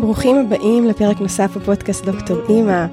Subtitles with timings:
[0.00, 2.86] ברוכים הבאים לפרק נוסף בפודקאסט דוקטור אימא.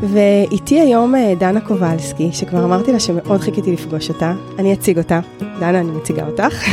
[0.00, 4.34] ואיתי היום אה, דנה קובלסקי, שכבר אמרתי לה שמאוד חיכיתי לפגוש אותה.
[4.58, 5.20] אני אציג אותה.
[5.40, 6.64] דנה, אני מציגה אותך.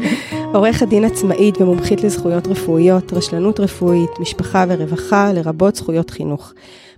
[0.54, 6.52] עורכת דין עצמאית ומומחית לזכויות רפואיות, רשלנות רפואית, משפחה ורווחה, לרבות זכויות חינוך.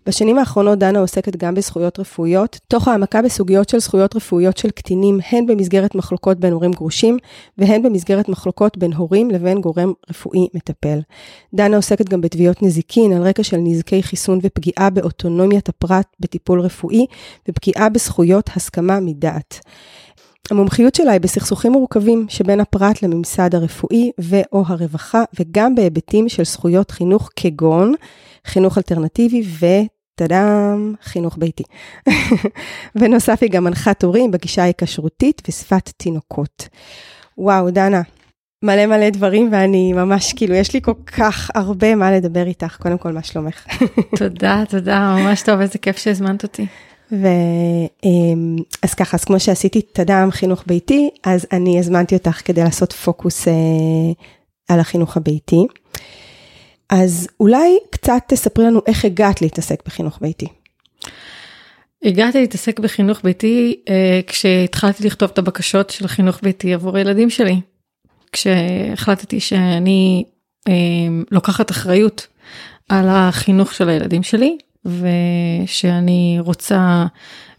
[0.07, 5.19] בשנים האחרונות דנה עוסקת גם בזכויות רפואיות, תוך העמקה בסוגיות של זכויות רפואיות של קטינים,
[5.31, 7.19] הן במסגרת מחלוקות בין הורים גרושים,
[7.59, 11.01] והן במסגרת מחלוקות בין הורים לבין גורם רפואי מטפל.
[11.55, 17.07] דנה עוסקת גם בתביעות נזיקין על רקע של נזקי חיסון ופגיעה באוטונומיית הפרט בטיפול רפואי,
[17.49, 19.61] ופגיעה בזכויות הסכמה מדעת.
[20.51, 26.91] המומחיות שלה היא בסכסוכים מורכבים שבין הפרט לממסד הרפואי ו/או הרווחה, וגם בהיבטים של זכויות
[26.91, 27.95] חינוך כגון
[28.47, 31.63] חינוך אלטרנטיבי וטאדאם, חינוך ביתי.
[33.01, 36.69] בנוסף היא גם מנחת הורים בגישה ההיקשרותית ושפת תינוקות.
[37.39, 38.03] וואו, דנה,
[38.65, 42.99] מלא מלא דברים ואני ממש כאילו יש לי כל כך הרבה מה לדבר איתך קודם
[42.99, 43.67] כל מה שלומך.
[44.19, 46.67] תודה תודה ממש טוב איזה כיף שהזמנת אותי.
[47.13, 53.49] ואז ככה, אז כמו שעשיתי תד"ם חינוך ביתי, אז אני הזמנתי אותך כדי לעשות פוקוס
[53.49, 53.53] אה,
[54.69, 55.67] על החינוך הביתי.
[56.91, 60.47] אז אולי קצת תספרי לנו איך הגעת להתעסק בחינוך ביתי.
[62.05, 67.61] הגעתי להתעסק בחינוך ביתי אה, כשהתחלתי לכתוב את הבקשות של החינוך ביתי עבור הילדים שלי.
[68.33, 70.25] כשהחלטתי שאני
[70.69, 70.73] אה,
[71.31, 72.27] לוקחת אחריות
[72.89, 77.07] על החינוך של הילדים שלי ושאני רוצה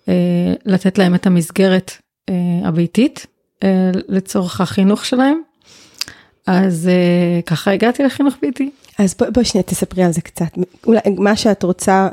[0.09, 1.91] אה, לתת להם את המסגרת
[2.29, 2.33] אה,
[2.63, 3.25] הביתית
[3.63, 5.41] אה, לצורך החינוך שלהם.
[6.47, 8.69] אז אה, ככה הגעתי לחינוך ביתי.
[8.99, 12.09] אז בואי בוא שנייה תספרי על זה קצת, אולי מה שאת רוצה,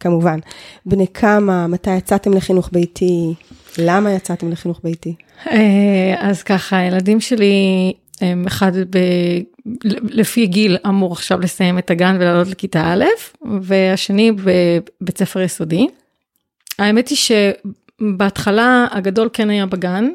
[0.00, 0.38] כמובן.
[0.86, 3.34] בני כמה, מתי יצאתם לחינוך ביתי,
[3.78, 5.14] למה יצאתם לחינוך ביתי?
[5.50, 8.98] אה, אז ככה, הילדים שלי הם אחד ב...
[10.10, 13.04] לפי גיל אמור עכשיו לסיים את הגן ולעלות לכיתה א',
[13.60, 15.86] והשני בבית ספר יסודי.
[16.78, 20.08] האמת היא שבהתחלה הגדול כן היה בגן,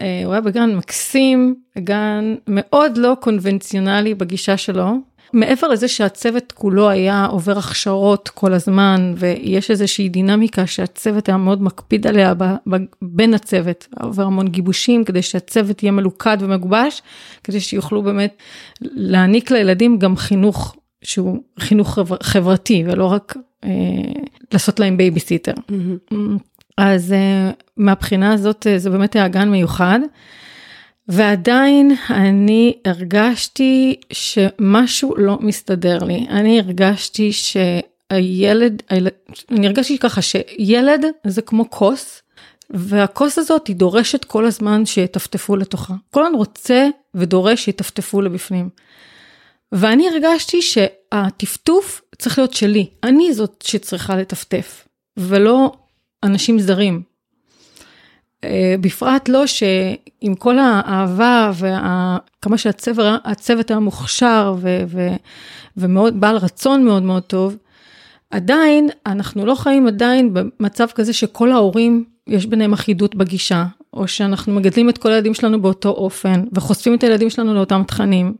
[0.00, 4.94] אה, הוא היה בגן מקסים, גן מאוד לא קונבנציונלי בגישה שלו.
[5.34, 11.62] מעבר לזה שהצוות כולו היה עובר הכשרות כל הזמן ויש איזושהי דינמיקה שהצוות היה מאוד
[11.62, 17.02] מקפיד עליה ב, ב, בין הצוות, עובר המון גיבושים כדי שהצוות יהיה מלוכד ומגובש,
[17.44, 18.36] כדי שיוכלו באמת
[18.80, 23.70] להעניק לילדים גם חינוך שהוא חינוך חברתי ולא רק אה,
[24.52, 25.52] לעשות להם בייביסיטר.
[25.52, 26.14] Mm-hmm.
[26.78, 30.00] אז אה, מהבחינה הזאת אה, זה באמת היה גן מיוחד.
[31.08, 36.26] ועדיין אני הרגשתי שמשהו לא מסתדר לי.
[36.28, 38.82] אני הרגשתי שהילד,
[39.50, 42.22] אני הרגשתי ככה שילד זה כמו כוס,
[42.70, 45.94] והכוס הזאת היא דורשת כל הזמן שיטפטפו לתוכה.
[46.10, 48.68] כל הזמן רוצה ודורש שיטפטפו לבפנים.
[49.72, 55.72] ואני הרגשתי שהטפטוף צריך להיות שלי, אני זאת שצריכה לטפטף, ולא
[56.22, 57.13] אנשים זרים.
[58.44, 65.08] אה, בפרט לא שעם כל האהבה וכמה שהצוות היה מוכשר ו, ו,
[65.76, 67.56] ומאוד בעל רצון מאוד מאוד טוב,
[68.30, 74.54] עדיין אנחנו לא חיים עדיין במצב כזה שכל ההורים יש ביניהם אחידות בגישה, או שאנחנו
[74.54, 78.34] מגדלים את כל הילדים שלנו באותו אופן וחושפים את הילדים שלנו לאותם תכנים.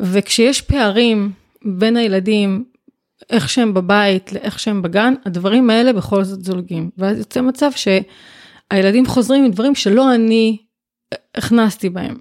[0.00, 1.30] וכשיש פערים
[1.64, 2.64] בין הילדים,
[3.30, 6.90] איך שהם בבית לאיך שהם בגן, הדברים האלה בכל זאת זולגים.
[6.98, 7.88] ואז יוצא מצב ש...
[8.70, 10.56] הילדים חוזרים עם דברים שלא אני
[11.34, 12.16] הכנסתי בהם.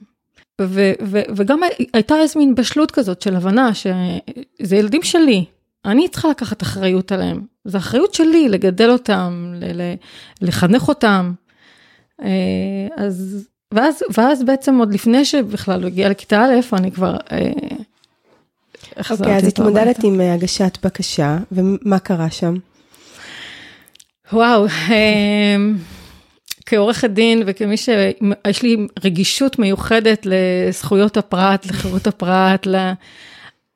[0.61, 1.59] ו- ו- וגם
[1.93, 5.45] הייתה איזה מין בשלות כזאת של הבנה שזה ילדים שלי,
[5.85, 7.41] אני צריכה לקחת אחריות עליהם.
[7.65, 9.95] זו אחריות שלי לגדל אותם, ל- ל-
[10.41, 11.33] לחנך אותם.
[12.21, 17.51] אה, אז, ואז, ואז בעצם עוד לפני שבכלל הוא הגיע לכיתה א', אני כבר אה,
[19.11, 22.55] אוקיי, אז התמודדת עם אה, הגשת בקשה, ומה קרה שם?
[24.33, 24.65] וואו,
[26.65, 32.67] כעורכת דין וכמי שיש לי רגישות מיוחדת לזכויות הפרט, לחירות הפרט,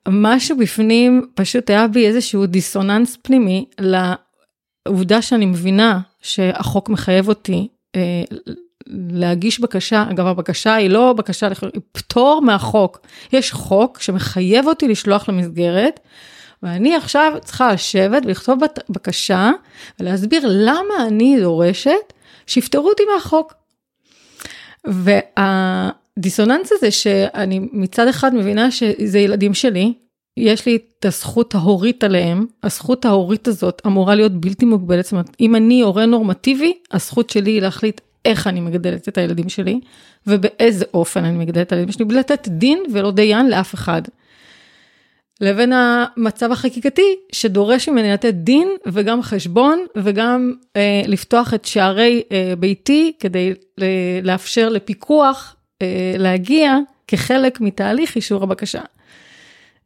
[0.08, 8.22] משהו בפנים פשוט היה בי איזשהו דיסוננס פנימי לעובדה שאני מבינה שהחוק מחייב אותי אה,
[9.10, 13.00] להגיש בקשה, אגב הבקשה היא לא בקשה, היא פטור מהחוק,
[13.32, 16.00] יש חוק שמחייב אותי לשלוח למסגרת.
[16.62, 18.58] ואני עכשיו צריכה לשבת ולכתוב
[18.90, 19.50] בקשה
[20.00, 22.12] ולהסביר למה אני דורשת
[22.48, 23.54] שיפטרו אותי מהחוק.
[24.86, 29.92] והדיסוננס הזה שאני מצד אחד מבינה שזה ילדים שלי,
[30.36, 35.36] יש לי את הזכות ההורית עליהם, הזכות ההורית הזאת אמורה להיות בלתי מוגבלת, זאת אומרת,
[35.40, 39.80] אם אני הורה נורמטיבי, הזכות שלי היא להחליט איך אני מגדלת את הילדים שלי,
[40.26, 44.02] ובאיזה אופן אני מגדלת את הילדים שלי, בלי לתת דין ולא דיין לאף אחד.
[45.40, 52.54] לבין המצב החקיקתי שדורש ממני לתת דין וגם חשבון וגם אה, לפתוח את שערי אה,
[52.58, 53.52] ביתי כדי
[53.82, 56.76] אה, לאפשר לפיקוח אה, להגיע
[57.06, 58.80] כחלק מתהליך אישור הבקשה.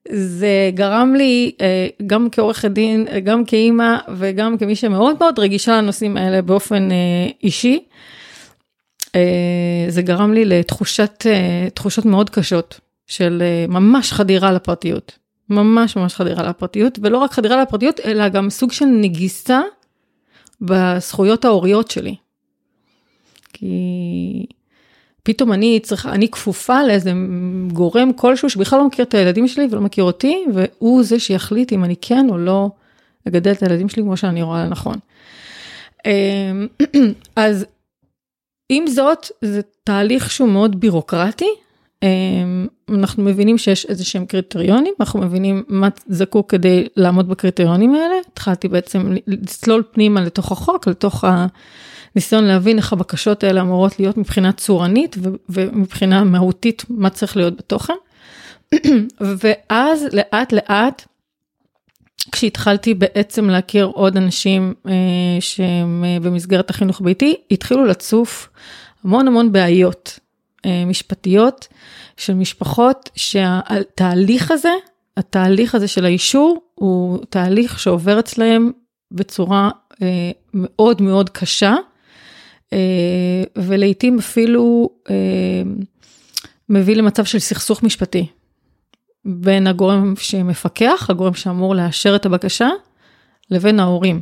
[0.08, 6.16] זה גרם לי אה, גם כעורכת דין, גם כאימא וגם כמי שמאוד מאוד רגישה לנושאים
[6.16, 6.96] האלה באופן אה,
[7.42, 7.84] אישי.
[9.14, 11.26] אה, זה גרם לי לתחושת,
[11.74, 15.21] תחושות מאוד קשות של ממש חדירה לפרטיות.
[15.50, 19.60] ממש ממש חדירה לפרטיות, ולא רק חדירה לפרטיות, אלא גם סוג של נגיסה
[20.60, 22.16] בזכויות ההוריות שלי.
[23.52, 24.46] כי
[25.22, 27.12] פתאום אני צריכה, אני כפופה לאיזה
[27.72, 31.84] גורם כלשהו שבכלל לא מכיר את הילדים שלי ולא מכיר אותי, והוא זה שיחליט אם
[31.84, 32.70] אני כן או לא
[33.28, 34.96] אגדל את הילדים שלי כמו שאני רואה לנכון.
[36.06, 36.66] אמ,
[37.36, 37.66] אז
[38.68, 41.48] עם זאת, זה תהליך שהוא מאוד בירוקרטי.
[42.02, 48.14] אמ, אנחנו מבינים שיש איזה שהם קריטריונים, אנחנו מבינים מה זקוק כדי לעמוד בקריטריונים האלה.
[48.32, 51.46] התחלתי בעצם לצלול פנימה לתוך החוק, לתוך ה...
[52.16, 55.16] ניסיון להבין איך הבקשות האלה אמורות להיות מבחינה צורנית
[55.48, 57.94] ומבחינה מהותית מה צריך להיות בתוכן.
[59.20, 61.06] ואז לאט לאט,
[62.32, 64.92] כשהתחלתי בעצם להכיר עוד אנשים אה,
[65.40, 68.48] שהם אה, במסגרת החינוך ביתי, התחילו לצוף
[69.04, 70.18] המון המון בעיות
[70.86, 71.68] משפטיות
[72.16, 74.72] של משפחות שהתהליך הזה,
[75.16, 78.72] התהליך הזה של האישור, הוא תהליך שעובר אצלהם
[79.10, 79.70] בצורה
[80.02, 81.74] אה, מאוד מאוד קשה.
[82.72, 85.62] אה, ולעיתים אפילו אה,
[86.68, 88.26] מביא למצב של סכסוך משפטי
[89.24, 92.68] בין הגורם שמפקח, הגורם שאמור לאשר את הבקשה,
[93.50, 94.20] לבין ההורים.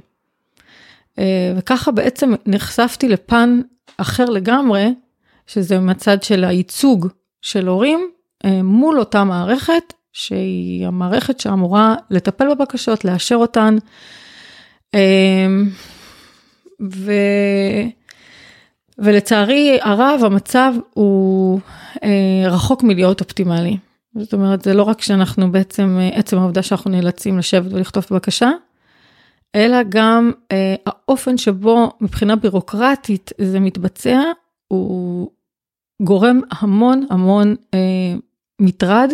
[1.19, 3.61] אה, וככה בעצם נחשפתי לפן
[3.97, 4.89] אחר לגמרי,
[5.53, 7.09] שזה מצד של הייצוג
[7.43, 8.11] של הורים
[8.65, 13.77] מול אותה מערכת, שהיא המערכת שאמורה לטפל בבקשות, לאשר אותן.
[16.93, 17.13] ו...
[18.99, 21.61] ולצערי הרב המצב הוא
[22.03, 23.77] אה, רחוק מלהיות אופטימלי.
[24.19, 28.51] זאת אומרת זה לא רק שאנחנו בעצם אה, עצם העובדה שאנחנו נאלצים לשבת ולכתוב בקשה,
[29.55, 34.23] אלא גם אה, האופן שבו מבחינה בירוקרטית זה מתבצע
[34.69, 35.31] הוא
[36.01, 38.15] גורם המון המון אה,
[38.61, 39.13] מטרד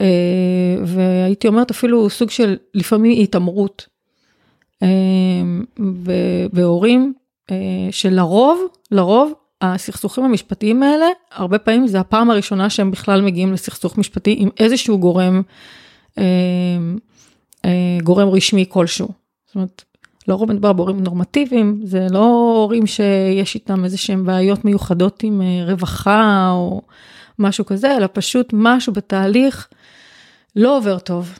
[0.00, 3.86] אה, והייתי אומרת אפילו סוג של לפעמים התעמרות
[4.82, 4.88] אה,
[6.52, 7.14] בהורים
[7.50, 7.56] אה,
[7.90, 8.60] שלרוב,
[8.90, 14.48] לרוב, הסכסוכים המשפטיים האלה, הרבה פעמים זה הפעם הראשונה שהם בכלל מגיעים לסכסוך משפטי עם
[14.60, 15.42] איזשהו גורם,
[16.18, 16.24] אה,
[17.64, 19.08] אה, גורם רשמי כלשהו.
[19.46, 19.84] זאת אומרת,
[20.28, 26.50] לרוב מדובר בהורים נורמטיביים, זה לא הורים שיש איתם איזה שהם בעיות מיוחדות עם רווחה
[26.52, 26.82] או
[27.38, 29.68] משהו כזה, אלא פשוט משהו בתהליך
[30.56, 31.38] לא עובר טוב.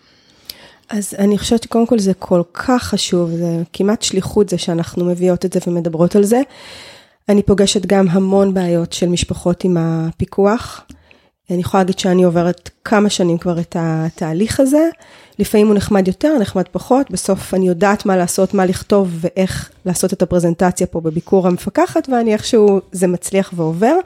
[0.89, 5.45] אז אני חושבת שקודם כל זה כל כך חשוב, זה כמעט שליחות זה שאנחנו מביאות
[5.45, 6.41] את זה ומדברות על זה.
[7.29, 10.81] אני פוגשת גם המון בעיות של משפחות עם הפיקוח.
[11.51, 14.89] אני יכולה להגיד שאני עוברת כמה שנים כבר את התהליך הזה.
[15.39, 20.13] לפעמים הוא נחמד יותר, נחמד פחות, בסוף אני יודעת מה לעשות, מה לכתוב ואיך לעשות
[20.13, 23.97] את הפרזנטציה פה בביקור המפקחת, ואני איכשהו, זה מצליח ועובר.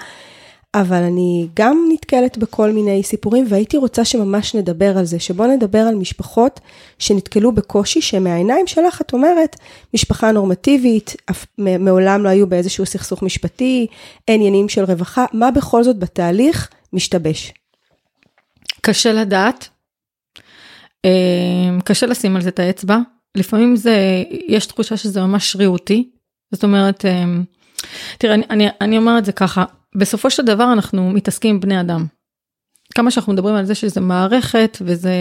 [0.75, 5.79] אבל אני גם נתקלת בכל מיני סיפורים והייתי רוצה שממש נדבר על זה, שבוא נדבר
[5.79, 6.61] על משפחות
[6.99, 9.57] שנתקלו בקושי שמהעיניים שלך את אומרת,
[9.95, 13.87] משפחה נורמטיבית, אף, מעולם לא היו באיזשהו סכסוך משפטי,
[14.27, 17.53] עניינים של רווחה, מה בכל זאת בתהליך משתבש?
[18.81, 19.69] קשה לדעת,
[21.85, 22.99] קשה לשים על זה את האצבע,
[23.35, 26.11] לפעמים זה, יש תחושה שזה ממש שרירותי,
[26.53, 27.45] זאת אומרת, אמ,
[28.19, 29.65] תראה, אני, אני, אני אומר את זה ככה,
[29.97, 32.07] בסופו של דבר אנחנו מתעסקים עם בני אדם.
[32.95, 35.13] כמה שאנחנו מדברים על זה שזה מערכת וזה,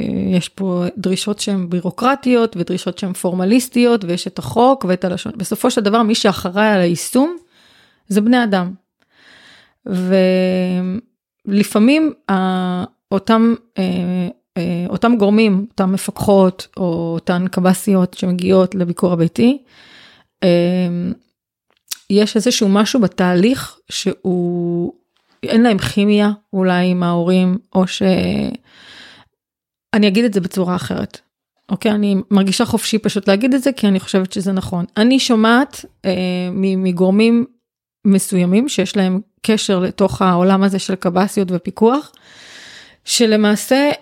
[0.00, 5.32] אה, יש פה דרישות שהן בירוקרטיות ודרישות שהן פורמליסטיות ויש את החוק ואת הלשון.
[5.36, 7.36] בסופו של דבר מי שאחראי על היישום
[8.08, 8.74] זה בני אדם.
[11.46, 12.12] ולפעמים
[13.12, 14.28] אותם, אה, אה,
[14.88, 19.62] אותם גורמים, אותם מפקחות או אותן קב"סיות שמגיעות לביקור הביתי,
[22.10, 24.92] יש איזשהו משהו בתהליך שהוא,
[25.42, 28.02] אין להם כימיה אולי עם ההורים, או ש...
[29.94, 31.20] אני אגיד את זה בצורה אחרת.
[31.70, 34.84] אוקיי, אני מרגישה חופשי פשוט להגיד את זה, כי אני חושבת שזה נכון.
[34.96, 36.10] אני שומעת אה,
[36.52, 37.46] מגורמים
[38.04, 42.12] מסוימים שיש להם קשר לתוך העולם הזה של קב"סיות ופיקוח,
[43.04, 43.92] שלמעשה אה,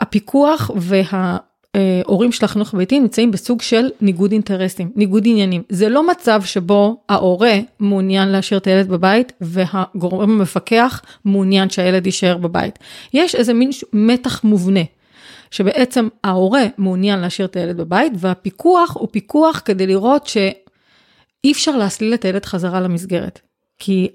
[0.00, 1.36] הפיקוח וה...
[1.76, 5.62] אה, הורים של החינוך הביתי נמצאים בסוג של ניגוד אינטרסים, ניגוד עניינים.
[5.68, 12.36] זה לא מצב שבו ההורה מעוניין להשאיר את הילד בבית והגורם המפקח מעוניין שהילד יישאר
[12.36, 12.78] בבית.
[13.14, 14.80] יש איזה מין מתח מובנה.
[15.50, 22.14] שבעצם ההורה מעוניין להשאיר את הילד בבית והפיקוח הוא פיקוח כדי לראות שאי אפשר להסליל
[22.14, 23.40] את הילד חזרה למסגרת.
[23.78, 24.08] כי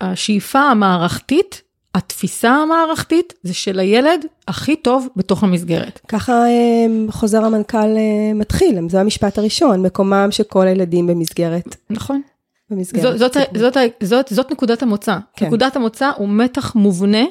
[0.00, 1.62] השאיפה המערכתית
[1.96, 6.00] התפיסה המערכתית זה של הילד הכי טוב בתוך המסגרת.
[6.08, 11.76] ככה אה, חוזר המנכ"ל אה, מתחיל, זה המשפט הראשון, מקומם של כל הילדים במסגרת.
[11.90, 12.22] נכון.
[12.70, 13.18] במסגרת.
[13.18, 15.18] זאת, זאת, זאת, זאת, זאת נקודת המוצא.
[15.36, 15.46] כן.
[15.46, 17.24] נקודת המוצא הוא מתח מובנה,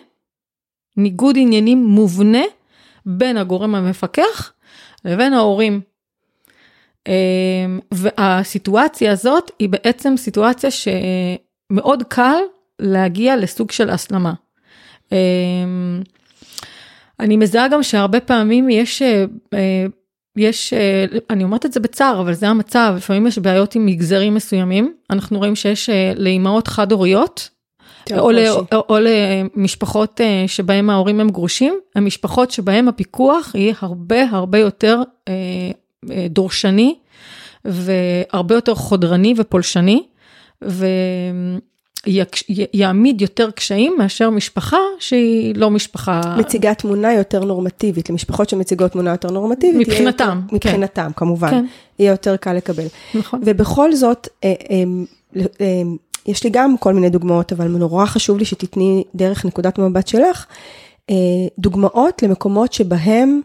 [0.98, 2.44] ניגוד עניינים מובנה
[3.06, 4.54] בין הגורם המפקח
[5.06, 5.82] לבין ההורים.
[7.08, 12.40] אה, והסיטואציה הזאת היא בעצם סיטואציה שמאוד קל
[12.80, 14.34] להגיע לסוג של הסלמה.
[15.16, 16.02] אמ,
[17.20, 19.86] אני מזהה גם שהרבה פעמים יש, אה, אה,
[20.38, 24.34] יש, אה, אני אומרת את זה בצער, אבל זה המצב, לפעמים יש בעיות עם מגזרים
[24.34, 27.50] מסוימים, אנחנו רואים שיש לאימהות חד-הוריות,
[28.18, 34.58] או, ל, או, או למשפחות שבהם ההורים הם גרושים, המשפחות שבהם הפיקוח יהיה הרבה הרבה
[34.58, 35.02] יותר
[36.30, 36.96] דורשני
[37.66, 40.04] והרבה יותר חודרני ופולשני.
[40.64, 40.86] ו...
[42.74, 46.22] יעמיד יותר קשיים מאשר משפחה שהיא לא משפחה...
[46.38, 49.88] מציגה תמונה יותר נורמטיבית, למשפחות שמציגות תמונה יותר נורמטיבית.
[49.88, 50.42] מבחינתם.
[50.44, 50.56] יותר, כן.
[50.56, 51.52] מבחינתם, כמובן.
[51.52, 51.66] כן.
[52.00, 52.86] יהיה יותר קל לקבל.
[53.16, 53.42] נכון.
[53.46, 54.84] ובכל זאת, אה, אה,
[55.62, 55.82] אה,
[56.26, 60.46] יש לי גם כל מיני דוגמאות, אבל נורא חשוב לי שתתני דרך נקודת מבט שלך,
[61.60, 63.42] דוגמאות למקומות שבהם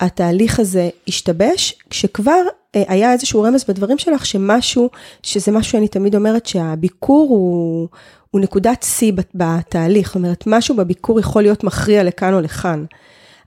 [0.00, 2.42] התהליך הזה השתבש, כשכבר
[2.76, 4.90] אה, היה איזשהו רמז בדברים שלך שמשהו,
[5.22, 7.88] שזה משהו שאני תמיד אומרת שהביקור הוא,
[8.30, 12.84] הוא נקודת שיא בתהליך, זאת אומרת, משהו בביקור יכול להיות מכריע לכאן או לכאן.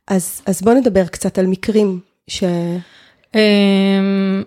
[0.08, 2.44] אז, אז בוא נדבר קצת על מקרים ש...
[3.36, 4.44] אמ,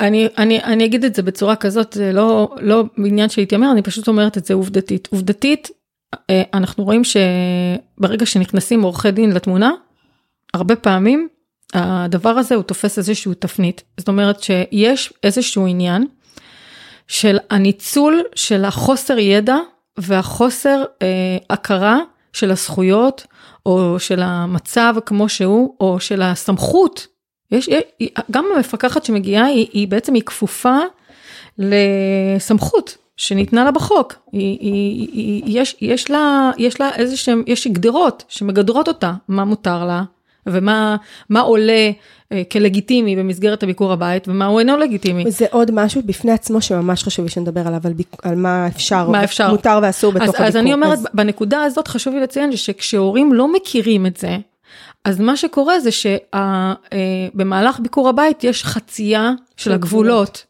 [0.00, 4.08] אני, אני, אני אגיד את זה בצורה כזאת, זה לא, לא בעניין שהתיימר, אני פשוט
[4.08, 5.08] אומרת את זה עובדתית.
[5.12, 5.70] עובדתית,
[6.30, 9.70] אה, אנחנו רואים שברגע שנכנסים עורכי דין לתמונה,
[10.54, 11.28] הרבה פעמים
[11.74, 13.82] הדבר הזה הוא תופס איזשהו תפנית.
[13.98, 16.06] זאת אומרת שיש איזשהו עניין
[17.08, 19.56] של הניצול של החוסר ידע
[19.96, 21.98] והחוסר אה, הכרה
[22.32, 23.26] של הזכויות,
[23.66, 27.06] או של המצב כמו שהוא, או של הסמכות.
[27.50, 27.68] יש,
[28.30, 30.78] גם המפקחת שמגיעה היא, היא בעצם היא כפופה
[31.58, 34.14] לסמכות שניתנה לה בחוק.
[34.32, 39.44] היא, היא, היא, יש, יש לה, יש לה איזה שהם, יש גדרות שמגדרות אותה, מה
[39.44, 40.02] מותר לה,
[40.46, 40.96] ומה
[41.40, 41.90] עולה
[42.32, 45.30] אה, כלגיטימי במסגרת הביקור הבית ומה הוא אינו לגיטימי.
[45.30, 49.10] זה עוד משהו בפני עצמו שממש חשוב לי שנדבר עליו, על, ביק, על מה אפשר,
[49.10, 50.46] מה אפשר, מותר ואסור בתוך אז, הביקור.
[50.46, 51.06] אז אני אומרת, אז...
[51.14, 54.36] בנקודה הזאת חשוב לי לציין שכשהורים לא מכירים את זה,
[55.04, 60.46] אז מה שקורה זה שבמהלך אה, ביקור הבית יש חצייה של הגבולות.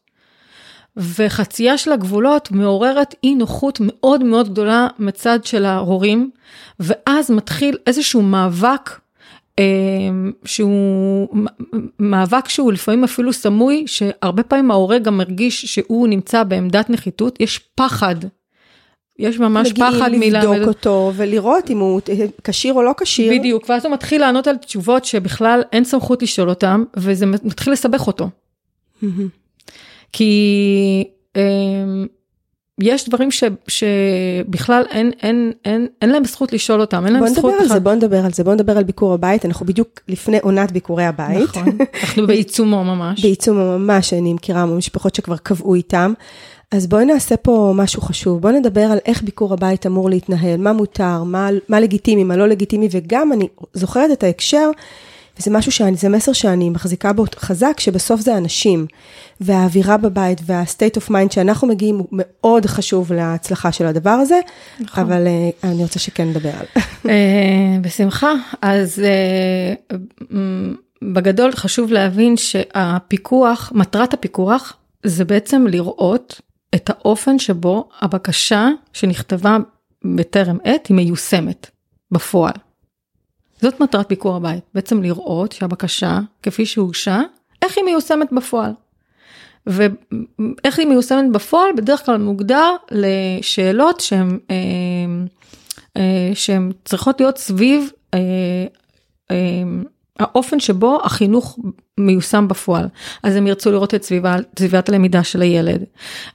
[0.97, 6.31] וחצייה של הגבולות מעוררת אי נוחות מאוד מאוד גדולה מצד של ההורים,
[6.81, 9.02] ואז מתחיל איזשהו מאבק
[10.45, 11.29] שהוא
[11.99, 17.59] מאבק שהוא לפעמים אפילו סמוי, שהרבה פעמים ההורה גם מרגיש שהוא נמצא בעמדת נחיתות, יש
[17.75, 18.17] פחד.
[19.19, 22.01] יש ממש פחד מגיעים לבדוק אותו ולראות אם הוא
[22.45, 23.33] כשיר או לא כשיר.
[23.33, 28.07] בדיוק, ואז הוא מתחיל לענות על תשובות שבכלל אין סמכות לשאול אותם, וזה מתחיל לסבך
[28.07, 28.31] אותו.
[30.13, 31.05] כי
[31.37, 32.07] אמ,
[32.83, 37.43] יש דברים ש, שבכלל אין, אין, אין, אין להם זכות לשאול אותם, אין להם זכות...
[37.43, 40.01] בוא נדבר על זה, בוא נדבר על זה, בוא נדבר על ביקור הבית, אנחנו בדיוק
[40.09, 41.43] לפני עונת ביקורי הבית.
[41.43, 43.23] נכון, אנחנו בעיצומו ממש.
[43.23, 46.13] בעיצומו ממש, אני מכירה משפחות שכבר קבעו איתם.
[46.71, 50.73] אז בואי נעשה פה משהו חשוב, בואי נדבר על איך ביקור הבית אמור להתנהל, מה
[50.73, 54.71] מותר, מה, מה לגיטימי, מה לא לגיטימי, וגם אני זוכרת את ההקשר
[55.39, 58.87] וזה משהו שאני, זה מסר שאני מחזיקה בו חזק, שבסוף זה אנשים,
[59.41, 64.41] והאווירה בבית וה-state of mind שאנחנו מגיעים הוא מאוד חשוב להצלחה של הדבר הזה,
[64.81, 65.05] נכון.
[65.05, 66.67] אבל uh, אני רוצה שכן נדבר על.
[66.77, 67.09] uh,
[67.81, 69.95] בשמחה, אז uh,
[71.03, 76.41] בגדול חשוב להבין שהפיקוח, מטרת הפיקוח זה בעצם לראות
[76.75, 79.57] את האופן שבו הבקשה שנכתבה
[80.05, 81.71] בטרם עת היא מיושמת
[82.11, 82.53] בפועל.
[83.63, 87.21] זאת מטרת ביקור הבית, בעצם לראות שהבקשה, כפי שהוגשה,
[87.63, 88.73] איך היא מיושמת בפועל.
[89.67, 94.57] ואיך היא מיושמת בפועל בדרך כלל מוגדר לשאלות שהן אה,
[95.97, 98.67] אה, שהן צריכות להיות סביב אה,
[100.19, 101.59] האופן שבו החינוך
[101.99, 102.89] מיושם בפועל.
[103.23, 105.85] אז הם ירצו לראות את סביבה, סביבת הלמידה של הילד,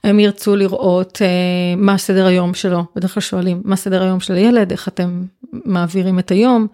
[0.04, 4.34] הם ירצו לראות אה, מה סדר היום שלו, בדרך כלל שואלים מה סדר היום של
[4.34, 6.66] הילד, איך אתם מעבירים את היום,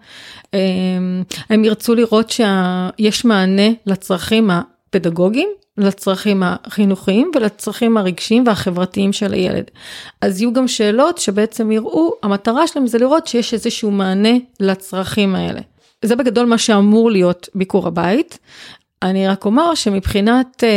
[0.53, 0.59] אה,
[1.49, 9.63] הם ירצו לראות שיש מענה לצרכים הפדגוגיים, לצרכים החינוכיים ולצרכים הרגשיים והחברתיים של הילד.
[10.21, 15.61] אז יהיו גם שאלות שבעצם יראו, המטרה שלהם זה לראות שיש איזשהו מענה לצרכים האלה.
[16.01, 18.39] זה בגדול מה שאמור להיות ביקור הבית.
[19.01, 20.69] אני רק אומר שמבחינת אה,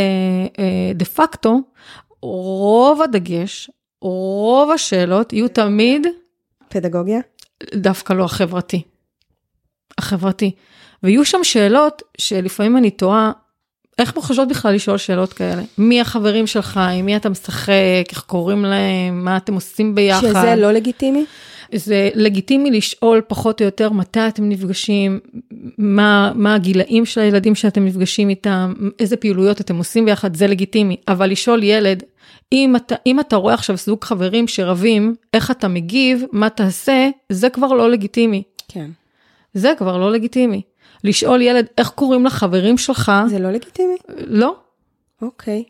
[0.58, 1.60] אה, דה פקטו,
[2.22, 3.70] רוב הדגש,
[4.02, 6.06] רוב השאלות יהיו תמיד...
[6.68, 7.20] פדגוגיה?
[7.75, 8.82] דווקא לא החברתי.
[9.98, 10.50] החברתי.
[11.02, 13.32] ויהיו שם שאלות שלפעמים אני תוהה,
[13.98, 15.62] איך מוחשות בכלל לשאול שאלות כאלה?
[15.78, 17.72] מי החברים שלך, עם מי אתה משחק,
[18.10, 20.28] איך קוראים להם, מה אתם עושים ביחד?
[20.28, 21.25] שזה לא לגיטימי?
[21.75, 25.20] זה לגיטימי לשאול פחות או יותר מתי אתם נפגשים,
[25.78, 30.96] מה, מה הגילאים של הילדים שאתם נפגשים איתם, איזה פעילויות אתם עושים ביחד, זה לגיטימי.
[31.08, 32.02] אבל לשאול ילד,
[32.52, 37.50] אם אתה, אם אתה רואה עכשיו זוג חברים שרבים, איך אתה מגיב, מה תעשה, זה
[37.50, 38.42] כבר לא לגיטימי.
[38.68, 38.90] כן.
[39.54, 40.62] זה כבר לא לגיטימי.
[41.04, 43.12] לשאול ילד, איך קוראים לחברים שלך?
[43.28, 43.96] זה לא לגיטימי?
[44.16, 44.56] לא.
[45.22, 45.64] אוקיי.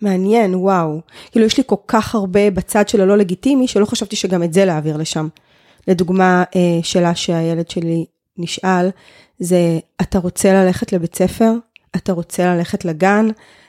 [0.00, 1.00] מעניין, וואו.
[1.30, 4.64] כאילו, יש לי כל כך הרבה בצד של הלא לגיטימי, שלא חשבתי שגם את זה
[4.64, 5.28] להעביר לשם.
[5.88, 8.04] לדוגמה, אה, שאלה שהילד שלי
[8.38, 8.88] נשאל,
[9.38, 11.52] זה, אתה רוצה ללכת לבית ספר?
[11.96, 13.28] אתה רוצה ללכת לגן?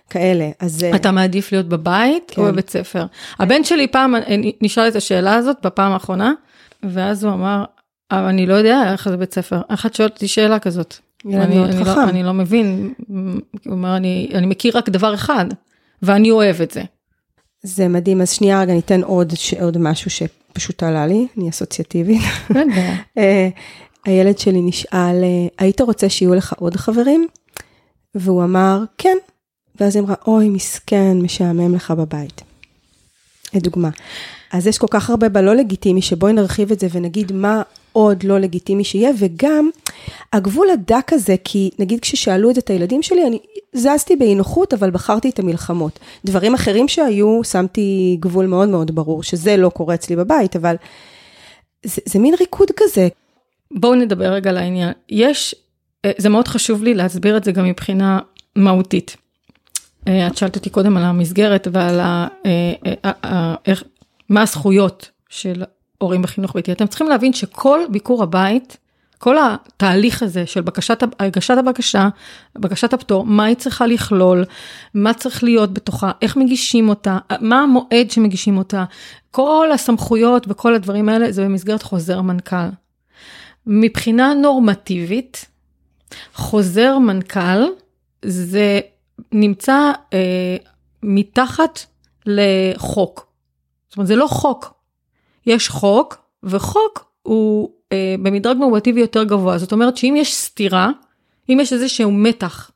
[0.10, 0.84] כאלה, אז...
[0.84, 2.42] אה, אתה מעדיף להיות בבית כן.
[2.42, 3.06] או בבית ספר?
[3.40, 4.22] הבן שלי פעם אה,
[4.62, 6.34] נשאל את השאלה הזאת בפעם האחרונה,
[6.84, 7.64] ואז הוא אמר,
[8.12, 9.62] אבל אני לא יודע איך זה בית ספר.
[9.86, 10.96] את שואלת אותי שאלה כזאת?
[11.26, 15.46] אני, אני, לא, אני לא מבין, הוא אומר, אני, אני מכיר רק דבר אחד.
[16.02, 16.84] ואני אוהב את זה.
[17.64, 22.22] זה מדהים, אז שנייה רגע ניתן עוד, עוד משהו שפשוט עלה לי, אני אסוציאטיבית.
[23.18, 23.50] אה,
[24.06, 27.28] הילד שלי נשאל, אה, היית רוצה שיהיו לך עוד חברים?
[28.16, 29.18] והוא אמר, כן.
[29.80, 32.42] ואז היא אמרה, אוי, מסכן, משעמם לך בבית.
[33.54, 33.90] לדוגמה.
[34.52, 37.62] אז יש כל כך הרבה בלא לגיטימי, שבואי נרחיב את זה ונגיד מה
[37.96, 39.70] עוד לא לגיטימי שיהיה, וגם
[40.34, 43.40] הגבול הדק הזה, כי נגיד כששאלו את הילדים שלי, אני
[43.74, 46.00] זזתי באי נוחות, אבל בחרתי את המלחמות.
[46.26, 50.76] דברים אחרים שהיו, שמתי גבול מאוד מאוד ברור, שזה לא קורה אצלי בבית, אבל
[51.84, 53.08] זה, זה מין ריקוד כזה.
[53.72, 54.92] בואו נדבר רגע על העניין.
[55.10, 55.56] יש,
[56.06, 58.20] אה, זה מאוד חשוב לי להסביר את זה גם מבחינה
[58.56, 59.18] מהותית.
[60.08, 63.84] אה, את שאלת אותי קודם על המסגרת ועל ה, אה, איך,
[64.30, 65.64] מה הזכויות של
[66.06, 66.72] הורים בחינוך ביתי.
[66.72, 68.78] אתם צריכים להבין שכל ביקור הבית,
[69.18, 72.10] כל התהליך הזה של בקשת, הגשת הבקשה,
[72.56, 74.46] בקשת הפטור, מה היא צריכה לכלול,
[74.94, 78.86] מה צריך להיות בתוכה, איך מגישים אותה, מה המועד שמגישים אותה,
[79.32, 82.70] כל הסמכויות וכל הדברים האלה זה במסגרת חוזר מנכ"ל.
[83.68, 85.46] מבחינה נורמטיבית,
[86.34, 87.64] חוזר מנכ"ל
[88.26, 88.80] זה
[89.32, 90.58] נמצא אה,
[91.04, 91.80] מתחת
[92.26, 93.28] לחוק.
[93.90, 94.74] זאת אומרת, זה לא חוק,
[95.46, 99.58] יש חוק, וחוק הוא אה, במדרג נורמטיבי יותר גבוה.
[99.58, 100.90] זאת אומרת שאם יש סתירה,
[101.50, 102.72] אם יש איזשהו מתח,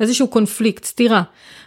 [0.00, 1.22] איזשהו קונפליקט, סתירה,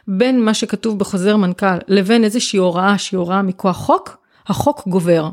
[0.08, 5.30] בין מה שכתוב בחוזר מנכ"ל לבין איזושהי הוראה שהיא הוראה מכוח חוק, החוק גובר.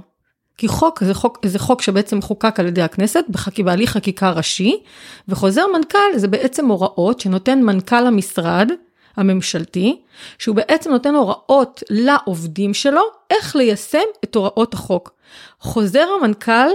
[0.58, 3.24] כי חוק זה חוק, זה חוק שבעצם חוקק על ידי הכנסת
[3.64, 4.82] בהליך חקיקה ראשי,
[5.28, 8.70] וחוזר מנכ"ל זה בעצם הוראות שנותן מנכ"ל המשרד
[9.16, 10.00] הממשלתי,
[10.38, 15.12] שהוא בעצם נותן הוראות לעובדים שלו איך ליישם את הוראות החוק.
[15.60, 16.68] חוזר המנכ"ל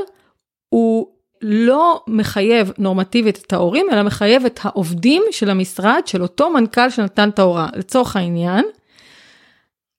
[0.70, 1.08] הוא
[1.42, 7.30] לא מחייב נורמטיבית את ההורים, אלא מחייב את העובדים של המשרד, של אותו מנכ"ל שנתן
[7.30, 7.68] את ההוראה.
[7.76, 8.66] לצורך העניין,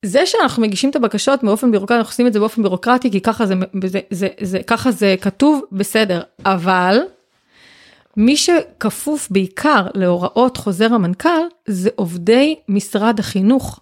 [0.05, 3.45] זה שאנחנו מגישים את הבקשות באופן בירוקרטי, אנחנו עושים את זה באופן בירוקרטי, כי ככה
[3.45, 3.53] זה,
[3.85, 6.99] זה, זה, זה, ככה זה כתוב, בסדר, אבל
[8.19, 11.29] מי שכפוף בעיקר להוראות חוזר המנכ"ל
[11.67, 13.79] זה עובדי משרד החינוך,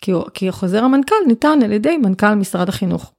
[0.00, 3.12] כי, כי חוזר המנכ"ל ניתן על ידי מנכ"ל משרד החינוך.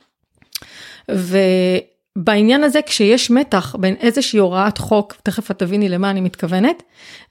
[1.12, 6.84] ובעניין הזה כשיש מתח בין איזושהי הוראת חוק, תכף את תביני למה אני מתכוונת,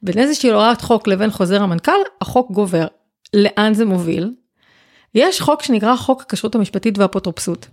[0.03, 2.87] בין איזושהי הוראת חוק לבין חוזר המנכ"ל, החוק גובר.
[3.35, 4.33] לאן זה מוביל?
[5.15, 7.67] יש חוק שנקרא חוק הכשרות המשפטית והאפוטרופסות.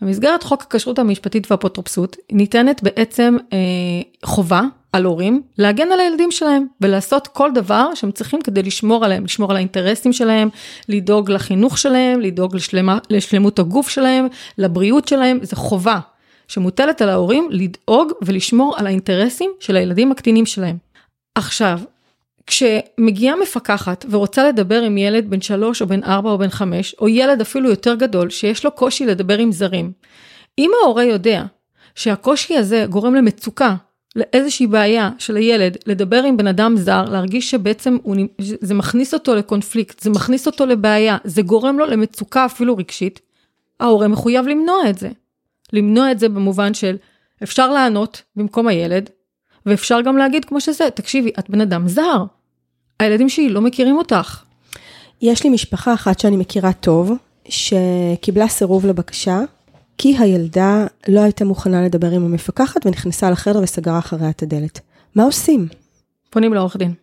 [0.00, 3.58] במסגרת חוק הכשרות המשפטית והאפוטרופסות ניתנת בעצם אה,
[4.24, 9.24] חובה על הורים להגן על הילדים שלהם ולעשות כל דבר שהם צריכים כדי לשמור עליהם,
[9.24, 10.48] לשמור על האינטרסים שלהם,
[10.88, 14.26] לדאוג לחינוך שלהם, לדאוג לשלמה, לשלמות הגוף שלהם,
[14.58, 15.98] לבריאות שלהם, זה חובה
[16.48, 20.76] שמוטלת על ההורים לדאוג ולשמור על האינטרסים של הילדים הקטינים שלהם.
[21.34, 21.80] עכשיו,
[22.46, 27.08] כשמגיעה מפקחת ורוצה לדבר עם ילד בן שלוש או בן ארבע או בן חמש, או
[27.08, 29.92] ילד אפילו יותר גדול שיש לו קושי לדבר עם זרים,
[30.58, 31.44] אם ההורה יודע
[31.94, 33.74] שהקושי הזה גורם למצוקה
[34.16, 39.34] לאיזושהי בעיה של הילד, לדבר עם בן אדם זר, להרגיש שבעצם הוא, זה מכניס אותו
[39.34, 43.20] לקונפליקט, זה מכניס אותו לבעיה, זה גורם לו למצוקה אפילו רגשית,
[43.80, 45.08] ההורה מחויב למנוע את זה.
[45.72, 46.96] למנוע את זה במובן של
[47.42, 49.10] אפשר לענות במקום הילד,
[49.66, 52.24] ואפשר גם להגיד כמו שזה, תקשיבי, את בן אדם זר,
[53.00, 54.42] הילדים שלי לא מכירים אותך.
[55.22, 57.12] יש לי משפחה אחת שאני מכירה טוב,
[57.48, 59.40] שקיבלה סירוב לבקשה,
[60.02, 64.80] כי הילדה לא הייתה מוכנה לדבר עם המפקחת ונכנסה לחדר וסגרה אחריה את הדלת.
[65.14, 65.68] מה עושים?
[66.30, 66.94] פונים לעורך דין.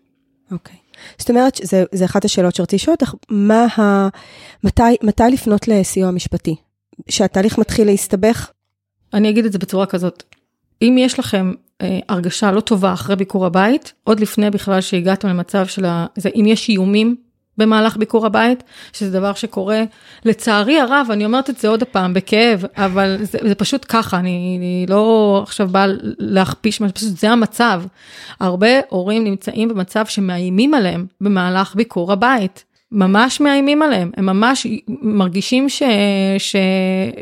[0.51, 0.75] אוקיי.
[1.17, 4.07] זאת אומרת, זה, זה אחת השאלות שרציתי לשאול אותך, מה ה...
[4.63, 6.55] מתי, מתי לפנות לסיוע משפטי?
[7.09, 8.51] שהתהליך מתחיל להסתבך?
[9.13, 10.23] אני אגיד את זה בצורה כזאת,
[10.81, 15.67] אם יש לכם אה, הרגשה לא טובה אחרי ביקור הבית, עוד לפני בכלל שהגעתם למצב
[15.67, 16.05] של ה...
[16.15, 17.15] זה, אם יש איומים
[17.57, 19.83] במהלך ביקור הבית, שזה דבר שקורה,
[20.25, 24.55] לצערי הרב, אני אומרת את זה עוד פעם, בכאב, אבל זה, זה פשוט ככה, אני,
[24.59, 25.85] אני לא עכשיו באה
[26.19, 27.83] להכפיש, פשוט זה המצב.
[28.39, 32.63] הרבה הורים נמצאים במצב שמאיימים עליהם במהלך ביקור הבית.
[32.91, 34.67] ממש מאיימים עליהם, הם ממש
[35.01, 35.83] מרגישים ש,
[36.37, 36.55] ש,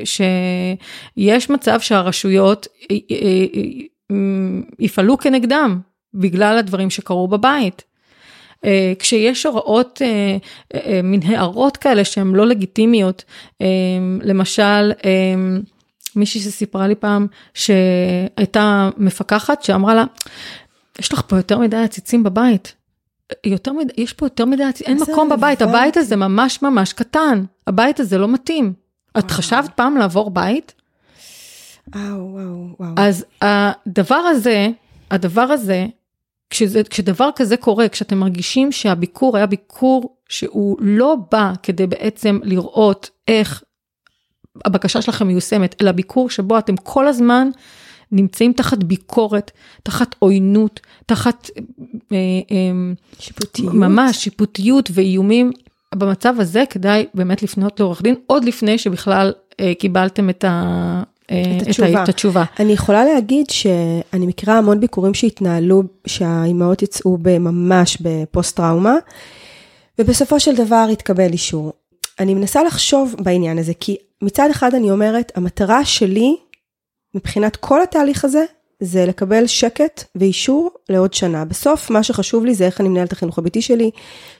[0.04, 3.17] שיש מצב שהרשויות אה, אה,
[4.12, 4.17] אה,
[4.80, 5.80] יפעלו כנגדם
[6.13, 7.84] בגלל הדברים שקרו בבית.
[9.00, 10.02] כשיש הוראות,
[11.04, 13.24] מין הערות כאלה שהן לא לגיטימיות,
[14.22, 14.91] למשל,
[16.15, 20.04] מישהי שסיפרה לי פעם שהייתה מפקחת שאמרה לה,
[21.00, 22.76] יש לך פה יותר מדי עציצים בבית.
[23.46, 28.00] יותר מדי, יש פה יותר מדי, אין מקום בבית, הבית הזה ממש ממש קטן, הבית
[28.00, 28.74] הזה לא מתאים.
[29.18, 30.74] את חשבת פעם לעבור בית?
[31.96, 32.94] וואו, וואו, וואו.
[32.98, 34.68] אז הדבר הזה,
[35.12, 35.86] הדבר הזה,
[36.56, 43.10] כשזה, כשדבר כזה קורה, כשאתם מרגישים שהביקור היה ביקור שהוא לא בא כדי בעצם לראות
[43.28, 43.63] איך
[44.65, 47.50] הבקשה שלכם מיושמת, אלא ביקור שבו אתם כל הזמן
[48.12, 49.52] נמצאים תחת ביקורת,
[49.84, 51.50] תחת עוינות, תחת
[52.12, 52.18] אה,
[52.52, 53.74] אה, שיפוטיות.
[53.74, 55.52] ממש שיפוטיות ואיומים.
[55.96, 61.04] במצב הזה כדאי באמת לפנות לעורך דין עוד לפני שבכלל אה, קיבלתם את ה...
[61.26, 62.04] את התשובה.
[62.04, 62.44] את התשובה.
[62.60, 68.96] אני יכולה להגיד שאני מכירה המון ביקורים שהתנהלו, שהאימהות יצאו ממש בפוסט טראומה,
[70.00, 71.74] ובסופו של דבר התקבל אישור.
[72.20, 76.38] אני מנסה לחשוב בעניין הזה, כי מצד אחד אני אומרת, המטרה שלי
[77.16, 78.46] מבחינת כל התהליך הזה,
[78.86, 81.45] זה לקבל שקט ואישור לעוד שנה.
[81.45, 83.91] בסוף, מה שחשוב לי זה איך אני מנהלת החינוך הביתי שלי,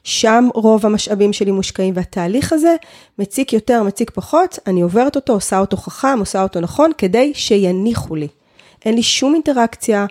[0.04, 2.76] שם רוב המשאבים שלי מושקעים, והתהליך הזה
[3.20, 8.16] מציק יותר, מציק פחות, אני עוברת אותו, עושה אותו חכם, עושה אותו נכון, כדי שיניחו
[8.16, 8.28] לי.
[8.86, 10.06] אין לי שום אינטראקציה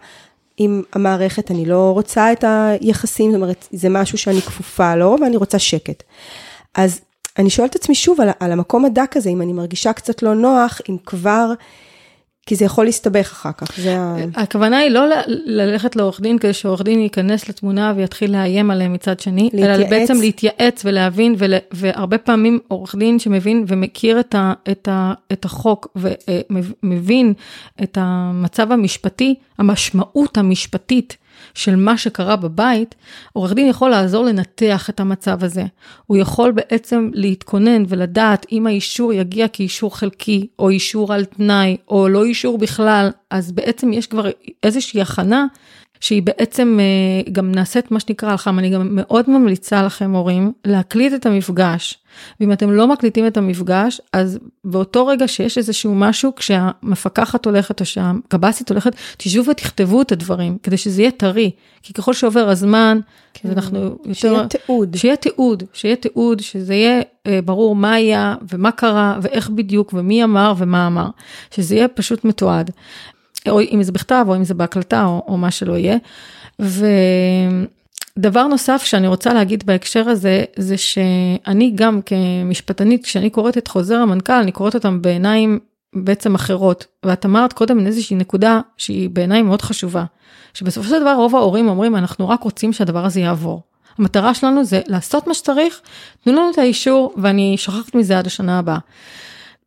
[0.57, 5.37] עם המערכת, אני לא רוצה את היחסים, זאת אומרת, זה משהו שאני כפופה לו, ואני
[5.37, 6.03] רוצה שקט.
[6.75, 7.01] אז
[7.39, 10.35] אני שואלת את עצמי שוב על, על המקום הדק הזה, אם אני מרגישה קצת לא
[10.35, 11.53] נוח, אם כבר...
[12.47, 14.17] כי זה יכול להסתבך אחר כך, זה ה...
[14.35, 19.21] הכוונה היא לא ללכת לעורך דין כדי שעורך דין ייכנס לתמונה ויתחיל לאיים עליהם מצד
[19.21, 19.81] שני, להתייעץ.
[19.81, 21.55] אלא בעצם להתייעץ ולהבין, ול...
[21.73, 24.53] והרבה פעמים עורך דין שמבין ומכיר את, ה...
[24.71, 25.13] את, ה...
[25.33, 25.97] את החוק
[26.83, 27.33] ומבין
[27.83, 31.17] את המצב המשפטי, המשמעות המשפטית
[31.55, 32.95] של מה שקרה בבית,
[33.33, 35.65] עורך דין יכול לעזור לנתח את המצב הזה.
[36.07, 42.09] הוא יכול בעצם להתכונן ולדעת אם האישור יגיע כאישור חלקי, או אישור על תנאי, או
[42.09, 44.29] לא אישור בכלל, אז בעצם יש כבר
[44.63, 45.47] איזושהי הכנה
[46.05, 51.15] שהיא בעצם אה, גם נעשית מה שנקרא הלחם, אני גם מאוד ממליצה לכם הורים להקליט
[51.15, 51.99] את המפגש.
[52.41, 57.87] ואם אתם לא מקליטים את המפגש, אז באותו רגע שיש איזשהו משהו, כשהמפקחת הולכת או
[57.87, 61.51] שהקב"סית הולכת, תשבו ותכתבו את הדברים, כדי שזה יהיה טרי.
[61.83, 63.01] כי ככל שעובר הזמן,
[63.35, 63.51] כן.
[63.51, 64.13] אנחנו יותר...
[64.13, 64.97] שיהיה תיעוד.
[64.97, 70.25] שיהיה תיעוד, שיהיה תיעוד, שזה יהיה אה, ברור מה היה ומה קרה ואיך בדיוק ומי
[70.25, 71.09] אמר ומה אמר.
[71.51, 72.71] שזה יהיה פשוט מתועד.
[73.49, 75.97] או אם זה בכתב או אם זה בהקלטה או, או מה שלא יהיה.
[78.19, 83.97] ודבר נוסף שאני רוצה להגיד בהקשר הזה, זה שאני גם כמשפטנית, כשאני קוראת את חוזר
[83.97, 85.59] המנכ"ל, אני קוראת אותם בעיניים
[85.95, 86.87] בעצם אחרות.
[87.03, 90.05] ואת אמרת קודם איזושהי נקודה שהיא בעיניי מאוד חשובה,
[90.55, 93.63] שבסופו של דבר רוב ההורים אומרים, אנחנו רק רוצים שהדבר הזה יעבור.
[93.99, 95.81] המטרה שלנו זה לעשות מה שצריך,
[96.25, 98.79] תנו לנו את האישור, ואני שוכחת מזה עד השנה הבאה.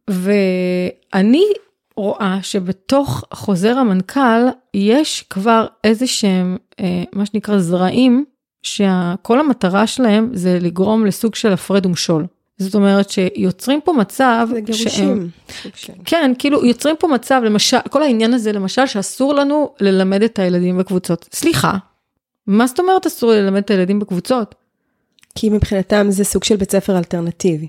[0.07, 1.43] ואני
[1.97, 8.25] רואה שבתוך חוזר המנכ"ל יש כבר איזה שהם, אה, מה שנקרא זרעים,
[8.63, 12.25] שכל המטרה שלהם זה לגרום לסוג של הפרד ומשול.
[12.57, 15.29] זאת אומרת שיוצרים פה מצב, זה גירושים.
[15.75, 20.39] שהם, כן, כאילו יוצרים פה מצב, למשל, כל העניין הזה למשל שאסור לנו ללמד את
[20.39, 21.29] הילדים בקבוצות.
[21.33, 21.77] סליחה,
[22.47, 24.55] מה זאת אומרת אסור ללמד את הילדים בקבוצות?
[25.35, 27.67] כי מבחינתם זה סוג של בית ספר אלטרנטיבי.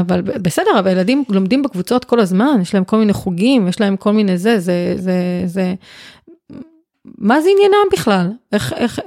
[0.00, 3.96] אבל בסדר, אבל ילדים לומדים בקבוצות כל הזמן, יש להם כל מיני חוגים, יש להם
[3.96, 5.74] כל מיני זה, זה, זה, זה,
[7.18, 8.30] מה זה עניינם בכלל?
[8.52, 9.00] איך, איך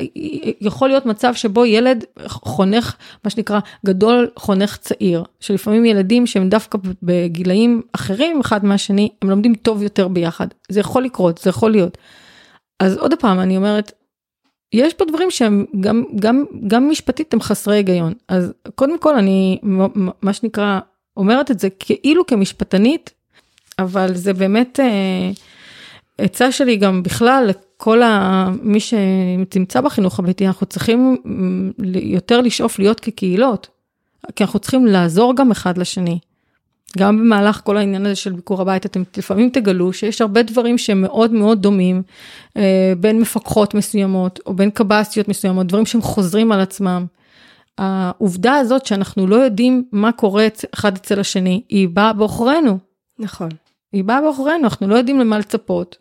[0.61, 6.77] יכול להיות מצב שבו ילד חונך, מה שנקרא, גדול חונך צעיר, שלפעמים ילדים שהם דווקא
[7.03, 10.47] בגילאים אחרים אחד מהשני, הם לומדים טוב יותר ביחד.
[10.69, 11.97] זה יכול לקרות, זה יכול להיות.
[12.79, 13.91] אז עוד פעם, אני אומרת,
[14.73, 18.13] יש פה דברים שהם גם, גם, גם משפטית הם חסרי היגיון.
[18.27, 19.59] אז קודם כל אני,
[20.21, 20.79] מה שנקרא,
[21.17, 23.13] אומרת את זה כאילו כמשפטנית,
[23.79, 25.31] אבל זה באמת אה,
[26.17, 28.49] עצה שלי גם בכלל לכל ה...
[28.61, 31.17] מי שתמצא בחינוך הביתי, אנחנו צריכים
[31.85, 33.67] יותר לשאוף להיות כקהילות,
[34.35, 36.19] כי אנחנו צריכים לעזור גם אחד לשני.
[36.97, 41.01] גם במהלך כל העניין הזה של ביקור הבית, אתם לפעמים תגלו שיש הרבה דברים שהם
[41.01, 42.01] מאוד מאוד דומים,
[42.57, 47.05] אה, בין מפקחות מסוימות, או בין קב"סיות מסוימות, דברים שהם חוזרים על עצמם.
[47.77, 52.77] העובדה הזאת שאנחנו לא יודעים מה קורה אחד אצל השני, היא באה בעוכרינו.
[53.19, 53.49] נכון.
[53.93, 55.97] היא באה בעוכרינו, אנחנו לא יודעים למה לצפות.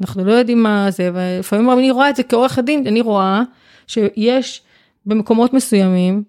[0.00, 3.42] אנחנו לא יודעים מה זה, ולפעמים אני רואה את זה כעורך הדין, אני רואה
[3.86, 4.62] שיש
[5.06, 6.22] במקומות מסוימים,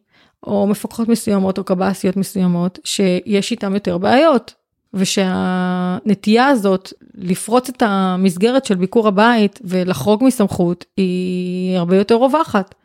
[0.46, 4.54] או מפקחות מסוימות או קב"סיות מסוימות, שיש איתם יותר בעיות.
[4.94, 12.76] ושהנטייה הזאת לפרוץ את המסגרת של ביקור הבית ולחרוג מסמכות היא הרבה יותר רווחת.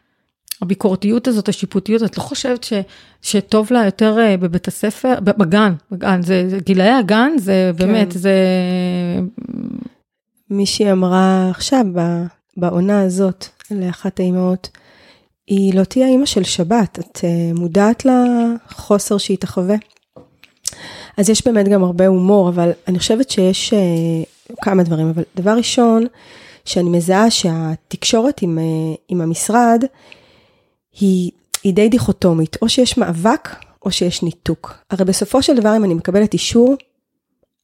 [0.63, 2.73] הביקורתיות הזאת, השיפוטיות, את לא חושבת ש,
[3.23, 7.87] שטוב לה יותר אה, בבית הספר, בגן, בגן, זה, זה גילאי הגן, זה כן.
[7.87, 8.35] באמת, זה...
[10.51, 11.85] מישהי אמרה עכשיו,
[12.57, 14.69] בעונה הזאת, לאחת האימהות,
[15.51, 19.77] היא לא תהיה אימא של שבת, את אה, מודעת לחוסר שהיא תחווה?
[21.17, 25.57] אז יש באמת גם הרבה הומור, אבל אני חושבת שיש uh, כמה דברים, אבל דבר
[25.57, 26.07] ראשון,
[26.65, 29.85] שאני מזהה שהתקשורת עם, uh, עם המשרד
[31.01, 31.31] היא,
[31.63, 33.49] היא די דיכוטומית, או שיש מאבק
[33.85, 34.75] או שיש ניתוק.
[34.91, 36.75] הרי בסופו של דבר, אם אני מקבלת אישור,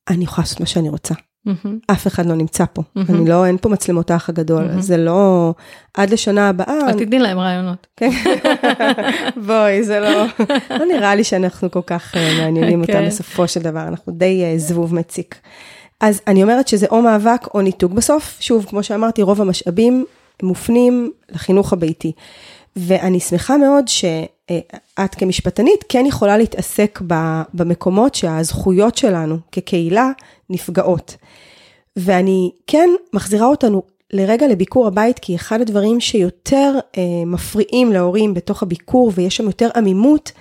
[0.08, 1.14] אני יכולה לעשות מה שאני רוצה.
[1.46, 1.92] Mm-hmm.
[1.92, 2.82] אף אחד לא נמצא פה.
[2.82, 3.12] Mm-hmm.
[3.12, 4.80] אני לא, אין פה מצלמות האח הגדול, mm-hmm.
[4.80, 5.54] זה לא...
[5.94, 6.88] עד לשנה הבאה...
[6.88, 7.86] אל תתני להם רעיונות.
[7.96, 8.10] כן.
[9.46, 10.24] בואי, זה לא...
[10.78, 13.06] לא נראה לי שאנחנו כל כך אה, מעניינים אותם כן.
[13.06, 15.34] בסופו של דבר, אנחנו די uh, זבוב מציק.
[16.00, 17.92] אז אני אומרת שזה או מאבק או ניתוק.
[17.92, 20.04] בסוף, שוב, כמו שאמרתי, רוב המשאבים
[20.42, 22.12] מופנים לחינוך הביתי.
[22.76, 27.00] ואני שמחה מאוד שאת כמשפטנית כן יכולה להתעסק
[27.54, 30.10] במקומות שהזכויות שלנו כקהילה
[30.50, 31.16] נפגעות.
[31.96, 33.82] ואני כן מחזירה אותנו
[34.12, 39.68] לרגע לביקור הבית, כי אחד הדברים שיותר אה, מפריעים להורים בתוך הביקור ויש שם יותר
[39.76, 40.32] עמימות,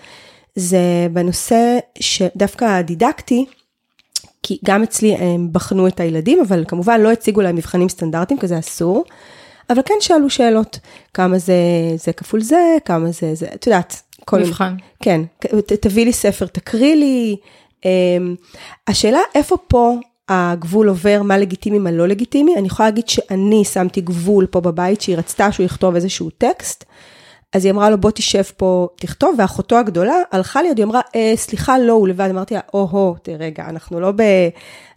[0.56, 3.46] זה בנושא שדווקא הדידקטי,
[4.44, 8.48] כי גם אצלי הם בחנו את הילדים, אבל כמובן לא הציגו להם מבחנים סטנדרטיים, כי
[8.48, 9.06] זה אסור.
[9.70, 10.80] אבל כן שאלו שאלות,
[11.14, 11.56] כמה זה,
[11.96, 14.02] זה כפול זה, כמה זה, זה, את יודעת.
[14.26, 14.76] כל מבחן.
[15.00, 17.38] כן, ת, תביא לי ספר, תקריא לי.
[17.86, 17.88] Um,
[18.88, 19.96] השאלה איפה פה
[20.30, 25.02] הגבול עובר, מה לגיטימי, מה לא לגיטימי, אני יכולה להגיד שאני שמתי גבול פה בבית,
[25.02, 26.86] שהיא רצתה שהוא יכתוב איזשהו טקסט,
[27.56, 31.34] אז היא אמרה לו, בוא תשב פה, תכתוב, ואחותו הגדולה הלכה לי, היא אמרה, אה,
[31.36, 32.30] סליחה, לא, הוא לבד.
[32.30, 34.22] אמרתי לה, או-הו, רגע, אנחנו לא ב...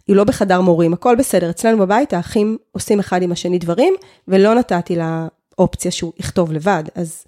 [0.07, 1.49] היא לא בחדר מורים, הכל בסדר.
[1.49, 3.93] אצלנו בבית האחים עושים אחד עם השני דברים,
[4.27, 6.83] ולא נתתי לה אופציה שהוא יכתוב לבד.
[6.95, 7.23] אז,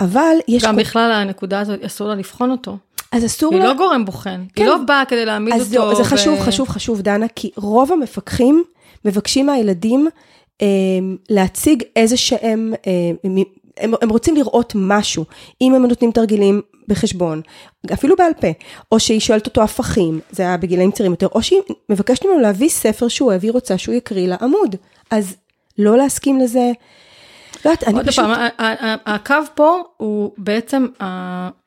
[0.00, 0.64] אבל יש...
[0.64, 0.80] גם כל...
[0.80, 2.76] בכלל הנקודה הזאת, אסור לה לבחון אותו.
[3.12, 3.58] אז אסור לה...
[3.58, 4.62] היא לא גורם בוחן, כן.
[4.62, 5.90] היא לא באה כדי להעמיד אז אותו.
[5.90, 6.06] אז זה ו...
[6.06, 8.64] חשוב, חשוב, חשוב, דנה, כי רוב המפקחים
[9.04, 10.08] מבקשים מהילדים
[10.62, 10.66] אה,
[11.30, 12.92] להציג איזה שהם, אה,
[13.80, 15.24] הם, הם רוצים לראות משהו.
[15.60, 17.40] אם הם נותנים תרגילים בחשבון,
[17.92, 18.48] אפילו בעל פה,
[18.92, 22.68] או שהיא שואלת אותו הפכים, זה היה בגילאים צעירים יותר, או שהיא מבקשת ממנו להביא
[22.68, 24.76] ספר שהוא אוהב, היא רוצה שהוא יקריא לה עמוד.
[25.10, 25.36] אז
[25.78, 26.72] לא להסכים לזה,
[27.64, 28.24] לא יודעת, אני פשוט...
[28.24, 30.86] עוד פעם, הקו פה הוא בעצם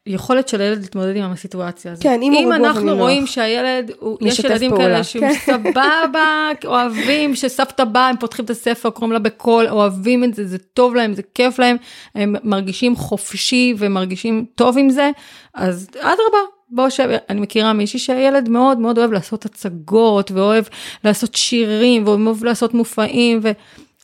[0.06, 2.04] היכולת של הילד להתמודד עם הסיטואציה הזאת.
[2.04, 2.34] כן, אם.
[2.34, 4.86] אם אנחנו רואים שהילד, יש ילדים פעולה.
[4.86, 5.34] כאלה שהם כן.
[5.46, 10.58] סבבה, אוהבים, שסבתא באה, הם פותחים את הספר, קוראים לה בקול, אוהבים את זה, זה
[10.58, 11.78] טוב להם, זה כיף להם,
[12.16, 15.12] הם מרגישים חופשי ומרגישים טוב עם זה,
[15.54, 20.66] אז אדרבה, בוא שב, אני מכירה מישהי שהילד מאוד מאוד אוהב לעשות הצגות, ואוהב
[21.04, 23.52] לעשות שירים, ואוהב לעשות מופעים, ו...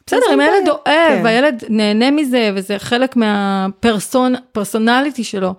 [0.10, 1.22] בסדר, אם הילד אוהב, כן.
[1.24, 5.54] והילד נהנה מזה, וזה חלק מהפרסונליטי שלו,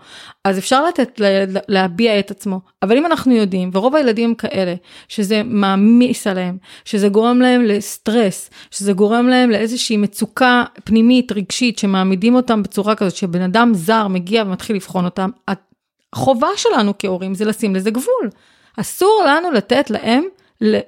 [0.45, 2.61] אז אפשר לתת לילד להביע את עצמו.
[2.83, 4.75] אבל אם אנחנו יודעים, ורוב הילדים הם כאלה,
[5.09, 12.35] שזה מעמיס עליהם, שזה גורם להם לסטרס, שזה גורם להם לאיזושהי מצוקה פנימית, רגשית, שמעמידים
[12.35, 15.31] אותם בצורה כזאת, שבן אדם זר מגיע ומתחיל לבחון אותם,
[16.13, 18.31] החובה שלנו כהורים זה לשים לזה גבול.
[18.77, 20.25] אסור לנו לתת להם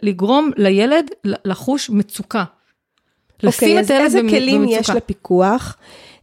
[0.03, 2.45] לגרום לילד לחוש מצוקה.
[3.43, 4.19] לשים okay, את הילד במצוקה.
[4.19, 5.77] אוקיי, אז איזה כלים יש לפיקוח?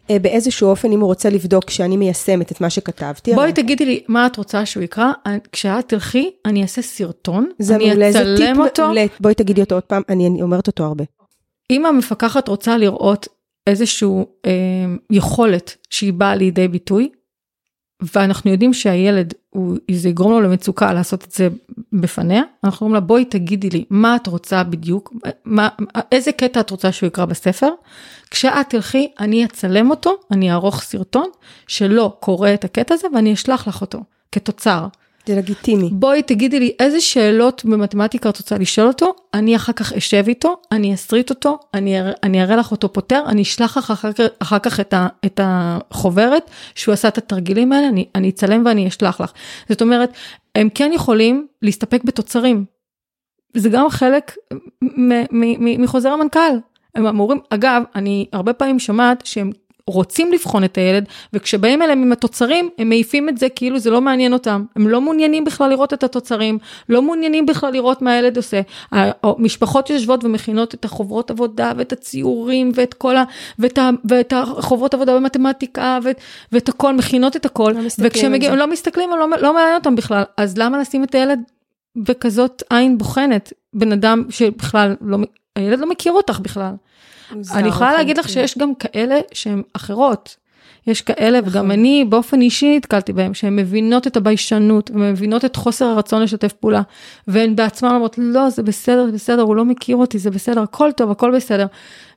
[0.09, 3.33] אה, באיזשהו אופן, אם הוא רוצה לבדוק שאני מיישמת את מה שכתבתי.
[3.33, 5.11] בואי תגידי לי, מה את רוצה שהוא יקרא?
[5.51, 8.83] כשאת תלכי, אני אעשה סרטון, אני אצלם אותו.
[8.83, 11.03] מעולה, בואי תגידי אותו עוד פעם, אני, אני אומרת אותו הרבה.
[11.71, 13.27] אם המפקחת רוצה לראות
[13.67, 14.09] איזושהי
[14.45, 14.51] אה,
[15.11, 17.09] יכולת שהיא באה לידי ביטוי,
[18.01, 21.47] ואנחנו יודעים שהילד, הוא, זה יגרום לו למצוקה לעשות את זה
[21.93, 25.13] בפניה, אנחנו אומרים לה בואי תגידי לי מה את רוצה בדיוק,
[25.45, 25.69] מה,
[26.11, 27.69] איזה קטע את רוצה שהוא יקרא בספר,
[28.31, 31.29] כשאת תלכי אני אצלם אותו, אני אערוך סרטון
[31.67, 33.99] שלא קורא את הקטע הזה ואני אשלח לך אותו
[34.31, 34.87] כתוצר.
[35.29, 35.89] זה לגיטימי.
[35.91, 40.61] בואי תגידי לי איזה שאלות במתמטיקה את רוצה לשאול אותו, אני אחר כך אשב איתו,
[40.71, 44.79] אני אסריט אותו, אני, אני אראה לך אותו פותר, אני אשלח לך אחר, אחר כך
[44.79, 49.31] את, ה, את החוברת שהוא עשה את התרגילים האלה, אני, אני אצלם ואני אשלח לך.
[49.69, 50.13] זאת אומרת,
[50.55, 52.65] הם כן יכולים להסתפק בתוצרים.
[53.53, 54.35] זה גם חלק
[55.79, 56.57] מחוזר המנכ"ל.
[56.95, 59.51] הם אמורים, אגב, אני הרבה פעמים שומעת שהם
[59.91, 64.01] רוצים לבחון את הילד, וכשבאים אליהם עם התוצרים, הם מעיפים את זה כאילו זה לא
[64.01, 64.65] מעניין אותם.
[64.75, 66.57] הם לא מעוניינים בכלל לראות את התוצרים,
[66.89, 68.61] לא מעוניינים בכלל לראות מה הילד עושה.
[68.91, 73.23] המשפחות יושבות ומכינות את החוברות עבודה ואת הציורים ואת כל ה...
[73.59, 76.21] ואת, ה, ואת החוברות עבודה במתמטיקה ואת,
[76.51, 77.71] ואת הכל, מכינות את הכל.
[77.71, 80.23] לא וכשהם מגיעים, לא מסתכלים, לא, לא מעניין אותם בכלל.
[80.37, 81.39] אז למה לשים את הילד
[81.95, 83.53] בכזאת עין בוחנת?
[83.73, 85.17] בן אדם שבכלל לא,
[85.55, 86.73] הילד לא מכיר אותך בכלל.
[87.53, 90.35] אני יכולה להגיד לך שיש גם כאלה שהן אחרות.
[90.87, 91.49] יש כאלה, נכון.
[91.49, 96.53] וגם אני באופן אישי נתקלתי בהם, שהן מבינות את הביישנות, ומבינות את חוסר הרצון לשתף
[96.53, 96.81] פעולה,
[97.27, 100.91] והן בעצמן אומרות, לא, זה בסדר, זה בסדר, הוא לא מכיר אותי, זה בסדר, הכל
[100.91, 101.65] טוב, הכל בסדר.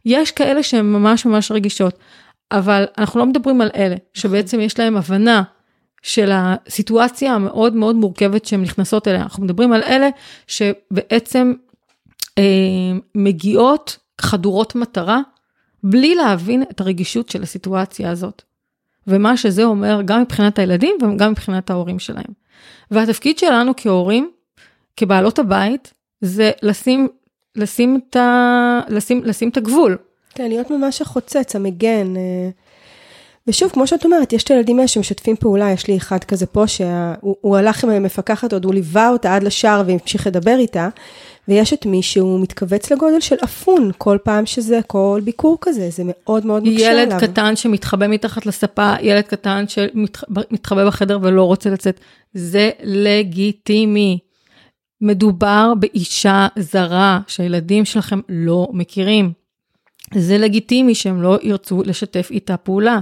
[0.05, 1.98] יש כאלה שהן ממש ממש רגישות,
[2.53, 4.07] אבל אנחנו לא מדברים על אלה, נכון.
[4.14, 5.42] שבעצם יש להם הבנה
[6.03, 9.22] של הסיטואציה המאוד מאוד מורכבת שהן נכנסות אליה.
[9.22, 10.09] אנחנו מדברים על אלה
[10.46, 11.53] שבעצם
[12.38, 12.42] אה,
[13.14, 15.20] מגיעות חדורות מטרה,
[15.82, 18.42] בלי להבין את הרגישות של הסיטואציה הזאת.
[19.06, 22.32] ומה שזה אומר גם מבחינת הילדים וגם מבחינת ההורים שלהם.
[22.90, 24.30] והתפקיד שלנו כהורים,
[24.96, 27.08] כבעלות הבית, זה לשים,
[27.56, 29.98] לשים, את, ה, לשים, לשים את הגבול.
[30.35, 32.16] כן, להיות ממש החוצץ, המגן.
[32.16, 32.50] אה.
[33.46, 36.66] ושוב, כמו שאת אומרת, יש את הילדים האלה שמשתפים פעולה, יש לי אחד כזה פה,
[36.66, 40.88] שהוא הלך עם המפקחת עוד, הוא ליווה אותה עד לשער והמשיך לדבר איתה,
[41.48, 46.02] ויש את מי שהוא מתכווץ לגודל של אפון כל פעם שזה, כל ביקור כזה, זה
[46.07, 47.02] מאוד מאוד מקשה עליו.
[47.02, 52.00] ילד קטן שמתחבא מתחת לספה, ילד קטן שמתחבא בחדר ולא רוצה לצאת,
[52.35, 54.18] זה לגיטימי.
[55.02, 59.33] מדובר באישה זרה שהילדים שלכם לא מכירים.
[60.14, 62.98] זה לגיטימי שהם לא ירצו לשתף איתה פעולה.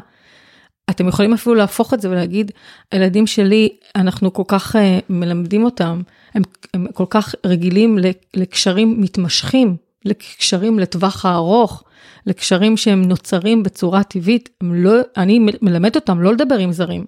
[0.91, 2.51] אתם יכולים אפילו להפוך את זה ולהגיד,
[2.93, 6.01] הילדים שלי, אנחנו כל כך uh, מלמדים אותם,
[6.35, 6.43] הם,
[6.75, 7.99] הם כל כך רגילים
[8.37, 11.85] לקשרים מתמשכים, לקשרים לטווח הארוך,
[12.27, 17.05] לקשרים שהם נוצרים בצורה טבעית, לא, אני מלמד אותם לא לדבר עם זרים.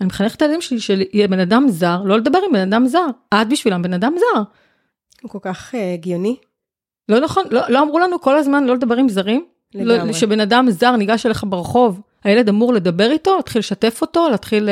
[0.00, 3.06] אני מחנכת את הילדים שלי שיהיה בן אדם זר, לא לדבר עם בן אדם זר,
[3.34, 4.42] את בשבילם בן אדם זר.
[5.22, 6.36] הוא כל כך uh, הגיוני.
[7.08, 9.44] לא נכון, לא, לא אמרו לנו כל הזמן לא לדבר עם זרים?
[9.74, 10.06] לגמרי.
[10.06, 14.68] לא, שבן אדם זר ניגש אליך ברחוב, הילד אמור לדבר איתו, להתחיל לשתף אותו, להתחיל...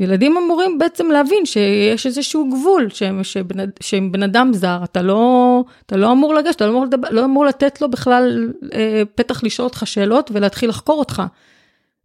[0.00, 5.64] ילדים אמורים בעצם להבין שיש איזשהו גבול, שהם, שבן, שהם בן אדם זר, אתה לא,
[5.86, 9.44] אתה לא אמור לגשת, אתה לא אמור, לדבר, לא אמור לתת לו בכלל אה, פתח
[9.44, 11.22] לשאול אותך שאלות ולהתחיל לחקור אותך.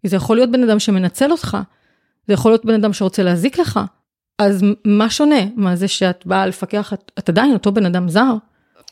[0.03, 1.57] זה יכול להיות בן אדם שמנצל אותך,
[2.27, 3.79] זה יכול להיות בן אדם שרוצה להזיק לך.
[4.39, 5.39] אז מה שונה?
[5.55, 8.33] מה זה שאת באה לפקח, את, את עדיין אותו בן אדם זר?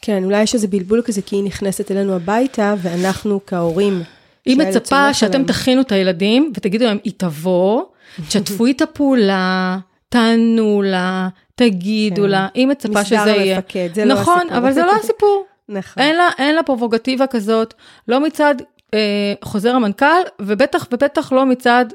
[0.02, 4.04] כן, אולי יש איזה בלבול כזה, כי היא נכנסת אלינו הביתה, ואנחנו כהורים
[4.46, 7.84] היא מצפה שאתם תכינו את הילדים ותגידו להם, היא תבוא,
[8.28, 9.78] תשתפו איתה פעולה,
[10.10, 12.30] תענו לה, תגידו כן.
[12.30, 13.58] לה, היא מצפה שזה יהיה.
[13.60, 15.46] מפקד, זה לא נכון, לא אבל זה לא הסיפור.
[15.70, 16.04] נכון.
[16.04, 17.74] אין לה, אין לה פרובוגטיבה כזאת,
[18.08, 18.56] לא מצד
[18.94, 21.86] אה, חוזר המנכ"ל, ובטח ובטח לא מצד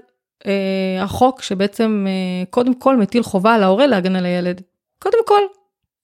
[0.46, 4.60] אה, החוק שבעצם אה, קודם כל מטיל חובה על ההורה להגן על הילד.
[4.98, 5.40] קודם כל.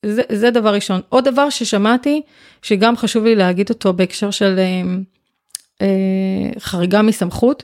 [0.07, 1.01] זה, זה דבר ראשון.
[1.09, 2.23] עוד דבר ששמעתי,
[2.63, 4.83] שגם חשוב לי להגיד אותו בהקשר של אה,
[5.83, 7.63] אה, חריגה מסמכות,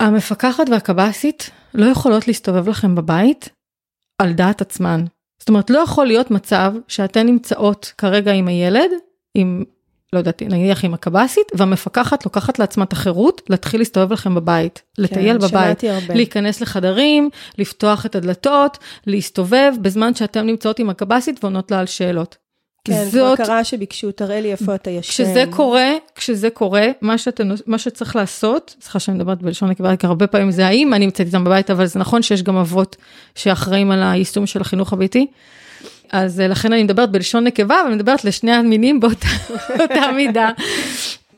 [0.00, 3.48] המפקחת והקב"סית לא יכולות להסתובב לכם בבית
[4.18, 5.04] על דעת עצמן.
[5.38, 8.90] זאת אומרת, לא יכול להיות מצב שאתן נמצאות כרגע עם הילד,
[9.34, 9.64] עם,
[10.12, 15.02] לא יודעת, נניח עם הקב"סית, והמפקחת לוקחת לעצמה את החירות להתחיל להסתובב לכם בבית, כן,
[15.02, 16.14] לטייל בבית, הרבה.
[16.14, 22.36] להיכנס לחדרים, לפתוח את הדלתות, להסתובב, בזמן שאתן נמצאות עם הקב"סית ועונות לה על שאלות.
[22.84, 23.36] כן, זאת...
[23.36, 25.10] כבר קרה שביקשו, תראה לי איפה אתה ישן.
[25.10, 30.06] כשזה קורה, כשזה קורה, מה, שאתם, מה שצריך לעשות, סליחה שאני מדברת בלשון נקבה, כי
[30.06, 32.96] הרבה פעמים זה האם אני נמצאת איתם בבית, אבל זה נכון שיש גם אבות
[33.34, 35.26] שאחראים על היישום של החינוך הביתי.
[36.12, 39.28] אז אה, לכן אני מדברת בלשון נקבה, אבל אני מדברת לשני המינים באותה,
[39.78, 40.50] באותה מידה.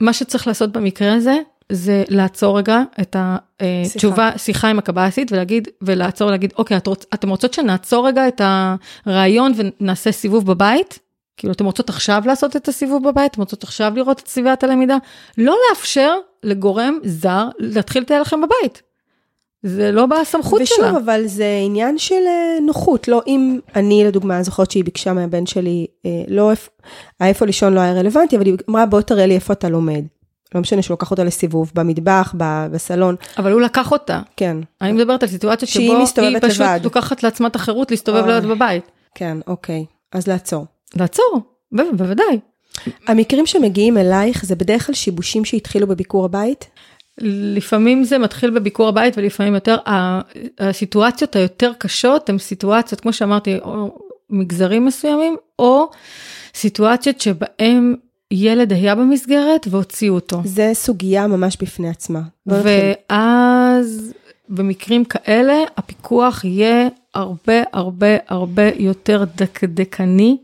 [0.00, 1.38] מה שצריך לעשות במקרה הזה,
[1.72, 6.86] זה לעצור רגע את התשובה, אה, שיחה, שיחה עם הקב"סית ולהגיד, ולעצור ולהגיד, אוקיי, את
[6.86, 8.40] רוצ, אתם רוצות שנעצור רגע את
[9.06, 10.98] הרעיון ונעשה סיבוב בבית?
[11.40, 13.32] כאילו, אתם רוצות עכשיו לעשות את הסיבוב בבית?
[13.32, 14.96] אתם רוצות עכשיו לראות את סביבת הלמידה?
[15.38, 18.82] לא לאפשר לגורם זר להתחיל לטייל לכם בבית.
[19.62, 20.86] זה לא בסמכות ושוב, שלה.
[20.86, 23.08] ושוב, אבל זה עניין של אה, נוחות.
[23.08, 26.52] לא, אם אני, לדוגמה, זוכרת שהיא ביקשה מהבן שלי, אה, לא,
[27.20, 30.04] איפה לישון לא היה רלוונטי, אבל היא אמרה, בוא תראה לי איפה אתה לומד.
[30.54, 32.34] לא משנה שהוא לקח אותה לסיבוב, במטבח,
[32.70, 33.16] בסלון.
[33.38, 34.20] אבל הוא לקח אותה.
[34.36, 34.56] כן.
[34.80, 36.06] אני מדברת על סיטואציה שבו היא
[36.40, 36.80] פשוט לבד.
[36.84, 38.84] לוקחת לעצמה את החירות להסתובב לבד בבית.
[39.14, 39.84] כן, אוקיי.
[40.12, 40.66] אז לעצור.
[40.96, 41.40] לעצור,
[41.72, 42.38] בוודאי.
[43.06, 46.66] המקרים שמגיעים אלייך זה בדרך כלל שיבושים שהתחילו בביקור הבית?
[47.20, 49.76] לפעמים זה מתחיל בביקור הבית ולפעמים יותר,
[50.58, 53.98] הסיטואציות היותר קשות הן סיטואציות, כמו שאמרתי, או
[54.30, 55.90] מגזרים מסוימים, או
[56.54, 57.94] סיטואציות שבהם
[58.30, 60.40] ילד היה במסגרת והוציאו אותו.
[60.44, 62.20] זה סוגיה ממש בפני עצמה.
[62.46, 64.12] ואז
[64.48, 70.36] במקרים כאלה הפיקוח יהיה הרבה הרבה הרבה יותר דקדקני.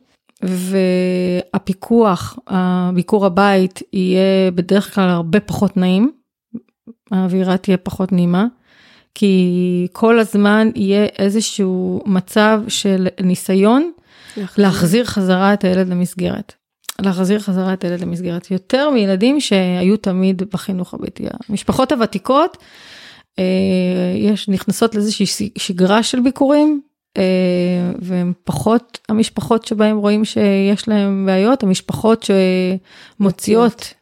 [0.46, 6.10] והפיקוח, הביקור הבית יהיה בדרך כלל הרבה פחות נעים,
[7.10, 8.46] האווירה תהיה פחות נעימה,
[9.14, 13.90] כי כל הזמן יהיה איזשהו מצב של ניסיון
[14.36, 16.52] להחזיר, להחזיר חזרה את הילד למסגרת.
[17.00, 18.50] להחזיר חזרה את הילד למסגרת.
[18.50, 21.24] יותר מילדים שהיו תמיד בחינוך הביתי.
[21.48, 22.56] המשפחות הוותיקות,
[23.38, 23.44] אה,
[24.16, 26.80] יש, נכנסות לאיזושהי שגרה של ביקורים,
[27.16, 27.22] אה,
[27.98, 32.28] והן פחות המשפחות שבהם רואים שיש להם בעיות, המשפחות
[33.18, 33.94] שמוציאות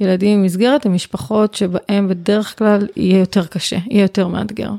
[0.00, 4.70] ילדים ממסגרת, הן משפחות שבהם בדרך כלל יהיה יותר קשה, יהיה יותר מאתגר.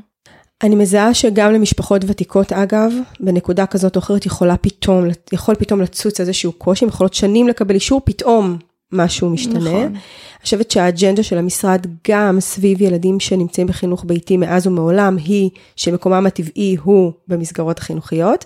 [0.62, 6.20] אני מזהה שגם למשפחות ותיקות אגב, בנקודה כזאת או אחרת יכולה פתאום, יכול פתאום לצוץ
[6.20, 8.58] איזשהו קושי, יכולות שנים לקבל אישור, פתאום
[8.92, 9.58] משהו משתנה.
[9.58, 9.82] נכון.
[9.82, 16.26] אני חושבת שהאג'נדה של המשרד גם סביב ילדים שנמצאים בחינוך ביתי מאז ומעולם היא שמקומם
[16.26, 18.44] הטבעי הוא במסגרות החינוכיות.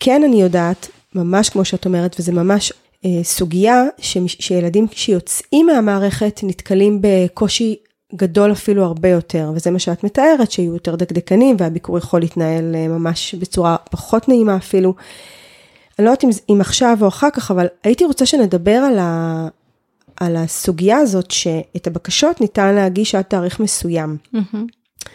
[0.00, 2.72] כן אני יודעת, ממש כמו שאת אומרת, וזה ממש
[3.04, 7.76] אה, סוגיה ש, שילדים שיוצאים מהמערכת נתקלים בקושי
[8.14, 12.88] גדול אפילו הרבה יותר, וזה מה שאת מתארת, שיהיו יותר דקדקנים והביקור יכול להתנהל אה,
[12.88, 14.94] ממש בצורה פחות נעימה אפילו.
[15.98, 19.48] אני לא יודעת אם, אם עכשיו או אחר כך, אבל הייתי רוצה שנדבר על, ה,
[20.20, 24.16] על הסוגיה הזאת שאת הבקשות ניתן להגיש עד תאריך מסוים.
[24.34, 25.08] Mm-hmm.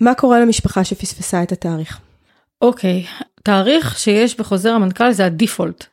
[0.00, 2.00] מה קורה למשפחה שפספסה את התאריך?
[2.62, 3.24] אוקיי, okay.
[3.42, 5.84] תאריך שיש בחוזר המנכ"ל זה הדיפולט.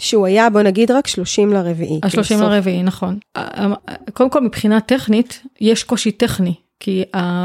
[0.00, 2.00] שהוא היה, בוא נגיד, רק 30 לרביעי.
[2.02, 3.18] ה-30 כאילו לרביעי, נכון.
[4.12, 7.04] קודם כל, מבחינה טכנית, יש קושי טכני, כי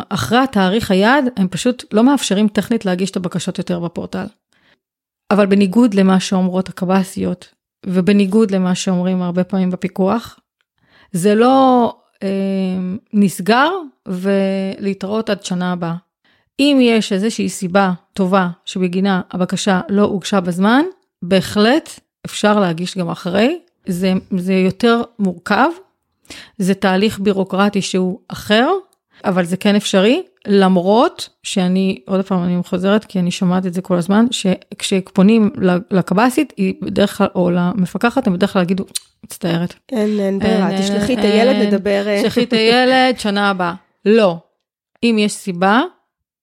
[0.09, 4.25] אחרי התאריך היעד, הם פשוט לא מאפשרים טכנית להגיש את הבקשות יותר בפורטל.
[5.33, 7.53] אבל בניגוד למה שאומרות הקב"סיות,
[7.85, 10.39] ובניגוד למה שאומרים הרבה פעמים בפיקוח,
[11.11, 12.27] זה לא אה,
[13.13, 13.69] נסגר
[14.07, 15.95] ולהתראות עד שנה הבאה.
[16.59, 20.83] אם יש איזושהי סיבה טובה שבגינה הבקשה לא הוגשה בזמן,
[21.21, 25.69] בהחלט אפשר להגיש גם אחרי, זה, זה יותר מורכב,
[26.57, 28.69] זה תהליך בירוקרטי שהוא אחר,
[29.25, 33.81] אבל זה כן אפשרי, למרות שאני, עוד פעם אני חוזרת כי אני שומעת את זה
[33.81, 35.51] כל הזמן, שכשפונים
[35.91, 38.85] לקב"סית, היא בדרך כלל, או למפקחת, הם בדרך כלל יגידו,
[39.23, 39.73] מצטערת.
[39.91, 42.03] אין, אין ברירה, תשלחי את הילד לדבר.
[42.07, 42.19] אה.
[42.19, 43.73] תשלחי את הילד, שנה הבאה.
[44.05, 44.37] לא.
[45.03, 45.81] אם יש סיבה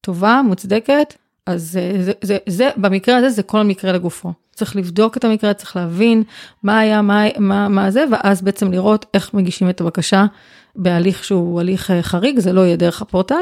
[0.01, 1.15] טובה, מוצדקת,
[1.47, 4.33] אז זה, זה, זה, זה, במקרה הזה זה כל מקרה לגופו.
[4.61, 6.23] צריך לבדוק את המקרה, צריך להבין
[6.63, 10.27] מה היה, מה, מה, מה זה, ואז בעצם לראות איך מגישים את הבקשה
[10.77, 13.35] בהליך שהוא הליך אה, חריג, זה לא יהיה דרך הפורטל.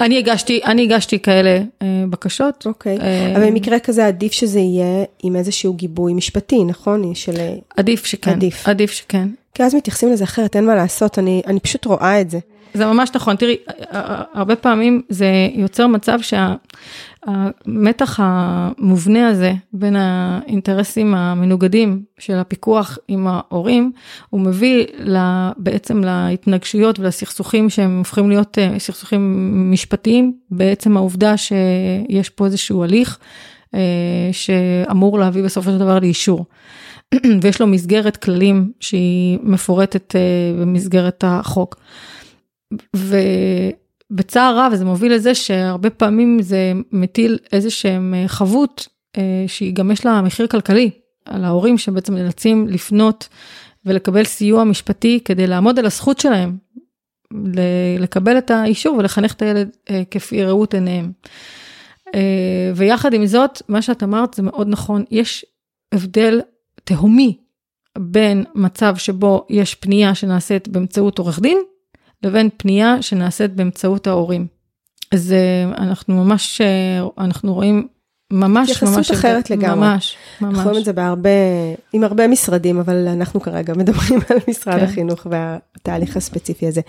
[0.00, 2.66] אני הגשתי, אני הגשתי כאלה אה, בקשות.
[2.66, 7.14] אוקיי, אה, אבל במקרה כזה עדיף שזה יהיה עם איזשהו גיבוי משפטי, נכון?
[7.14, 7.32] של...
[7.76, 9.28] עדיף שכן, עדיף, עדיף שכן.
[9.54, 12.38] כי אז מתייחסים לזה אחרת, אין מה לעשות, אני, אני פשוט רואה את זה.
[12.74, 13.56] זה ממש נכון, תראי,
[14.34, 16.18] הרבה פעמים זה יוצר מצב
[17.26, 23.92] שהמתח המובנה הזה בין האינטרסים המנוגדים של הפיקוח עם ההורים,
[24.30, 24.84] הוא מביא
[25.56, 33.18] בעצם להתנגשויות ולסכסוכים שהם הופכים להיות אה, סכסוכים משפטיים, בעצם העובדה שיש פה איזשהו הליך
[33.74, 33.80] אה,
[34.32, 36.46] שאמור להביא בסופו של דבר לאישור.
[37.42, 40.20] ויש לו מסגרת כללים שהיא מפורטת אה,
[40.60, 41.76] במסגרת החוק.
[42.96, 49.74] ובצער רב זה מוביל לזה שהרבה פעמים זה מטיל איזה שהם אה, חבות אה, שהיא
[49.74, 50.90] גם יש לה מחיר כלכלי
[51.24, 53.28] על ההורים שבעצם נאלצים לפנות
[53.84, 56.56] ולקבל סיוע משפטי כדי לעמוד על הזכות שלהם
[57.98, 61.12] לקבל את האישור ולחנך את הילד אה, כפי ראות עיניהם.
[62.74, 65.44] ויחד עם זאת, מה שאת אמרת זה מאוד נכון, יש
[65.92, 66.40] הבדל
[66.84, 67.38] תהומי
[67.98, 71.58] בין מצב שבו יש פנייה שנעשית באמצעות עורך דין
[72.24, 74.46] לבין פנייה שנעשית באמצעות ההורים.
[75.12, 77.88] אז אה, אנחנו ממש, אה, אנחנו רואים
[78.32, 79.66] ממש, התייחסות ממש, אחרת הבדל.
[79.66, 79.88] לגמרי.
[79.88, 80.84] ממש, אנחנו רואים את ממש.
[80.84, 81.30] זה בהרבה,
[81.92, 84.84] עם הרבה משרדים, אבל אנחנו כרגע מדברים על משרד כן.
[84.84, 86.80] החינוך והתהליך הספציפי הזה.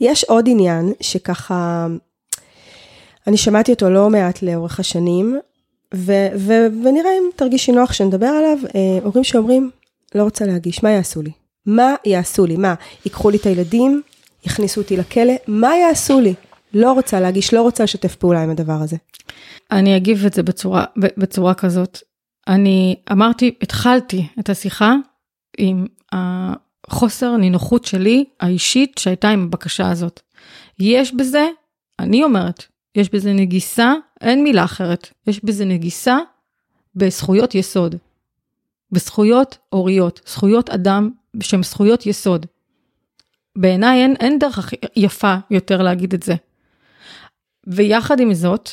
[0.00, 1.86] יש עוד עניין שככה,
[3.26, 5.38] אני שמעתי אותו לא מעט לאורך השנים,
[5.94, 9.70] ו- ו- ונראה אם תרגישי נוח שנדבר עליו, אה, הורים שאומרים,
[10.14, 11.30] לא רוצה להגיש, מה יעשו לי?
[11.66, 12.56] מה יעשו לי?
[12.56, 14.02] מה, ייקחו לי את הילדים,
[14.46, 16.34] יכניסו אותי לכלא, מה יעשו לי?
[16.74, 18.96] לא רוצה להגיש, לא רוצה לשתף פעולה עם הדבר הזה.
[19.70, 21.98] אני אגיב את זה בצורה, בצורה כזאת.
[22.48, 24.94] אני אמרתי, התחלתי את השיחה
[25.58, 30.20] עם החוסר נינוחות שלי, האישית, שהייתה עם הבקשה הזאת.
[30.78, 31.48] יש בזה,
[31.98, 36.18] אני אומרת, יש בזה נגיסה, אין מילה אחרת, יש בזה נגיסה
[36.96, 37.94] בזכויות יסוד.
[38.92, 42.46] בזכויות הוריות, זכויות אדם שהן זכויות יסוד.
[43.56, 46.34] בעיניי אין, אין דרך יפה יותר להגיד את זה.
[47.66, 48.70] ויחד עם זאת,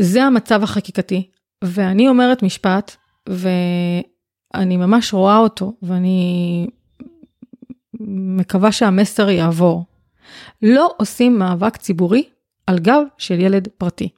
[0.00, 1.30] זה המצב החקיקתי,
[1.64, 2.96] ואני אומרת משפט,
[3.28, 6.66] ואני ממש רואה אותו, ואני
[8.00, 9.84] מקווה שהמסר יעבור.
[10.62, 12.24] לא עושים מאבק ציבורי
[12.66, 14.08] על גב של ילד פרטי.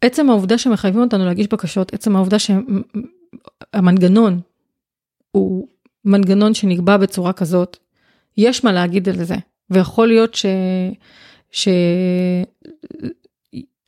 [0.00, 2.36] עצם העובדה שמחייבים אותנו להגיש בקשות, עצם העובדה
[3.74, 4.40] שהמנגנון
[5.30, 5.68] הוא
[6.04, 7.76] מנגנון שנקבע בצורה כזאת,
[8.38, 9.36] יש מה להגיד על זה,
[9.70, 10.46] ויכול להיות ש...
[11.50, 11.68] ש...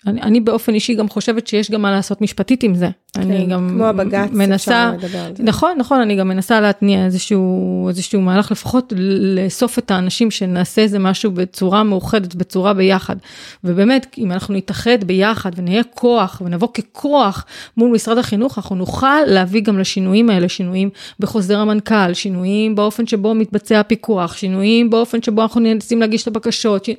[0.06, 2.88] אני, אני באופן אישי גם חושבת שיש גם מה לעשות משפטית עם זה.
[3.12, 5.42] כן, אני גם כמו הבג"ץ, מנסה, אפשר לדבר על זה.
[5.42, 10.98] נכון, נכון, אני גם מנסה להתניע איזשהו, איזשהו מהלך, לפחות לאסוף את האנשים שנעשה איזה
[10.98, 13.16] משהו בצורה מאוחדת, בצורה ביחד.
[13.64, 17.44] ובאמת, אם אנחנו נתאחד ביחד ונהיה כוח ונבוא ככוח
[17.76, 20.90] מול משרד החינוך, אנחנו נוכל להביא גם לשינויים האלה, שינויים
[21.20, 26.84] בחוזר המנכ"ל, שינויים באופן שבו מתבצע הפיקוח, שינויים באופן שבו אנחנו ננסים להגיש את הבקשות.
[26.84, 26.90] ש...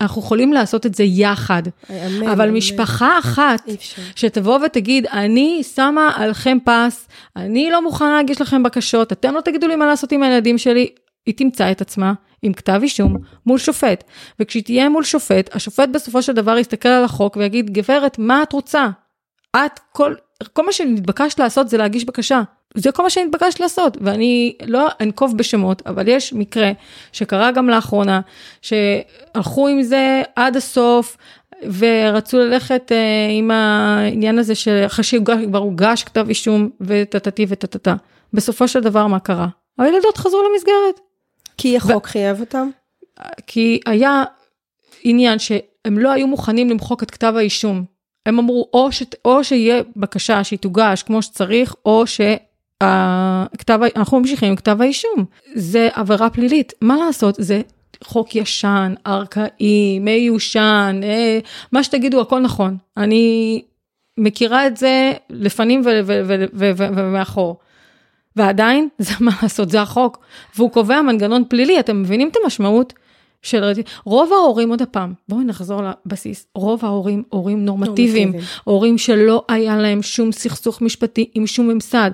[0.00, 2.56] אנחנו יכולים לעשות את זה יחד, אמן, אבל אמן.
[2.56, 3.68] משפחה אחת.
[4.16, 9.68] שתבוא ותגיד, אני שמה עליכם פס, אני לא מוכנה להגיש לכם בקשות, אתם לא תגידו
[9.68, 10.88] לי מה לעשות עם הילדים שלי,
[11.26, 13.16] היא תמצא את עצמה עם כתב אישום
[13.46, 14.04] מול שופט.
[14.40, 18.52] וכשהיא תהיה מול שופט, השופט בסופו של דבר יסתכל על החוק ויגיד, גברת, מה את
[18.52, 18.88] רוצה?
[19.56, 20.14] את, כל,
[20.52, 22.42] כל מה שנתבקשת לעשות זה להגיש בקשה.
[22.76, 26.72] זה כל מה שנתבקשת לעשות, ואני לא אנקוב בשמות, אבל יש מקרה
[27.12, 28.20] שקרה גם לאחרונה,
[28.62, 31.16] שהלכו עם זה עד הסוף,
[31.78, 37.94] ורצו ללכת אה, עם העניין הזה שאחרי שכבר הוגש כתב אישום וטטטי וטטטה.
[38.32, 39.48] בסופו של דבר מה קרה?
[39.78, 41.00] הילדות חזרו למסגרת.
[41.58, 42.68] כי החוק חייב אותם?
[43.46, 44.24] כי היה
[45.02, 47.84] עניין שהם לא היו מוכנים למחוק את כתב האישום.
[48.26, 52.06] הם אמרו או, ש, או שיהיה בקשה שהיא תוגש כמו שצריך, או
[52.82, 55.24] שהכתב, אנחנו ממשיכים עם כתב האישום.
[55.54, 57.34] זה עבירה פלילית, מה לעשות?
[57.38, 57.60] זה
[58.04, 61.38] חוק ישן, ארכאי, מיושן, אה,
[61.72, 62.76] מה שתגידו, הכל נכון.
[62.96, 63.62] אני
[64.18, 65.82] מכירה את זה לפנים
[66.56, 67.56] ומאחור.
[68.36, 70.18] ועדיין, זה מה לעשות, זה החוק.
[70.56, 72.92] והוא קובע מנגנון פלילי, אתם מבינים את המשמעות?
[73.42, 73.72] של
[74.04, 78.60] רוב ההורים, עוד הפעם, בואו נחזור לבסיס, רוב ההורים, הורים נורמטיביים, נורמטיביים.
[78.64, 82.10] הורים שלא היה להם שום סכסוך משפטי עם שום ממסד.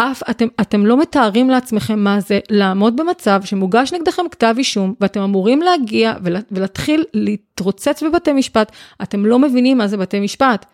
[0.00, 5.20] אף, אתם, אתם לא מתארים לעצמכם מה זה לעמוד במצב שמוגש נגדכם כתב אישום ואתם
[5.20, 8.72] אמורים להגיע ולה, ולהתחיל להתרוצץ בבתי משפט,
[9.02, 10.66] אתם לא מבינים מה זה בתי משפט.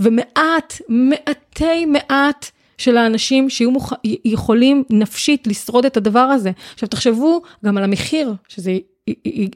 [0.00, 3.92] ומעט, מעטי מעט של האנשים שיהיו מוכ...
[4.24, 6.50] יכולים נפשית לשרוד את הדבר הזה.
[6.74, 8.78] עכשיו תחשבו גם על המחיר שזה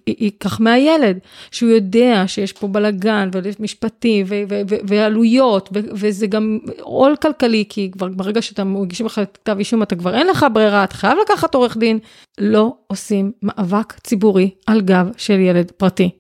[0.07, 1.19] ייקח מהילד,
[1.51, 7.65] שהוא יודע שיש פה בלאגן ומשפטי ו- ו- ו- ועלויות, ו- וזה גם עול כלכלי,
[7.69, 11.19] כי כבר ברגע שאתה מגישים לך כתב אישום, אתה כבר אין לך ברירה, אתה חייב
[11.23, 11.99] לקחת עורך דין.
[12.39, 16.11] לא עושים מאבק ציבורי על גב של ילד פרטי.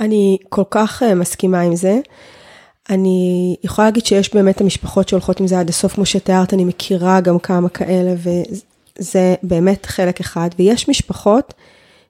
[0.00, 1.98] אני כל כך uh, מסכימה עם זה.
[2.90, 7.20] אני יכולה להגיד שיש באמת המשפחות שהולכות עם זה עד הסוף, כמו שתיארת, אני מכירה
[7.20, 10.48] גם כמה כאלה, וזה באמת חלק אחד.
[10.58, 11.54] ויש משפחות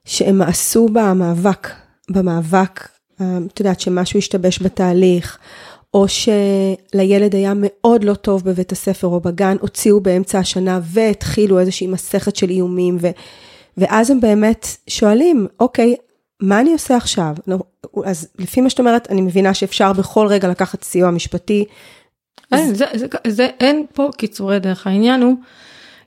[0.05, 1.69] שהם מעשו במאבק,
[2.09, 5.37] במאבק, את יודעת, שמשהו השתבש בתהליך,
[5.93, 11.87] או שלילד היה מאוד לא טוב בבית הספר או בגן, הוציאו באמצע השנה והתחילו איזושהי
[11.87, 13.07] מסכת של איומים, ו,
[13.77, 15.95] ואז הם באמת שואלים, אוקיי,
[16.39, 17.35] מה אני עושה עכשיו?
[18.05, 21.65] אז לפי מה שאת אומרת, אני מבינה שאפשר בכל רגע לקחת סיוע משפטי.
[22.51, 25.35] אין, זה, זה, זה, אין פה קיצורי דרך, העניין הוא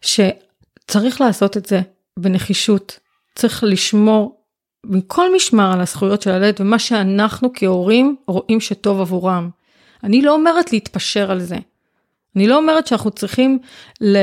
[0.00, 1.80] שצריך לעשות את זה
[2.18, 2.98] בנחישות.
[3.38, 4.40] צריך לשמור
[4.86, 9.50] מכל משמר על הזכויות של הילד ומה שאנחנו כהורים רואים שטוב עבורם.
[10.04, 11.56] אני לא אומרת להתפשר על זה.
[12.36, 13.58] אני לא אומרת שאנחנו צריכים
[14.00, 14.16] ל-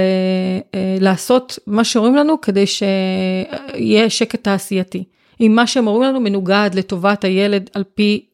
[0.99, 5.03] לעשות מה שאומרים לנו כדי שיהיה שקט תעשייתי.
[5.41, 8.25] אם מה שהם אומרים לנו מנוגד לטובת הילד על פי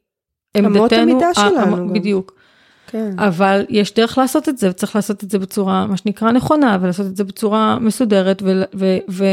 [0.58, 0.78] עמדתנו.
[0.80, 1.94] אמות המידה שלנו.
[1.94, 2.34] בדיוק.
[2.88, 3.20] כן.
[3.20, 7.06] אבל יש דרך לעשות את זה, וצריך לעשות את זה בצורה, מה שנקרא, נכונה, ולעשות
[7.06, 8.62] את זה בצורה מסודרת, ו...
[8.74, 9.26] ו, ו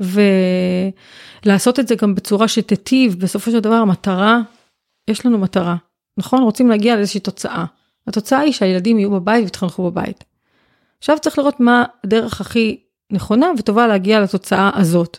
[0.00, 4.40] ולעשות את זה גם בצורה שתיטיב, בסופו של דבר המטרה,
[5.10, 5.76] יש לנו מטרה,
[6.18, 6.42] נכון?
[6.42, 7.64] רוצים להגיע לאיזושהי תוצאה.
[8.06, 10.24] התוצאה היא שהילדים יהיו בבית ויתחנכו בבית.
[10.98, 12.80] עכשיו צריך לראות מה הדרך הכי
[13.12, 15.18] נכונה וטובה להגיע לתוצאה הזאת.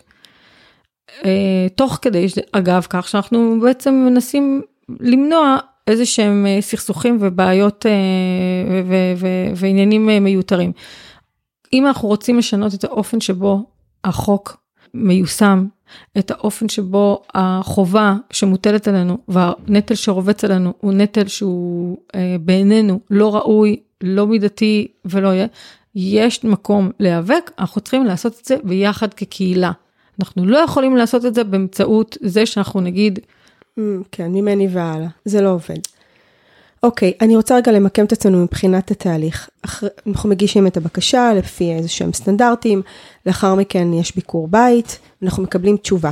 [1.24, 4.62] אה, תוך כדי, אגב, כך שאנחנו בעצם מנסים
[5.00, 5.56] למנוע
[5.86, 8.82] איזה שהם אה, סכסוכים ובעיות אה,
[9.56, 10.72] ועניינים מיותרים.
[11.72, 13.70] אם אנחנו רוצים לשנות את האופן שבו
[14.04, 14.56] החוק
[14.96, 15.66] מיושם,
[16.18, 21.98] את האופן שבו החובה שמוטלת עלינו והנטל שרובץ עלינו הוא נטל שהוא
[22.40, 25.46] בעינינו לא ראוי, לא מידתי ולא יהיה,
[25.94, 29.72] יש מקום להיאבק, אנחנו צריכים לעשות את זה ביחד כקהילה.
[30.20, 33.18] אנחנו לא יכולים לעשות את זה באמצעות זה שאנחנו נגיד...
[33.78, 33.82] Mm,
[34.12, 35.78] כן, ממני והלאה, זה לא עובד.
[36.86, 39.48] אוקיי, אני רוצה רגע למקם את עצמנו מבחינת התהליך.
[39.64, 42.82] אחר, אנחנו מגישים את הבקשה לפי איזה שהם סטנדרטים,
[43.26, 46.10] לאחר מכן יש ביקור בית, אנחנו מקבלים תשובה.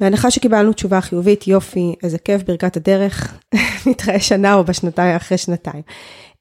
[0.00, 3.38] בהנחה שקיבלנו תשובה חיובית, יופי, איזה כיף, ברכת הדרך,
[3.86, 5.82] נתראה שנה או בשנתיים, אחרי שנתיים.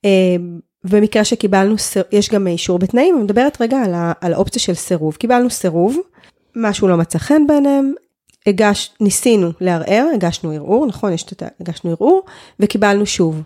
[0.04, 1.76] אמ, במקרה שקיבלנו,
[2.12, 5.16] יש גם אישור בתנאים, אני מדברת רגע על, ה, על האופציה של סירוב.
[5.16, 5.98] קיבלנו סירוב,
[6.56, 7.94] משהו לא מצא חן בעיניהם,
[8.48, 12.24] הגש, ניסינו לערער, הגשנו ערעור, נכון, יש את הגשנו ערעור,
[12.60, 13.42] וקיבלנו שוב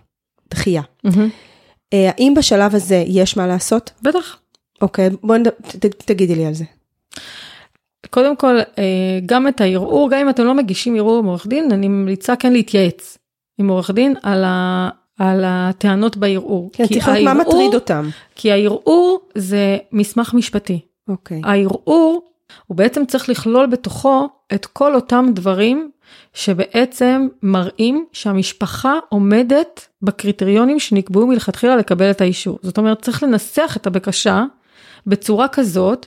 [0.49, 0.81] דחייה.
[1.07, 1.19] Mm-hmm.
[1.93, 3.91] האם בשלב הזה יש מה לעשות?
[4.01, 4.37] בטח.
[4.81, 5.47] אוקיי, בואי נד...
[6.05, 6.63] תגידי לי על זה.
[8.09, 11.71] קודם כל, אה, גם את הערעור, גם אם אתם לא מגישים ערעור עם עורך דין,
[11.71, 13.17] אני ממליצה כן להתייעץ
[13.57, 14.89] עם עורך דין על, ה,
[15.19, 16.69] על הטענות בערעור.
[16.73, 18.09] כן, צריך לדעת מה מטריד אותם.
[18.35, 20.79] כי הערעור זה מסמך משפטי.
[21.07, 21.41] אוקיי.
[21.43, 22.21] הערעור,
[22.67, 25.91] הוא בעצם צריך לכלול בתוכו את כל אותם דברים
[26.33, 32.59] שבעצם מראים שהמשפחה עומדת בקריטריונים שנקבעו מלכתחילה לקבל את האישור.
[32.61, 34.43] זאת אומרת, צריך לנסח את הבקשה
[35.07, 36.05] בצורה כזאת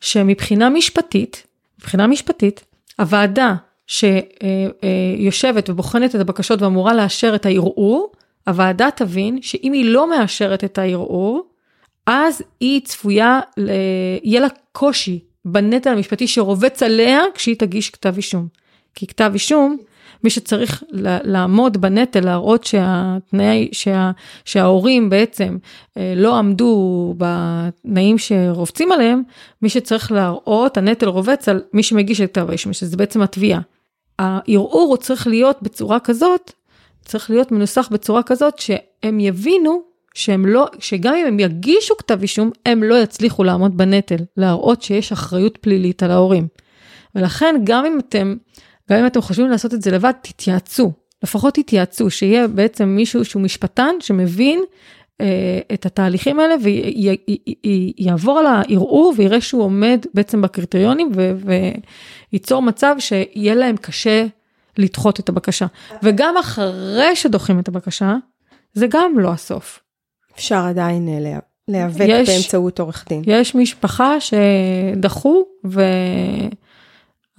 [0.00, 1.46] שמבחינה משפטית,
[1.78, 2.64] מבחינה משפטית,
[2.98, 3.54] הוועדה
[3.86, 8.12] שיושבת ובוחנת את הבקשות ואמורה לאשר את הערעור,
[8.46, 11.46] הוועדה תבין שאם היא לא מאשרת את הערעור,
[12.06, 13.40] אז היא צפויה.
[14.22, 18.46] יהיה לה קושי בנטל המשפטי שרובץ עליה כשהיא תגיש כתב אישום.
[18.94, 19.76] כי כתב אישום,
[20.24, 20.84] מי שצריך
[21.24, 24.10] לעמוד בנטל, להראות שהתנאי, שה,
[24.44, 25.56] שההורים בעצם
[25.96, 29.22] אה, לא עמדו בתנאים שרובצים עליהם,
[29.62, 33.60] מי שצריך להראות, הנטל רובץ על מי שמגיש את כתב האישום, שזה בעצם התביעה.
[34.18, 36.52] הערעור הוא צריך להיות בצורה כזאת
[37.04, 39.82] צריך להיות מנוסח בצורה כזאת שהם יבינו
[40.14, 45.12] שהם לא, שגם אם הם יגישו כתב אישום, הם לא יצליחו לעמוד בנטל, להראות שיש
[45.12, 46.46] אחריות פלילית על ההורים.
[47.14, 48.36] ולכן גם אם אתם,
[48.90, 50.92] גם אם אתם חושבים לעשות את זה לבד, תתייעצו.
[51.22, 54.62] לפחות תתייעצו, שיהיה בעצם מישהו שהוא משפטן, שמבין
[55.20, 56.54] אה, את התהליכים האלה
[57.98, 61.10] ויעבור על הערעור ויראה שהוא עומד בעצם בקריטריונים
[62.32, 64.26] וייצור מצב שיהיה להם קשה
[64.78, 65.66] לדחות את הבקשה.
[66.02, 68.14] וגם אחרי שדוחים את הבקשה,
[68.72, 69.83] זה גם לא הסוף.
[70.36, 73.22] אפשר עדיין אה, להיאבק יש, באמצעות עורך דין.
[73.26, 75.44] יש משפחה שדחו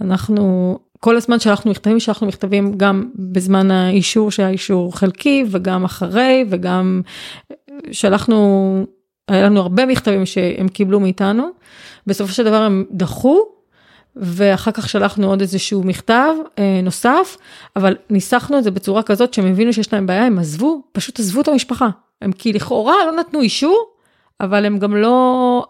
[0.01, 6.45] ואנחנו כל הזמן שלחנו מכתבים, שלחנו מכתבים גם בזמן האישור שהיה אישור חלקי וגם אחרי
[6.49, 7.01] וגם
[7.91, 8.85] שלחנו,
[9.27, 11.49] היה לנו הרבה מכתבים שהם קיבלו מאיתנו.
[12.07, 13.39] בסופו של דבר הם דחו
[14.15, 17.37] ואחר כך שלחנו עוד איזשהו מכתב אה, נוסף,
[17.75, 21.41] אבל ניסחנו את זה בצורה כזאת שהם הבינו שיש להם בעיה, הם עזבו, פשוט עזבו
[21.41, 21.89] את המשפחה.
[22.25, 23.87] הם כי לכאורה לא נתנו אישור,
[24.41, 25.65] אבל הם גם לא...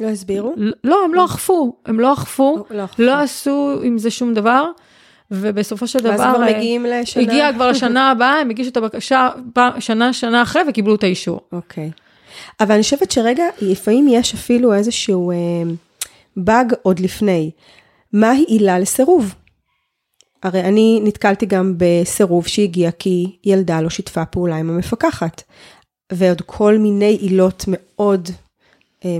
[0.00, 0.54] לא הסבירו?
[0.84, 4.64] לא, הם לא אכפו, הם לא אכפו, לא, לא, לא עשו עם זה שום דבר.
[5.32, 8.76] ובסופו של דבר, ואז כבר אה, מגיעים לשנה, הגיע כבר לשנה הבאה, הם הגישו את
[8.76, 9.28] הבקשה
[9.78, 11.40] שנה, שנה אחרי וקיבלו את האישור.
[11.52, 11.90] אוקיי.
[12.60, 15.36] אבל אני חושבת שרגע, לפעמים יש אפילו איזשהו אה,
[16.36, 17.50] באג עוד לפני.
[18.12, 19.34] מהי עילה לסירוב?
[20.42, 25.42] הרי אני נתקלתי גם בסירוב שהגיע כי ילדה לא שיתפה פעולה עם המפקחת.
[26.10, 28.28] ועוד כל מיני עילות מאוד,
[29.04, 29.18] אה,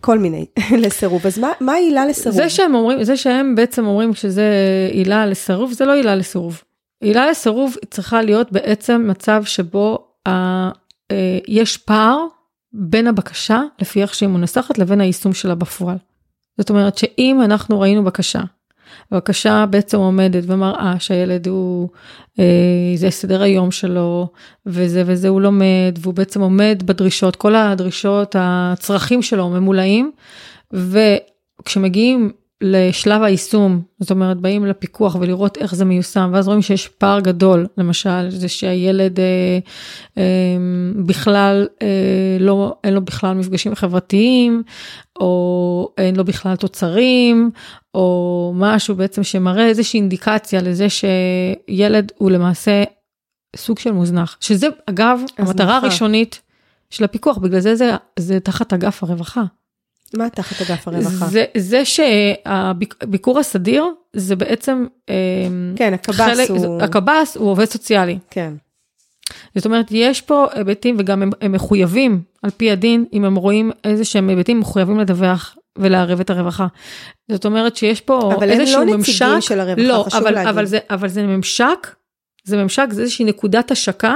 [0.00, 0.46] כל מיני
[0.82, 1.26] לסירוב.
[1.26, 2.36] אז מה, מה העילה לסירוב?
[2.36, 4.50] זה שהם אומרים, זה שהם בעצם אומרים שזה
[4.92, 6.62] עילה לסירוב, זה לא עילה לסירוב.
[7.00, 10.30] עילה לסירוב צריכה להיות בעצם מצב שבו ה,
[11.10, 12.26] אה, יש פער
[12.72, 15.96] בין הבקשה, לפי איך שהיא מונסחת, לבין היישום שלה בפועל.
[16.58, 18.40] זאת אומרת שאם אנחנו ראינו בקשה,
[19.12, 21.88] בקשה בעצם עומדת ומראה שהילד הוא,
[22.38, 22.44] אה,
[22.96, 24.28] זה סדר היום שלו,
[24.66, 30.12] וזה וזה הוא לומד, והוא בעצם עומד בדרישות, כל הדרישות, הצרכים שלו ממולאים,
[30.72, 37.20] וכשמגיעים לשלב היישום, זאת אומרת באים לפיקוח ולראות איך זה מיושם, ואז רואים שיש פער
[37.20, 39.58] גדול, למשל זה שהילד אה,
[40.18, 40.22] אה,
[41.06, 44.62] בכלל אה, לא, אין לו בכלל מפגשים חברתיים,
[45.20, 47.50] או אין לו בכלל תוצרים,
[47.94, 52.84] או משהו בעצם שמראה איזושהי אינדיקציה לזה שילד הוא למעשה
[53.56, 56.40] סוג של מוזנח, שזה אגב המטרה הראשונית
[56.90, 59.44] של הפיקוח, בגלל זה זה, זה תחת אגף הרווחה.
[60.16, 61.26] מה תחת אגף הרווחה?
[61.26, 64.86] זה, זה שהביקור הסדיר זה בעצם,
[65.76, 66.82] כן, הקב"ס הוא...
[66.82, 68.18] הקב"ס הוא עובד סוציאלי.
[68.30, 68.54] כן.
[69.54, 73.70] זאת אומרת, יש פה היבטים וגם הם, הם מחויבים על פי הדין, אם הם רואים
[73.84, 76.66] איזה שהם היבטים, מחויבים לדווח ולערב את הרווחה.
[77.30, 78.86] זאת אומרת שיש פה איזשהו ממשק.
[78.86, 80.48] אבל הם לא נציגים של הרווחה, לא, חשוב אבל, להגיד.
[80.48, 81.94] אבל זה, אבל זה ממשק,
[82.44, 84.14] זה ממשק, זה איזושהי נקודת השקה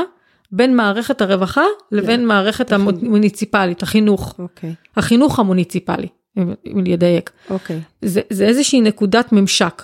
[0.53, 4.35] בין מערכת הרווחה לבין מערכת המוניציפלית, החינוך.
[4.39, 6.09] אוקיי, החינוך המוניציפלי,
[6.39, 7.31] אם לדייק.
[7.51, 7.81] אוקיי.
[8.03, 9.83] זה, זה איזושהי נקודת ממשק.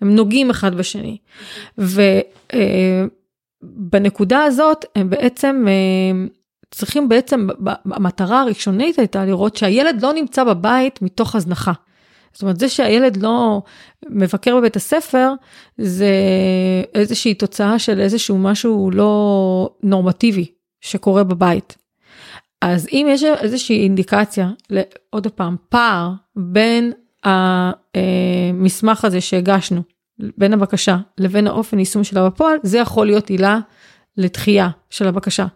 [0.00, 1.16] הם נוגעים אחד בשני.
[3.76, 6.26] ובנקודה הזאת הם בעצם אה,
[6.70, 7.48] צריכים בעצם,
[7.84, 11.72] המטרה הראשונית הייתה לראות שהילד לא נמצא בבית מתוך הזנחה.
[12.32, 13.62] זאת אומרת, זה שהילד לא
[14.10, 15.32] מבקר בבית הספר,
[15.78, 16.12] זה
[16.94, 20.46] איזושהי תוצאה של איזשהו משהו לא נורמטיבי
[20.80, 21.76] שקורה בבית.
[22.62, 24.50] אז אם יש איזושהי אינדיקציה,
[25.10, 26.92] עוד פעם, פער בין
[27.24, 29.82] המסמך הזה שהגשנו,
[30.18, 33.58] בין הבקשה לבין האופן יישום שלה בפועל, זה יכול להיות עילה
[34.16, 35.46] לדחייה של הבקשה.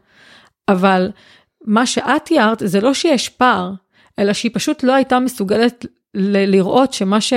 [0.69, 1.11] אבל
[1.65, 3.73] מה שאת תיארת זה לא שיש פער,
[4.19, 7.33] אלא שהיא פשוט לא הייתה מסוגלת ל- לראות שמה ש...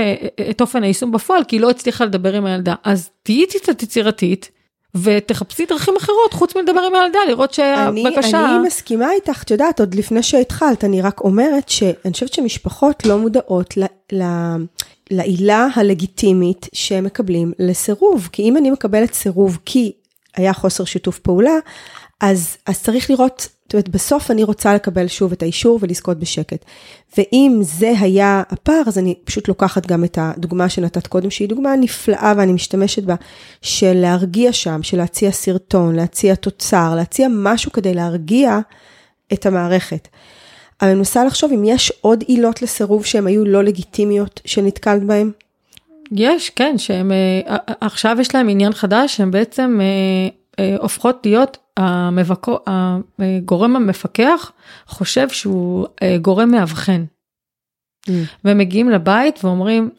[0.50, 2.76] את אופן היישום בפועל, כי היא לא הצליחה לדבר עם הילדה.
[2.84, 4.52] אז תהיי קצת יצירתית,
[4.96, 8.46] ותחפשי דרכים אחרות חוץ מלדבר עם הילדה, לראות שהבקשה...
[8.46, 13.06] אני, אני מסכימה איתך, את יודעת, עוד לפני שהתחלת, אני רק אומרת שאני חושבת שמשפחות
[13.06, 14.24] לא מודעות ל, ל,
[15.12, 18.30] לעילה הלגיטימית שהם מקבלים לסירוב.
[18.32, 19.92] כי אם אני מקבלת סירוב כי
[20.36, 21.58] היה חוסר שיתוף פעולה,
[22.22, 26.66] אז, אז צריך לראות, זאת אומרת, בסוף אני רוצה לקבל שוב את האישור ולזכות בשקט.
[27.18, 31.76] ואם זה היה הפער, אז אני פשוט לוקחת גם את הדוגמה שנתת קודם, שהיא דוגמה
[31.76, 33.16] נפלאה ואני משתמשת בה,
[33.62, 38.60] של להרגיע שם, של להציע סרטון, להציע תוצר, להציע משהו כדי להרגיע
[39.34, 40.08] את המערכת.
[40.82, 45.32] אבל אני מנסה לחשוב אם יש עוד עילות לסירוב שהן היו לא לגיטימיות שנתקלת בהן?
[46.12, 50.30] יש, כן, שהם אה, עכשיו יש להם עניין חדש, שהם בעצם אה,
[50.60, 52.58] אה, הופכות להיות המבקו,
[53.20, 54.52] הגורם המפקח
[54.88, 55.88] חושב שהוא
[56.22, 57.06] גורם מאבחן.
[58.10, 58.12] Mm.
[58.44, 59.90] והם מגיעים לבית ואומרים,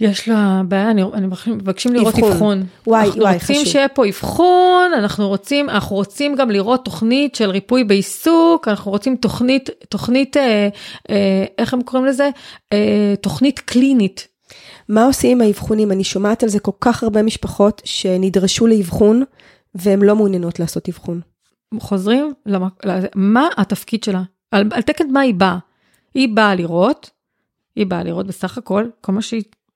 [0.00, 2.32] יש לה בעיה, אני, אני מבקשים לראות אבחון.
[2.32, 2.62] אבחון.
[2.86, 3.72] וואי, אנחנו וואי, רוצים חשוב.
[3.72, 9.16] שיהיה פה אבחון, אנחנו רוצים, אנחנו רוצים גם לראות תוכנית של ריפוי בעיסוק, אנחנו רוצים
[9.16, 10.68] תוכנית, תוכנית, אה,
[11.10, 12.30] אה, איך הם קוראים לזה?
[12.72, 14.28] אה, תוכנית קלינית.
[14.88, 15.92] מה עושים עם האבחונים?
[15.92, 19.22] אני שומעת על זה כל כך הרבה משפחות שנדרשו לאבחון,
[19.74, 21.20] והן לא מעוניינות לעשות אבחון.
[21.78, 22.86] חוזרים, למק...
[22.86, 23.08] לזה.
[23.14, 24.22] מה התפקיד שלה?
[24.50, 25.58] על, על תקן מה היא באה?
[26.14, 27.10] היא באה לראות,
[27.76, 29.22] היא באה לראות בסך הכל, כל מה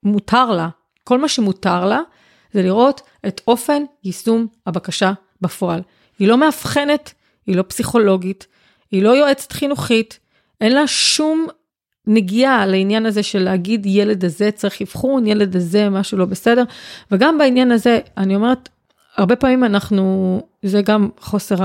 [0.05, 0.69] שמותר לה,
[1.03, 1.99] כל מה שמותר לה,
[2.53, 5.81] זה לראות את אופן יישום הבקשה בפועל.
[6.19, 7.13] היא לא מאבחנת,
[7.47, 8.47] היא לא פסיכולוגית,
[8.91, 10.19] היא לא יועצת חינוכית,
[10.61, 11.47] אין לה שום
[12.07, 16.63] נגיעה לעניין הזה של להגיד ילד הזה צריך אבחון, ילד הזה משהו לא בסדר,
[17.11, 18.69] וגם בעניין הזה, אני אומרת,
[19.17, 21.55] הרבה פעמים אנחנו, זה גם חוסר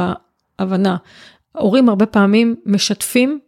[0.59, 0.97] ההבנה,
[1.55, 3.39] ההורים הרבה פעמים משתפים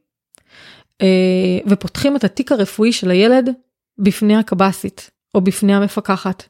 [1.02, 3.50] אה, ופותחים את התיק הרפואי של הילד
[3.98, 6.48] בפני הקב"סית או בפני המפקחת.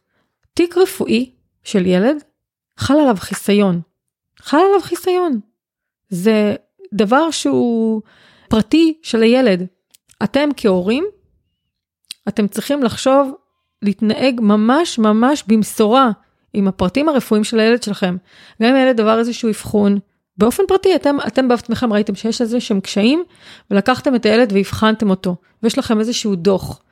[0.54, 1.32] תיק רפואי
[1.64, 2.16] של ילד,
[2.78, 3.80] חל עליו חיסיון.
[4.40, 5.40] חל עליו חיסיון.
[6.08, 6.56] זה
[6.94, 8.02] דבר שהוא
[8.48, 9.66] פרטי של הילד.
[10.24, 11.04] אתם כהורים,
[12.28, 13.34] אתם צריכים לחשוב,
[13.82, 16.10] להתנהג ממש ממש במשורה
[16.52, 18.16] עם הפרטים הרפואיים של הילד שלכם.
[18.62, 19.98] גם אם הילד עבר איזשהו אבחון,
[20.38, 23.24] באופן פרטי, אתם, אתם בעצמכם ראיתם שיש איזה שהם קשיים,
[23.70, 26.82] ולקחתם את הילד והבחנתם אותו, ויש לכם איזשהו דוח.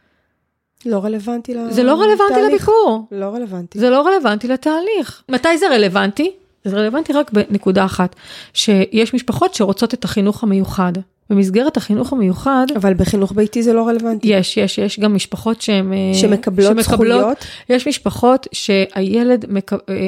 [0.87, 1.75] לא רלוונטי לתהליך.
[1.75, 3.07] זה לא רלוונטי לביקור.
[3.13, 3.79] לא רלוונטי.
[3.79, 5.23] זה לא רלוונטי לתהליך.
[5.29, 6.33] מתי זה רלוונטי?
[6.65, 8.17] זה רלוונטי רק בנקודה אחת,
[8.53, 10.93] שיש משפחות שרוצות את החינוך המיוחד.
[11.31, 14.29] במסגרת החינוך המיוחד, אבל בחינוך ביתי זה לא רלוונטי.
[14.29, 15.93] יש, יש, יש גם משפחות שהן...
[15.93, 17.47] אה, שמקבלות זכויות?
[17.69, 19.73] יש משפחות שהילד מק...
[19.73, 20.07] אה, אה,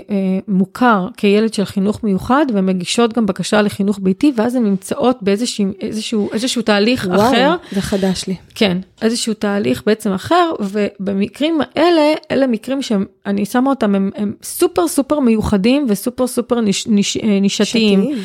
[0.48, 5.64] מוכר כילד של חינוך מיוחד, והן מגישות גם בקשה לחינוך ביתי, ואז הן נמצאות באיזשהו
[5.80, 7.56] איזשהו, איזשהו תהליך וואו, אחר.
[7.72, 8.36] זה חדש לי.
[8.54, 14.88] כן, איזשהו תהליך בעצם אחר, ובמקרים האלה, אלה מקרים שאני שמה אותם, הם, הם סופר
[14.88, 18.02] סופר מיוחדים וסופר סופר נש, נש, נישתיים.
[18.02, 18.18] שתיים.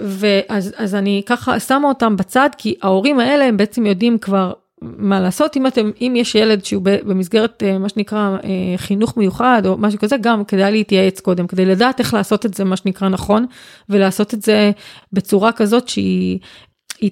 [0.00, 5.20] ואז אז אני ככה שמה אותם בצד, כי ההורים האלה הם בעצם יודעים כבר מה
[5.20, 8.36] לעשות אם אתם אם יש ילד שהוא במסגרת מה שנקרא
[8.76, 12.64] חינוך מיוחד או משהו כזה גם כדאי להתייעץ קודם כדי לדעת איך לעשות את זה
[12.64, 13.46] מה שנקרא נכון
[13.88, 14.70] ולעשות את זה
[15.12, 16.38] בצורה כזאת שהיא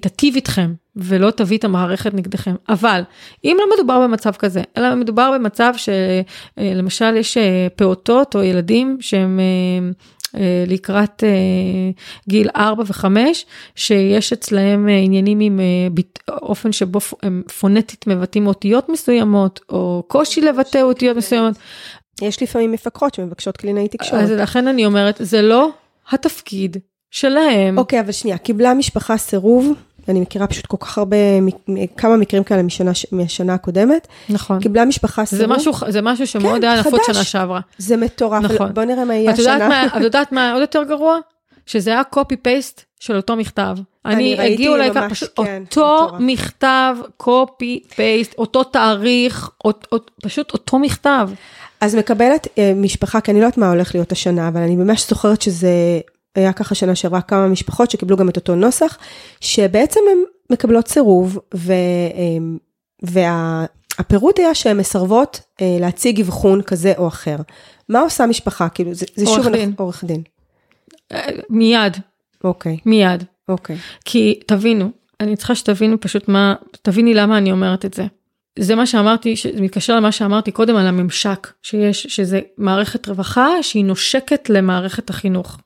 [0.01, 2.55] תיטיב איתכם ולא תביא את המערכת נגדכם.
[2.68, 3.03] אבל
[3.45, 9.41] אם לא מדובר במצב כזה, אלא מדובר במצב שלמשל יש אה, פעוטות או ילדים שהם
[9.41, 9.93] אה, אה,
[10.66, 11.24] לקראת
[12.29, 13.07] גיל 4 ו-5,
[13.74, 15.61] שיש אצלהם עניינים עם
[16.29, 21.55] אופן שבו הם פונטית מבטאים אותיות מסוימות, או קושי לבטא אותיות מסוימות.
[22.22, 24.22] יש לפעמים מפקחות שמבקשות קלינאי תקשורת.
[24.22, 25.70] אז לכן אני אומרת, זה לא
[26.11, 26.76] התפקיד
[27.11, 27.79] שלהם.
[27.79, 29.72] אוקיי, אבל שנייה, קיבלה משפחה סירוב,
[30.09, 31.16] אני מכירה פשוט כל כך הרבה,
[31.96, 34.09] כמה מקרים כאלה משנה, מהשנה הקודמת.
[34.28, 34.61] נכון.
[34.61, 35.46] קיבלה משפחה סירוב.
[35.46, 37.61] זה משהו, זה משהו שמאוד כן, היה נפוץ שנה שעברה.
[37.78, 38.42] זה מטורף.
[38.42, 38.74] נכון.
[38.74, 39.86] בוא נראה מה יהיה השנה.
[39.86, 41.18] את יודעת מה עוד יותר גרוע?
[41.66, 43.76] שזה היה קופי פייסט של אותו מכתב.
[44.04, 46.20] אני ראיתי הגיעו אליי פשוט כן, אותו מטורף.
[46.20, 49.86] מכתב, קופי פייסט, אותו תאריך, אות,
[50.22, 51.30] פשוט אותו מכתב.
[51.80, 55.09] אז מקבלת אה, משפחה, כי אני לא יודעת מה הולך להיות השנה, אבל אני ממש
[55.09, 56.00] זוכרת שזה
[56.35, 58.99] היה ככה שנה שעברה כמה משפחות שקיבלו גם את אותו נוסח,
[59.41, 60.18] שבעצם הן
[60.53, 61.72] מקבלות סירוב, ו,
[62.14, 62.59] אמ,
[63.03, 67.37] והפירוט היה שהן מסרבות אה, להציג אבחון כזה או אחר.
[67.89, 68.68] מה עושה משפחה?
[68.68, 69.72] כאילו, זה, זה עורך שוב דין.
[69.79, 70.22] עורך דין.
[71.12, 71.97] אה, מיד.
[72.45, 72.79] אוקיי.
[72.87, 73.24] מיד.
[73.49, 73.76] אוקיי.
[74.05, 78.07] כי תבינו, אני צריכה שתבינו פשוט מה, תביני למה אני אומרת את זה.
[78.59, 83.85] זה מה שאמרתי, זה מתקשר למה שאמרתי קודם על הממשק שיש, שזה מערכת רווחה שהיא
[83.85, 85.59] נושקת למערכת החינוך.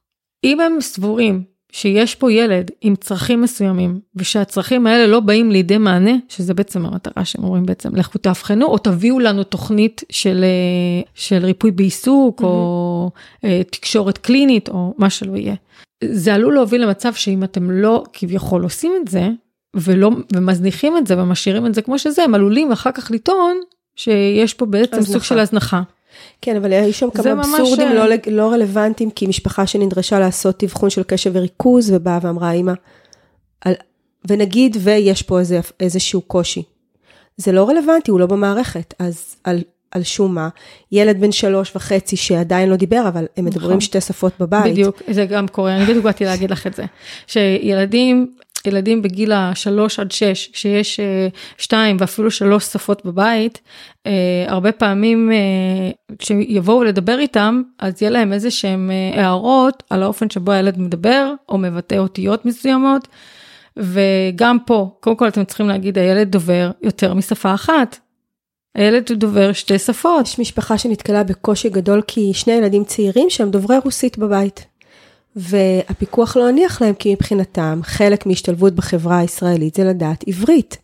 [0.45, 6.13] אם הם סבורים שיש פה ילד עם צרכים מסוימים ושהצרכים האלה לא באים לידי מענה,
[6.29, 11.45] שזה בעצם המטרה שהם אומרים בעצם, לכו תאבחנו או תביאו לנו תוכנית של, אה, של
[11.45, 12.45] ריפוי בעיסוק mm-hmm.
[12.45, 13.11] או
[13.45, 15.55] אה, תקשורת קלינית או מה שלא יהיה.
[16.05, 19.29] זה עלול להוביל למצב שאם אתם לא כביכול עושים את זה
[19.77, 23.57] ולא ומזניחים את זה ומשאירים את זה כמו שזה, הם עלולים אחר כך לטעון
[23.97, 25.03] שיש פה בעצם.
[25.03, 25.83] סוג של הזנחה.
[26.41, 27.97] כן, אבל היו שם כמה אבסורדים ממש...
[28.27, 32.73] לא, לא רלוונטיים, כי משפחה שנדרשה לעשות אבחון של קשב וריכוז, ובאה ואמרה, אמא,
[33.61, 33.75] על...
[34.29, 36.63] ונגיד ויש פה איזה, איזשהו קושי.
[37.37, 40.49] זה לא רלוונטי, הוא לא במערכת, אז על, על שום מה,
[40.93, 43.81] ילד בן שלוש וחצי שעדיין לא דיבר, אבל הם מדברים נכון.
[43.81, 44.73] שתי שפות בבית.
[44.73, 46.85] בדיוק, זה גם קורה, אני בדיוק באתי להגיד לך את זה.
[47.27, 48.35] שילדים
[48.67, 53.61] ילדים בגיל השלוש עד שש, שיש אה, שתיים ואפילו שלוש שפות בבית,
[54.07, 60.31] אה, הרבה פעמים אה, כשיבואו לדבר איתם, אז יהיה להם איזה שהם הערות על האופן
[60.31, 63.09] שבו הילד מדבר, או מבטא אותיות מסוימות.
[63.77, 67.99] וגם פה, קודם כל אתם צריכים להגיד, הילד דובר יותר משפה אחת.
[68.75, 70.27] הילד דובר שתי שפות.
[70.27, 74.67] יש משפחה שנתקלה בקושי גדול כי שני ילדים צעירים שהם דוברי רוסית בבית.
[75.37, 80.79] והפיקוח לא הניח להם, כי מבחינתם, חלק מהשתלבות בחברה הישראלית זה לדעת עברית.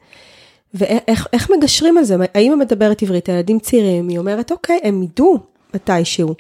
[0.75, 2.17] ואיך מגשרים על זה?
[2.35, 5.39] האמא מדברת עברית, הילדים צעירים, היא אומרת, אוקיי, הם ידעו
[5.75, 6.35] מתישהו.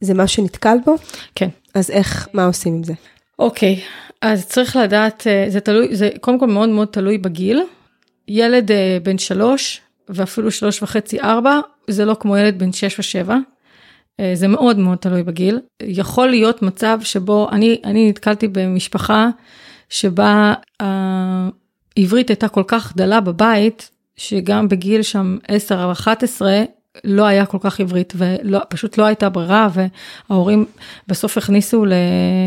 [0.00, 0.94] זה משהו שנתקל בו?
[1.34, 1.48] כן.
[1.74, 2.92] אז איך, מה עושים עם זה?
[3.38, 3.80] אוקיי,
[4.22, 7.62] אז צריך לדעת, אה, זה תלוי, זה קודם כל מאוד מאוד תלוי בגיל.
[8.28, 13.36] ילד אה, בן שלוש, ואפילו שלוש וחצי, ארבע, זה לא כמו ילד בן שש ושבע.
[14.20, 15.60] אה, זה מאוד מאוד תלוי בגיל.
[15.82, 19.28] יכול להיות מצב שבו אני, אני נתקלתי במשפחה
[19.88, 26.64] שבה העברית הייתה כל כך דלה בבית, שגם בגיל שם 10 או 11
[27.04, 29.68] לא היה כל כך עברית ופשוט לא הייתה ברירה
[30.30, 30.64] וההורים
[31.08, 31.92] בסוף הכניסו ל...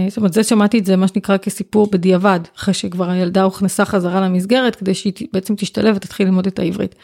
[0.09, 4.21] זאת אומרת זה שמעתי את זה מה שנקרא כסיפור בדיעבד אחרי שכבר הילדה הוכנסה חזרה
[4.21, 6.95] למסגרת כדי שהיא בעצם תשתלב ותתחיל ללמוד את העברית.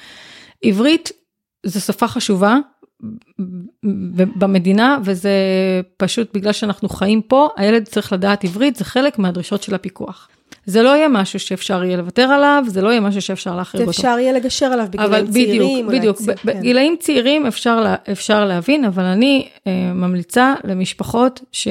[0.64, 1.12] עברית
[1.66, 2.58] זו שפה חשובה
[4.36, 5.32] במדינה וזה
[5.98, 10.30] פשוט בגלל שאנחנו חיים פה הילד צריך לדעת עברית זה חלק מהדרישות של הפיקוח.
[10.66, 13.92] זה לא יהיה משהו שאפשר יהיה לוותר עליו זה לא יהיה משהו שאפשר להחריג אותו.
[13.92, 15.88] אפשר יהיה לגשר עליו בגילאים צעירים.
[15.88, 16.60] בדיוק, בדיוק, כן.
[16.60, 21.68] בגילאים צעירים אפשר, לה, אפשר להבין אבל אני אה, ממליצה למשפחות ש,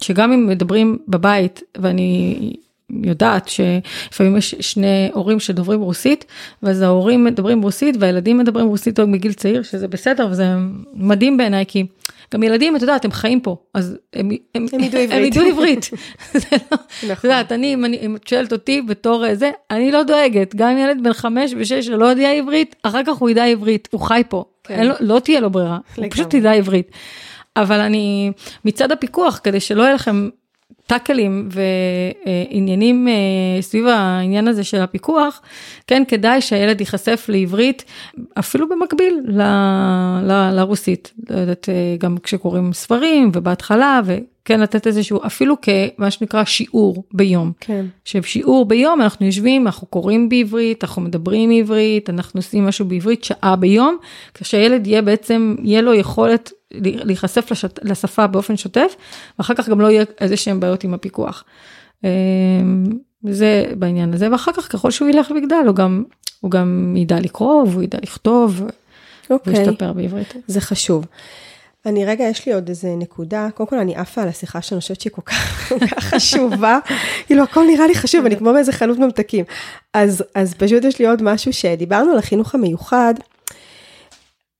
[0.00, 2.52] שגם אם מדברים בבית ואני
[2.90, 6.24] יודעת שלפעמים יש שני הורים שדוברים רוסית,
[6.62, 10.46] ואז ההורים מדברים רוסית והילדים מדברים רוסית עוד מגיל צעיר, שזה בסדר וזה
[10.94, 11.86] מדהים בעיניי, כי
[12.34, 15.12] גם ילדים, את יודעת, הם חיים פה, אז הם, הם, הם ידעו עברית.
[15.12, 15.90] הם ידעו עברית.
[16.34, 17.12] לא, נכון.
[17.12, 21.12] את יודעת, אני, אם את שואלת אותי בתור זה, אני לא דואגת, גם ילד בן
[21.12, 24.86] חמש ושש שלא יודע עברית, אחר כך הוא ידע עברית, הוא חי פה, כן.
[24.86, 26.90] לו, לא תהיה לו ברירה, הוא פשוט ידע עברית.
[27.56, 28.32] אבל אני,
[28.64, 30.28] מצד הפיקוח, כדי שלא יהיה לכם
[30.86, 35.42] טאקלים ועניינים אה, סביב העניין הזה של הפיקוח,
[35.86, 37.84] כן, כדאי שהילד ייחשף לעברית,
[38.38, 39.42] אפילו במקביל ל,
[40.22, 41.12] ל, לרוסית.
[41.30, 44.00] לא יודעת, אה, גם כשקוראים ספרים ובהתחלה,
[44.44, 47.52] כן לתת איזשהו, אפילו כמה שנקרא שיעור ביום.
[47.60, 47.86] כן.
[48.04, 53.56] שבשיעור ביום אנחנו יושבים, אנחנו קוראים בעברית, אנחנו מדברים עברית, אנחנו עושים משהו בעברית שעה
[53.56, 53.96] ביום,
[54.34, 58.96] כשהילד יהיה בעצם, יהיה לו יכולת להיחשף לשת, לשפה באופן שוטף,
[59.38, 61.44] ואחר כך גם לא יהיה איזה שהם בעיות עם הפיקוח.
[62.04, 62.08] אמ,
[63.30, 66.04] זה בעניין הזה, ואחר כך ככל שהוא ילך ויגדל, הוא גם,
[66.40, 68.62] הוא גם ידע לקרוא, והוא ידע לכתוב,
[69.30, 69.52] אוקיי.
[69.52, 70.34] וישתפר בעברית.
[70.46, 71.06] זה חשוב.
[71.86, 73.48] אני רגע, יש לי עוד איזה נקודה.
[73.54, 76.78] קודם כל, אני עפה על השיחה שאני חושבת שהיא כל כך, כל כך חשובה.
[77.26, 79.44] כאילו, הכל נראה לי חשוב, אני כמו באיזה חנות ממתקים.
[79.94, 83.14] אז, אז פשוט יש לי עוד משהו שדיברנו על החינוך המיוחד.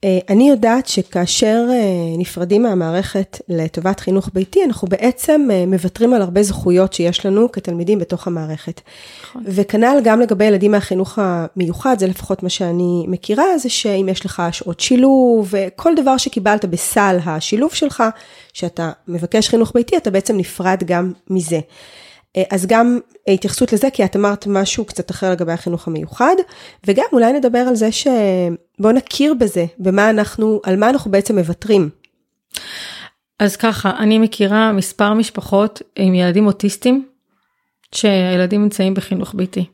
[0.04, 1.76] אה, אני יודעת שכאשר אה,
[2.18, 7.98] נפרדים מהמערכת לטובת חינוך ביתי, אנחנו בעצם אה, מוותרים על הרבה זכויות שיש לנו כתלמידים
[7.98, 8.80] בתוך המערכת.
[9.22, 9.42] נכון.
[9.46, 14.42] וכנ"ל גם לגבי ילדים מהחינוך המיוחד, זה לפחות מה שאני מכירה, זה שאם יש לך
[14.52, 18.02] שעות שילוב, וכל דבר שקיבלת בסל השילוב שלך,
[18.52, 21.60] שאתה מבקש חינוך ביתי, אתה בעצם נפרד גם מזה.
[22.50, 26.34] אז גם התייחסות לזה, כי את אמרת משהו קצת אחר לגבי החינוך המיוחד,
[26.86, 31.90] וגם אולי נדבר על זה שבוא נכיר בזה, במה אנחנו, על מה אנחנו בעצם מוותרים.
[33.38, 37.06] אז ככה, אני מכירה מספר משפחות עם ילדים אוטיסטים,
[37.94, 39.64] שהילדים נמצאים בחינוך ביתי.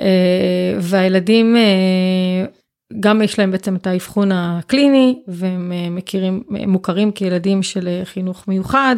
[0.00, 2.44] אה, והילדים, אה,
[3.00, 8.96] גם יש להם בעצם את האבחון הקליני, והם אה, מכירים, מוכרים כילדים של חינוך מיוחד.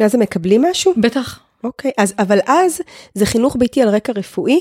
[0.00, 0.94] ואז הם מקבלים משהו?
[0.96, 1.45] בטח.
[1.66, 2.80] אוקיי, אז, אבל אז
[3.14, 4.60] זה חינוך ביתי על רקע רפואי?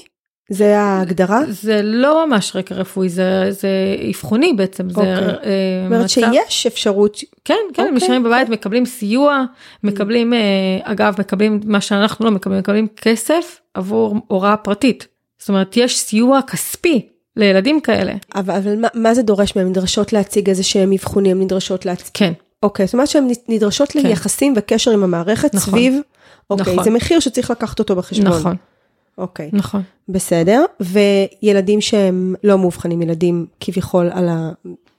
[0.49, 1.41] זה ההגדרה?
[1.49, 3.69] זה לא ממש רקע רפואי, זה, זה
[4.09, 5.13] אבחוני בעצם, זה אוקיי.
[5.13, 5.33] אה,
[5.83, 7.17] זאת אומרת שיש אפשרות.
[7.45, 7.97] כן, כן, הם אוקיי.
[7.97, 9.43] נשארים בבית, מקבלים סיוע,
[9.83, 10.39] מקבלים, אה,
[10.83, 15.07] אגב, מקבלים מה שאנחנו לא מקבלים, מקבלים כסף עבור הוראה פרטית.
[15.39, 18.13] זאת אומרת, יש סיוע כספי לילדים כאלה.
[18.35, 19.67] אבל, אבל מה, מה זה דורש מהם?
[19.69, 22.07] נדרשות להציג איזה שהם אבחונים, נדרשות להציג...
[22.13, 22.33] כן.
[22.63, 23.99] אוקיי, זאת אומרת שהן נדרשות כן.
[23.99, 25.73] ליחסים וקשר עם המערכת נכון.
[25.73, 25.99] סביב...
[26.49, 26.83] אוקיי, נכון.
[26.83, 28.27] זה מחיר שצריך לקחת אותו בחשבון.
[28.27, 28.55] נכון,
[29.17, 29.81] אוקיי, נכון.
[30.09, 30.63] בסדר.
[30.79, 34.29] וילדים שהם לא מאובחנים, ילדים כביכול על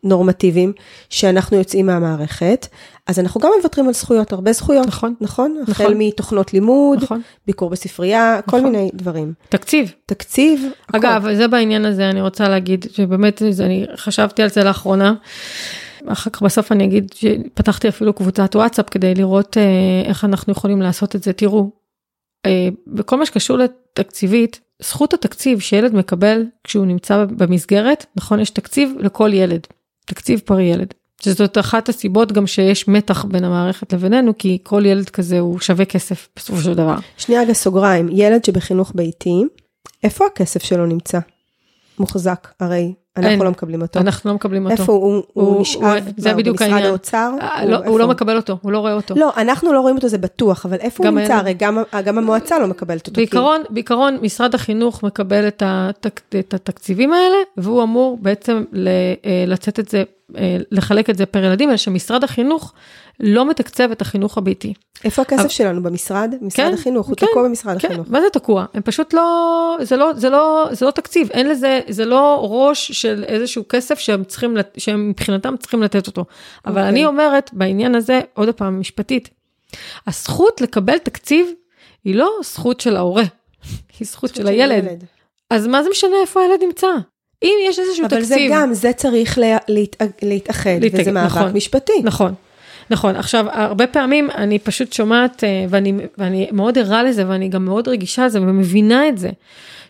[0.05, 0.73] הנורמטיביים,
[1.11, 2.67] שאנחנו יוצאים מהמערכת,
[3.07, 4.87] אז אנחנו גם מוותרים על זכויות, הרבה זכויות.
[4.87, 5.15] נכון.
[5.21, 5.59] נכון?
[5.63, 5.87] נכון.
[5.87, 7.23] החל מתוכנות לימוד, נכון.
[7.47, 8.71] ביקור בספרייה, כל נכון.
[8.71, 9.33] מיני דברים.
[9.49, 9.93] תקציב.
[10.07, 10.99] תקציב, הכל.
[10.99, 15.15] אגב, זה בעניין הזה אני רוצה להגיד שבאמת אני חשבתי על זה לאחרונה.
[16.07, 19.63] אחר כך בסוף אני אגיד שפתחתי אפילו קבוצת וואטסאפ כדי לראות אה,
[20.05, 21.33] איך אנחנו יכולים לעשות את זה.
[21.33, 21.71] תראו,
[22.47, 28.93] אה, בכל מה שקשור לתקציבית, זכות התקציב שילד מקבל כשהוא נמצא במסגרת, נכון, יש תקציב
[28.99, 29.67] לכל ילד,
[30.07, 30.95] תקציב פר ילד.
[31.23, 35.85] שזאת אחת הסיבות גם שיש מתח בין המערכת לבינינו, כי כל ילד כזה הוא שווה
[35.85, 36.97] כסף בסופו של דבר.
[37.17, 39.45] שנייה רגע סוגריים, ילד שבחינוך ביתי,
[40.03, 41.19] איפה הכסף שלו נמצא?
[41.99, 43.43] מוחזק, הרי אנחנו אין.
[43.43, 44.01] לא מקבלים אותו.
[44.01, 44.83] אנחנו לא מקבלים אותו.
[44.83, 46.83] איפה הוא, הוא, הוא נשאב הוא- זה ב- בדיוק במשרד.
[46.85, 47.31] האוצר?
[47.41, 49.15] אה, הוא- לא, הוא לא מקבל אותו, הוא לא רואה אותו.
[49.15, 51.35] לא, אנחנו לא רואים אותו, זה בטוח, אבל איפה הוא נמצא?
[51.35, 53.17] הרי גם, גם המועצה לא מקבלת אותו.
[53.17, 58.89] בעיקרון, בעיקרון משרד החינוך מקבל את, התק, את התקציבים האלה, והוא אמור בעצם ל,
[59.25, 60.03] אה, לצאת את זה,
[60.37, 62.73] אה, לחלק את זה פר ילדים, אלא שמשרד החינוך
[63.21, 64.75] לא מתקצב את החינוך הביתי.
[65.05, 65.83] איפה הכסף אבל- שלנו?
[65.83, 66.35] במשרד?
[66.43, 68.07] משרד כן, החינוך, הוא כן, תקוע במשרד כן, החינוך.
[68.11, 68.65] מה זה תקוע?
[68.75, 72.93] הם פשוט לא, זה לא, זה לא, זה לא תקציב, אין לזה, זה לא ראש
[72.93, 76.25] של איזשהו כסף שהם צריכים, לת- שהם מבחינתם צריכים לתת אותו.
[76.67, 76.89] אבל אוקיי.
[76.89, 79.29] אני אומרת, בעניין הזה, עוד פעם, משפטית,
[80.07, 81.47] הזכות לקבל תקציב
[82.05, 83.25] היא לא זכות של ההורה,
[83.99, 85.05] היא זכות של הילד.
[85.51, 86.87] אז מה זה משנה איפה הילד נמצא?
[87.43, 88.29] אם יש איזשהו אבל תקציב...
[88.29, 91.53] זה גם, זה צריך לה- להתאג- להתאחד, להתאגד, וזה מאבק נכון.
[91.53, 91.93] משפטי.
[92.05, 92.35] נכון.
[92.91, 97.65] נכון, עכשיו הרבה פעמים אני פשוט שומעת אה, ואני, ואני מאוד ערה לזה ואני גם
[97.65, 99.31] מאוד רגישה לזה ומבינה את זה,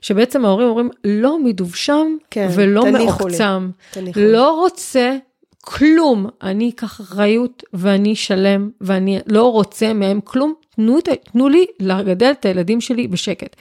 [0.01, 2.87] שבעצם ההורים אומרים לא מדובשם כן, ולא.
[2.93, 3.71] מעוקצם.
[4.17, 5.17] לא רוצה
[5.61, 10.99] כלום, אני אקח אחריות ואני שלם ואני לא רוצה מהם כלום, תנו,
[11.33, 13.57] תנו לי לגדל את הילדים שלי בשקט.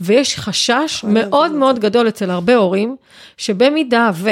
[0.00, 2.96] ויש חשש מאוד מאוד גדול אצל הרבה הורים,
[3.36, 4.30] שבמידה ו...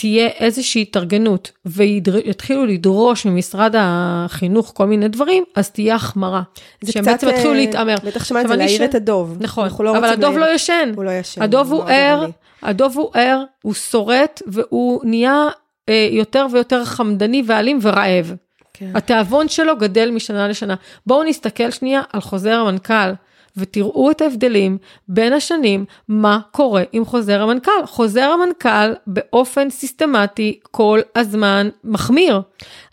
[0.00, 6.42] תהיה איזושהי התארגנות ויתחילו לדרוש ממשרד החינוך כל מיני דברים, אז תהיה החמרה.
[6.80, 7.94] זה שהם קצת, בעצם יתחילו אה, להתעמר.
[8.04, 9.36] בטח שמעת זה, להעיר ש- את הדוב.
[9.40, 10.50] נכון, לא אבל הדוב להעיר.
[10.50, 10.92] לא ישן.
[10.96, 11.42] הוא לא ישן.
[11.42, 12.26] הדוב הוא מאוד ער.
[12.62, 15.44] הדוב הוא ער, הוא שורט והוא נהיה
[15.88, 18.34] אה, יותר ויותר חמדני ואלים ורעב.
[18.72, 18.90] כן.
[18.94, 20.74] התיאבון שלו גדל משנה לשנה.
[21.06, 23.12] בואו נסתכל שנייה על חוזר המנכ"ל.
[23.56, 24.78] ותראו את ההבדלים
[25.08, 27.86] בין השנים, מה קורה עם חוזר המנכ"ל.
[27.86, 32.40] חוזר המנכ"ל באופן סיסטמטי כל הזמן מחמיר.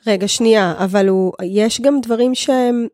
[0.07, 2.87] רגע, שנייה, אבל הוא, יש גם דברים שהם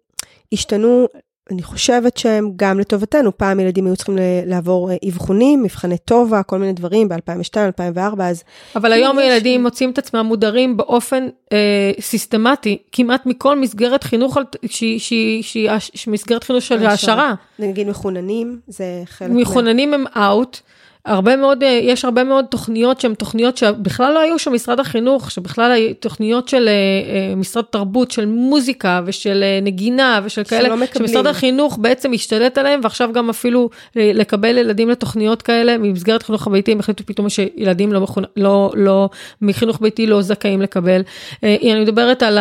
[0.54, 1.08] השתנו,
[1.52, 6.58] אני חושבת שהם גם לטובתנו, פעם ילדים היו צריכים לעבור אה, אבחונים, מבחני טובה, כל
[6.58, 8.44] מיני דברים ב-2002, 2004, אז...
[8.76, 14.38] אבל היום הילדים מוצאים את עצמם מודרים באופן אה, סיסטמטי, כמעט מכל מסגרת חינוך,
[14.68, 15.70] שהיא
[16.08, 17.34] מסגרת חינוך של העשרה.
[17.60, 19.30] נגיד מחוננים, זה חלק...
[19.30, 20.60] מחוננים הם אאוט.
[21.06, 25.32] הרבה מאוד, אה, יש הרבה מאוד תוכניות שהן תוכניות שבכלל לא היו של משרד החינוך,
[25.32, 31.08] שבכלל היו תוכניות של אה, אה, משרד תרבות, של מוזיקה ושל נגינה ושל כאלה, מקבלים.
[31.08, 36.72] שמשרד החינוך בעצם השתלט עליהם, ועכשיו גם אפילו לקבל ילדים לתוכניות כאלה, ממסגרת חינוך הביתי,
[36.72, 38.24] הם החליטו פתאום שילדים לא, מכונ...
[38.38, 39.10] לא, לא,
[39.42, 41.02] מחינוך ביתי לא זכאים לקבל.
[41.44, 42.38] אני מדברת על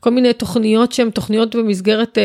[0.00, 2.18] כל מיני תוכניות שהן תוכניות במסגרת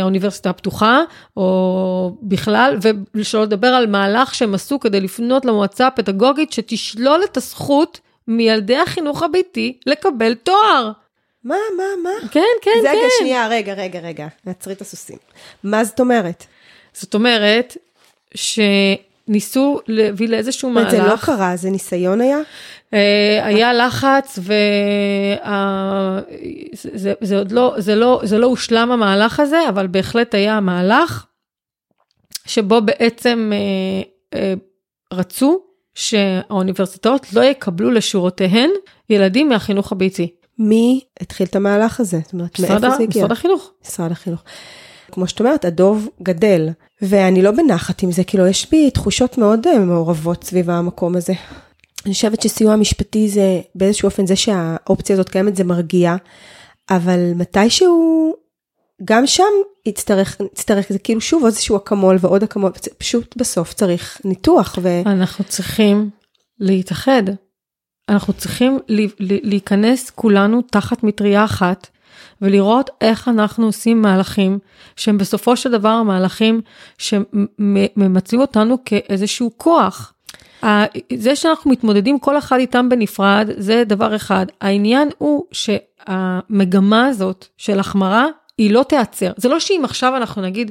[0.00, 1.00] האוניברסיטה הפתוחה,
[1.36, 2.76] או בכלל,
[3.14, 9.22] ושלא לדבר על מהלך שהם עשו כדי לפנות למועצה הפדגוגית שתשלול את הזכות מילדי החינוך
[9.22, 10.92] הביתי לקבל תואר.
[11.44, 12.28] מה, מה, מה?
[12.30, 12.96] כן, כן, זה כן.
[12.98, 15.16] רגע, שנייה, רגע, רגע, רגע, נעצרי את הסוסים.
[15.64, 16.44] מה זאת אומרת?
[16.92, 17.76] זאת אומרת,
[18.34, 20.90] שניסו להביא לאיזשהו מהלך.
[20.90, 22.38] זה לא קרה, זה ניסיון היה?
[22.94, 24.38] אה, היה לחץ
[27.22, 31.26] וזה עוד לא, זה לא, זה לא הושלם המהלך הזה, אבל בהחלט היה מהלך
[32.46, 33.58] שבו בעצם אה,
[34.38, 34.54] אה,
[35.12, 35.58] רצו
[35.94, 38.70] שהאוניברסיטאות לא יקבלו לשורותיהן
[39.10, 40.32] ילדים מהחינוך הביתי.
[40.58, 42.20] מי התחיל את המהלך הזה?
[42.24, 43.22] זאת אומרת, מאיפה זה הגיע?
[43.22, 43.70] משרד החינוך.
[43.84, 44.42] משרד החינוך.
[45.12, 46.68] כמו שאת אומרת, הדוב גדל,
[47.02, 51.32] ואני לא בנחת עם זה, כאילו, יש בי תחושות מאוד אה, מעורבות סביב המקום הזה.
[52.06, 56.16] אני חושבת שסיוע משפטי זה, באיזשהו אופן, זה שהאופציה הזאת קיימת זה מרגיע,
[56.90, 58.34] אבל מתישהו
[59.04, 59.44] גם שם
[59.86, 64.78] יצטרך, יצטרך, זה כאילו שוב איזשהו אקמול ועוד אקמול, פשוט בסוף צריך ניתוח.
[64.82, 65.02] ו...
[65.06, 66.10] אנחנו צריכים
[66.60, 67.22] להתאחד.
[68.08, 68.78] אנחנו צריכים
[69.18, 71.86] להיכנס כולנו תחת מטריה אחת
[72.42, 74.58] ולראות איך אנחנו עושים מהלכים
[74.96, 76.60] שהם בסופו של דבר מהלכים
[76.98, 80.12] שממצאים אותנו כאיזשהו כוח.
[81.16, 84.46] זה שאנחנו מתמודדים כל אחד איתם בנפרד זה דבר אחד.
[84.60, 88.26] העניין הוא שהמגמה הזאת של החמרה
[88.58, 89.32] היא לא תיעצר.
[89.36, 90.70] זה לא שאם עכשיו אנחנו נגיד,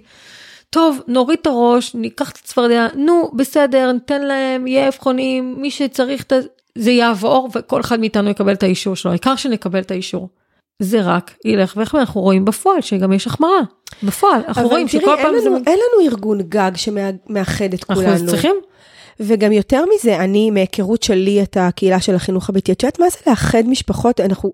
[0.69, 6.23] טוב, נוריד את הראש, ניקח את הצפרדע, נו, בסדר, ניתן להם, יהיה אבחונים, מי שצריך
[6.23, 10.29] את זה, זה יעבור וכל אחד מאיתנו יקבל את האישור שלו, העיקר שנקבל את האישור.
[10.79, 13.59] זה רק ילך ואיך אנחנו רואים בפועל שגם יש החמרה.
[14.03, 15.49] בפועל, אנחנו רואים שכל פעם זה...
[15.49, 18.11] אבל תראי, אין לנו ארגון גג שמאחד את כולנו.
[18.11, 18.55] אנחנו צריכים.
[19.19, 23.17] וגם יותר מזה, אני, מהיכרות שלי את הקהילה של החינוך הביתי, את יודעת מה זה
[23.27, 24.19] לאחד משפחות?
[24.19, 24.51] אנחנו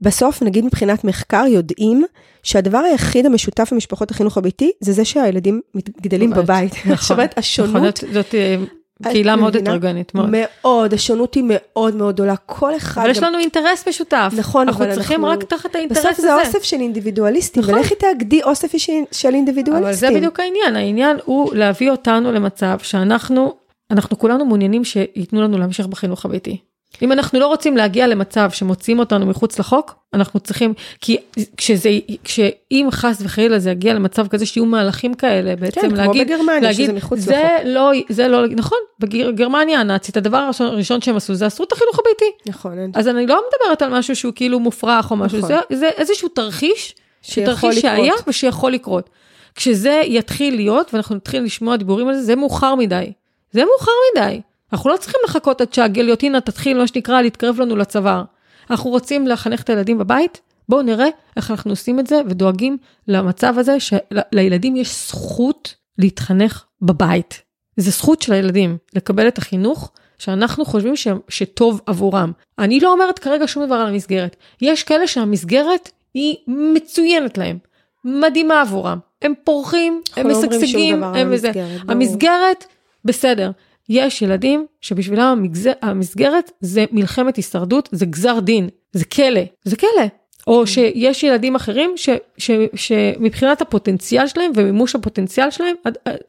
[0.00, 2.04] בסוף, נגיד מבחינת מחקר, יודעים
[2.42, 5.60] שהדבר היחיד המשותף במשפחות החינוך הביתי, זה זה שהילדים
[6.00, 6.74] גדלים בבית.
[6.74, 6.96] נכון.
[6.96, 8.04] זאת אומרת, השונות...
[8.12, 8.56] זאת אה,
[9.02, 10.28] קהילה מאוד הטרגנית, מאוד.
[10.32, 13.02] מאוד, השונות היא מאוד מאוד גדולה, כל אחד...
[13.02, 14.32] אבל יש לנו אינטרס משותף.
[14.36, 16.08] נכון, אבל אנחנו צריכים רק תחת האינטרס הזה.
[16.08, 17.74] בסוף זה אוסף של אינדיבידואליסטים, נכון.
[17.74, 18.72] ולכי תאגדי אוסף
[19.12, 20.08] של אינדיבידואליסטים.
[20.08, 23.54] אבל זה בדיוק העניין, העניין הוא להביא אותנו למצב שאנחנו,
[23.90, 26.58] אנחנו כולנו מעוניינים שייתנו לנו להמשיך בחינוך הביתי.
[27.02, 31.16] אם אנחנו לא רוצים להגיע למצב שמוציאים אותנו מחוץ לחוק, אנחנו צריכים, כי
[31.56, 31.90] כשזה,
[32.24, 36.60] כשאם חס וחלילה זה יגיע למצב כזה שיהיו מהלכים כאלה, בעצם כן, להגיד, כמו בגרמניה,
[36.60, 37.66] להגיד, שזה מחוץ זה לחוק.
[37.66, 42.50] לא, זה לא, נכון, בגרמניה הנאצית, הדבר הראשון שהם עשו זה אסרו את החינוך הביתי.
[42.50, 42.72] נכון.
[42.94, 45.48] אז אני לא מדברת על משהו שהוא כאילו מופרך או משהו, נכון.
[45.48, 46.94] זה, זה איזשהו תרחיש,
[47.34, 49.10] תרחיש שהיה ושיכול לקרות.
[49.54, 53.12] כשזה יתחיל להיות, ואנחנו נתחיל לשמוע דיבורים על זה, זה מאוחר מדי.
[53.54, 54.40] זה מאוחר מדי.
[54.72, 58.22] אנחנו לא צריכים לחכות עד שהגיליוטינה תתחיל, מה שנקרא, להתקרב לנו לצוואר.
[58.70, 62.78] אנחנו רוצים לחנך את הילדים בבית, בואו נראה איך אנחנו עושים את זה ודואגים
[63.08, 67.42] למצב הזה שלילדים יש זכות להתחנך בבית.
[67.76, 72.32] זה זכות של הילדים לקבל את החינוך שאנחנו חושבים ש, שטוב עבורם.
[72.58, 74.36] אני לא אומרת כרגע שום דבר על המסגרת.
[74.60, 77.58] יש כאלה שהמסגרת היא מצוינת להם,
[78.04, 78.98] מדהימה עבורם.
[79.22, 81.50] הם פורחים, הם לא משגשגים, הם וזה.
[81.88, 82.64] המסגרת,
[83.04, 83.50] בסדר.
[83.88, 90.04] יש ילדים שבשבילם המגזר, המסגרת זה מלחמת הישרדות, זה גזר דין, זה כלא, זה כלא.
[90.46, 90.66] או כן.
[90.66, 95.76] שיש ילדים אחרים ש, ש, שמבחינת הפוטנציאל שלהם ומימוש הפוטנציאל שלהם,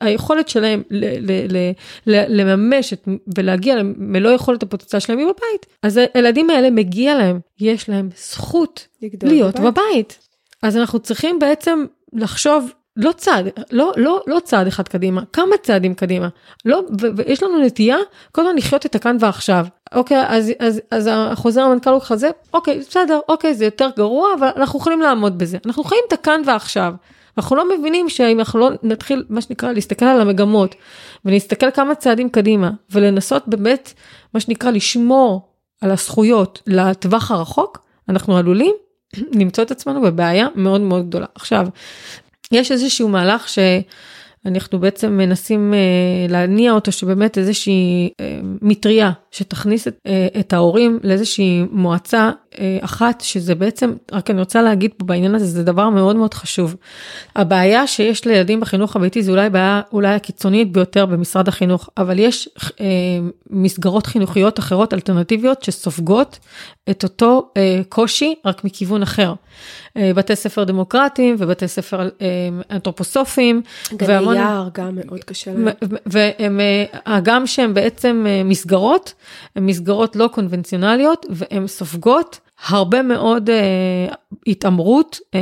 [0.02, 1.72] היכולת שלהם ל, ל, ל,
[2.08, 3.08] ל, לממש את,
[3.38, 5.66] ולהגיע למלוא יכולת הפוטנציאל שלהם היא בבית.
[5.84, 8.88] אז הילדים האלה מגיע להם, יש להם זכות
[9.24, 9.74] להיות בבית.
[9.74, 10.20] בבית.
[10.62, 15.94] אז אנחנו צריכים בעצם לחשוב לא צעד, לא, לא, לא צעד אחד קדימה, כמה צעדים
[15.94, 16.28] קדימה.
[16.66, 16.82] לא,
[17.18, 17.98] ויש לנו נטייה
[18.32, 19.66] כל הזמן לחיות את הכאן ועכשיו.
[19.94, 24.50] אוקיי, אז, אז, אז החוזר המנכ"ל הוא כזה, אוקיי, בסדר, אוקיי, זה יותר גרוע, אבל
[24.56, 25.58] אנחנו יכולים לעמוד בזה.
[25.66, 26.94] אנחנו חיים את הכאן ועכשיו.
[27.38, 30.76] אנחנו לא מבינים שאם אנחנו לא נתחיל, מה שנקרא, להסתכל על המגמות,
[31.26, 33.94] ונסתכל כמה צעדים קדימה, ולנסות באמת,
[34.34, 35.50] מה שנקרא, לשמור
[35.82, 38.74] על הזכויות לטווח הרחוק, אנחנו עלולים
[39.32, 41.26] למצוא את עצמנו בבעיה מאוד מאוד גדולה.
[41.36, 41.68] עכשיו,
[42.52, 43.60] יש איזשהו מהלך ש...
[44.46, 45.80] אנחנו בעצם מנסים אה,
[46.30, 52.32] להניע אותו שבאמת איזושהי אה, מטריה שתכניס את, אה, את ההורים לאיזושהי מועצה
[52.82, 56.76] אחת שזה בעצם רק אני רוצה להגיד פה בעניין הזה זה דבר מאוד מאוד חשוב.
[57.36, 62.50] הבעיה שיש לילדים בחינוך הביתי זה אולי בעיה אולי הקיצונית ביותר במשרד החינוך אבל יש
[62.82, 62.86] אה,
[63.50, 66.40] מסגרות חינוכיות אחרות אלטרנטיביות שסופגות
[66.90, 69.34] את אותו אה, קושי רק מכיוון אחר.
[69.98, 72.08] אה, בתי ספר דמוקרטיים ובתי ספר אה,
[72.72, 73.62] אנתרופוסופיים.
[73.94, 74.36] גני והמון...
[74.36, 75.68] יער גם מאוד קשה להם.
[76.06, 76.60] והם
[77.08, 79.14] אה, גם שהם בעצם אה, מסגרות,
[79.56, 84.16] הם מסגרות לא קונבנציונליות והן סופגות הרבה מאוד אה,
[84.48, 85.40] התעמרות אה,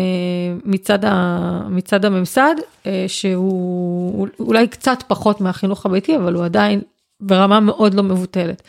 [0.66, 2.56] מצד, ה, מצד הממסד,
[2.86, 6.82] אה, שהוא אולי קצת פחות מהחינוך הביתי, אבל הוא עדיין
[7.22, 8.62] ברמה מאוד לא מבוטלת.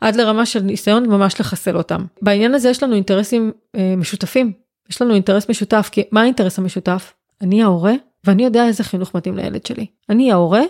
[0.00, 2.04] עד לרמה של ניסיון ממש לחסל אותם.
[2.22, 4.52] בעניין הזה יש לנו אינטרסים אה, משותפים.
[4.90, 7.12] יש לנו אינטרס משותף, כי מה האינטרס המשותף?
[7.40, 7.92] אני ההורה,
[8.24, 9.86] ואני יודע איזה חינוך מתאים לילד שלי.
[10.10, 10.62] אני ההורה,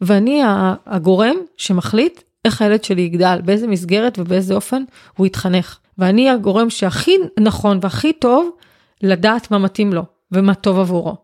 [0.00, 0.42] ואני
[0.86, 4.82] הגורם שמחליט איך הילד שלי יגדל, באיזה מסגרת ובאיזה אופן
[5.16, 5.78] הוא יתחנך.
[5.98, 8.50] ואני הגורם שהכי נכון והכי טוב
[9.02, 10.02] לדעת מה מתאים לו
[10.32, 11.16] ומה טוב עבורו.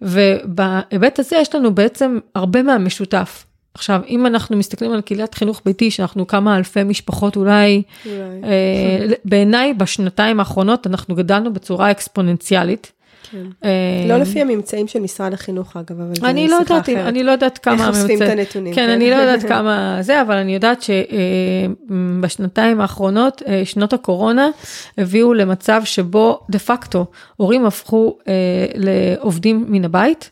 [0.00, 3.44] ובהיבט הזה יש לנו בעצם הרבה מהמשותף.
[3.74, 8.16] עכשיו, אם אנחנו מסתכלים על קהילת חינוך ביתי, שאנחנו כמה אלפי משפחות אולי, אולי.
[8.44, 12.92] אה, בעיניי בשנתיים האחרונות אנחנו גדלנו בצורה אקספוננציאלית.
[13.30, 13.46] כן.
[13.64, 13.70] אה,
[14.08, 17.06] לא לפי הממצאים של משרד החינוך אגב, אבל זה לא שיחה אחרת.
[17.06, 17.94] אני לא יודעת כמה הממצאים.
[17.94, 18.74] איך אוספים את הנתונים.
[18.74, 24.48] כן, אני לא יודעת כמה זה, אבל אני יודעת שבשנתיים האחרונות, אה, שנות הקורונה,
[24.98, 27.06] הביאו למצב שבו דה פקטו
[27.36, 30.30] הורים הפכו אה, לעובדים מן הבית.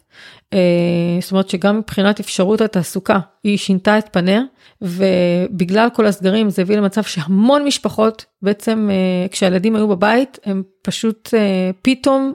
[1.20, 4.40] זאת אומרת שגם מבחינת אפשרות התעסוקה היא שינתה את פניה
[4.82, 8.90] ובגלל כל הסגרים זה הביא למצב שהמון משפחות בעצם
[9.30, 11.34] כשהילדים היו בבית הם פשוט
[11.82, 12.32] פתאום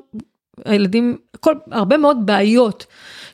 [0.66, 2.86] הילדים, כל, הרבה מאוד בעיות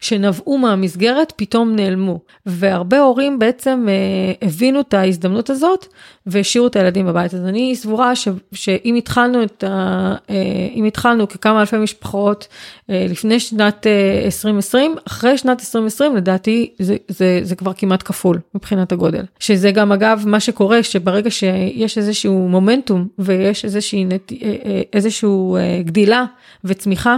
[0.02, 2.20] שנבעו מהמסגרת פתאום נעלמו.
[2.46, 5.86] והרבה הורים בעצם אה, הבינו את ההזדמנות הזאת
[6.26, 7.34] והשאירו את הילדים בבית.
[7.34, 10.16] אז אני סבורה ש, שאם התחלנו את ה...
[10.30, 10.36] אה,
[10.74, 12.48] אם התחלנו ככמה אלפי משפחות
[12.90, 18.40] אה, לפני שנת אה, 2020, אחרי שנת 2020 לדעתי זה, זה, זה כבר כמעט כפול
[18.56, 19.24] מבחינת הגודל.
[19.40, 24.06] שזה גם אגב מה שקורה שברגע שיש איזשהו מומנטום ויש איזושהי.
[24.06, 24.18] אה,
[24.66, 26.26] אה, איזשהו אה, גדילה
[26.64, 27.18] וצמיחה,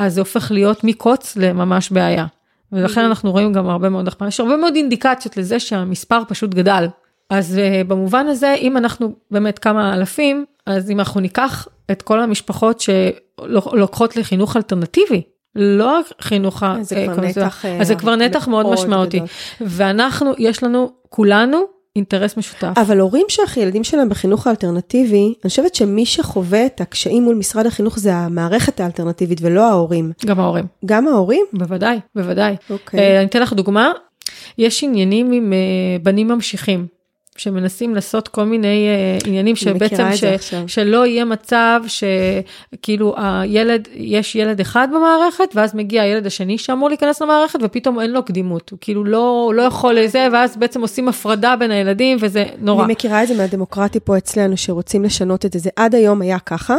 [0.00, 2.26] אז זה הופך להיות מקוץ לממש בעיה.
[2.72, 6.86] ולכן אנחנו רואים גם הרבה מאוד החמרה, יש הרבה מאוד אינדיקציות לזה שהמספר פשוט גדל.
[7.30, 12.20] אז uh, במובן הזה, אם אנחנו באמת כמה אלפים, אז אם אנחנו ניקח את כל
[12.20, 15.22] המשפחות שלוקחות לחינוך אלטרנטיבי,
[15.54, 19.20] לא חינוך אז זה כבר נתח, אז זה כבר נתח מאוד, משמעותי.
[19.60, 21.60] ואנחנו, יש לנו, כולנו,
[21.96, 22.72] אינטרס משותף.
[22.76, 27.98] אבל הורים שהילדים שלהם בחינוך האלטרנטיבי, אני חושבת שמי שחווה את הקשיים מול משרד החינוך
[27.98, 30.12] זה המערכת האלטרנטיבית ולא ההורים.
[30.26, 30.64] גם ההורים.
[30.84, 31.44] גם ההורים?
[31.52, 32.56] בוודאי, בוודאי.
[32.70, 33.00] אוקיי.
[33.00, 33.92] Uh, אני אתן לך דוגמה,
[34.58, 36.86] יש עניינים עם uh, בנים ממשיכים.
[37.40, 38.88] שמנסים לעשות כל מיני
[39.20, 40.24] uh, עניינים שבעצם ש,
[40.66, 47.22] שלא יהיה מצב שכאילו הילד, יש ילד אחד במערכת ואז מגיע הילד השני שאמור להיכנס
[47.22, 51.56] למערכת ופתאום אין לו קדימות, הוא כאילו לא, לא יכול לזה ואז בעצם עושים הפרדה
[51.56, 52.84] בין הילדים וזה נורא.
[52.84, 56.38] אני מכירה את זה מהדמוקרטי פה אצלנו שרוצים לשנות את זה, זה עד היום היה
[56.38, 56.76] ככה.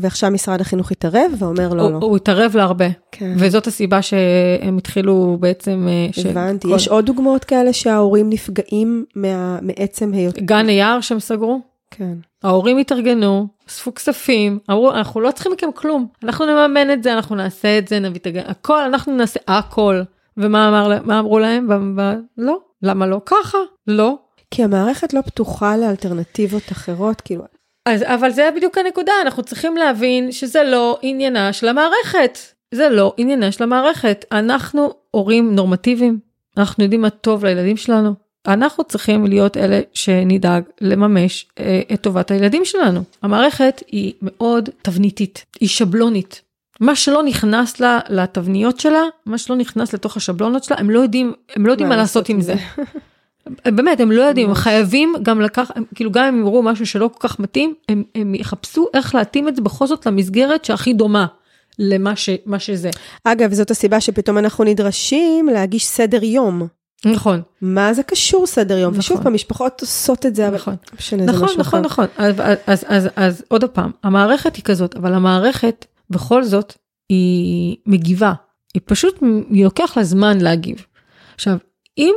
[0.00, 1.98] ועכשיו משרד החינוך התערב ואומר לא, הוא, לא.
[2.02, 3.34] הוא התערב להרבה, כן.
[3.38, 5.88] וזאת הסיבה שהם התחילו בעצם...
[5.88, 6.74] אה, הבנתי, כל...
[6.74, 9.58] יש עוד דוגמאות כאלה שההורים נפגעים מה...
[9.62, 10.38] מעצם היות...
[10.38, 11.60] גן היער שהם סגרו?
[11.90, 12.14] כן.
[12.42, 17.36] ההורים התארגנו, אספו כספים, אמרו, אנחנו לא צריכים מכם כלום, אנחנו נממן את זה, אנחנו
[17.36, 20.02] נעשה את זה, נביא את הגן, הכל, אנחנו נעשה הכל.
[20.36, 21.68] ומה אמר, אמרו להם?
[21.68, 22.58] ב, ב, לא.
[22.82, 23.20] למה לא?
[23.26, 23.58] ככה.
[23.86, 24.18] לא.
[24.50, 27.44] כי המערכת לא פתוחה לאלטרנטיבות אחרות, כאילו,
[27.86, 32.38] אז, אבל זה בדיוק הנקודה, אנחנו צריכים להבין שזה לא עניינה של המערכת.
[32.74, 34.24] זה לא עניינה של המערכת.
[34.32, 36.18] אנחנו הורים נורמטיביים,
[36.56, 38.14] אנחנו יודעים מה טוב לילדים שלנו.
[38.46, 43.00] אנחנו צריכים להיות אלה שנדאג לממש אה, את טובת הילדים שלנו.
[43.22, 46.42] המערכת היא מאוד תבניתית, היא שבלונית.
[46.80, 51.32] מה שלא נכנס לה לתבניות שלה, מה שלא נכנס לתוך השבלונות שלה, הם לא יודעים,
[51.56, 52.54] הם לא יודעים מה לעשות עם זה.
[53.64, 57.28] באמת הם לא יודעים הם חייבים גם לקח כאילו גם אם יראו משהו שלא כל
[57.28, 61.26] כך מתאים הם, הם יחפשו איך להתאים את זה בכל זאת למסגרת שהכי דומה
[61.78, 62.90] למה ש, שזה.
[63.24, 66.66] אגב זאת הסיבה שפתאום אנחנו נדרשים להגיש סדר יום.
[67.04, 67.42] נכון.
[67.62, 68.90] מה זה קשור סדר יום?
[68.90, 68.98] נכון.
[68.98, 70.74] ושוב פעם, משפחות עושות את זה, נכון.
[70.88, 74.64] אבל משנה, נכון, זה נכון, נכון, אז, אז, אז, אז, אז עוד פעם, המערכת היא
[74.64, 76.74] כזאת, אבל המערכת בכל זאת
[77.08, 78.32] היא מגיבה,
[78.74, 80.86] היא פשוט, היא לוקח לה זמן להגיב.
[81.34, 81.56] עכשיו,
[81.98, 82.14] אם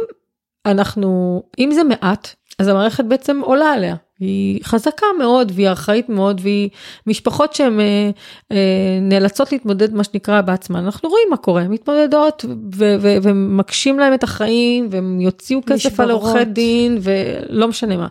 [0.66, 3.96] אנחנו, אם זה מעט, אז המערכת בעצם עולה עליה.
[4.20, 6.70] היא חזקה מאוד והיא ארכאית מאוד והיא
[7.08, 8.10] משפחות שהן אה,
[8.52, 12.46] אה, נאלצות להתמודד מה שנקרא בעצמן אנחנו רואים מה קורה מתמודדות
[12.76, 18.08] ו- ו- ומקשים להם את החיים והם יוציאו כסף על עורכי דין ולא משנה מה.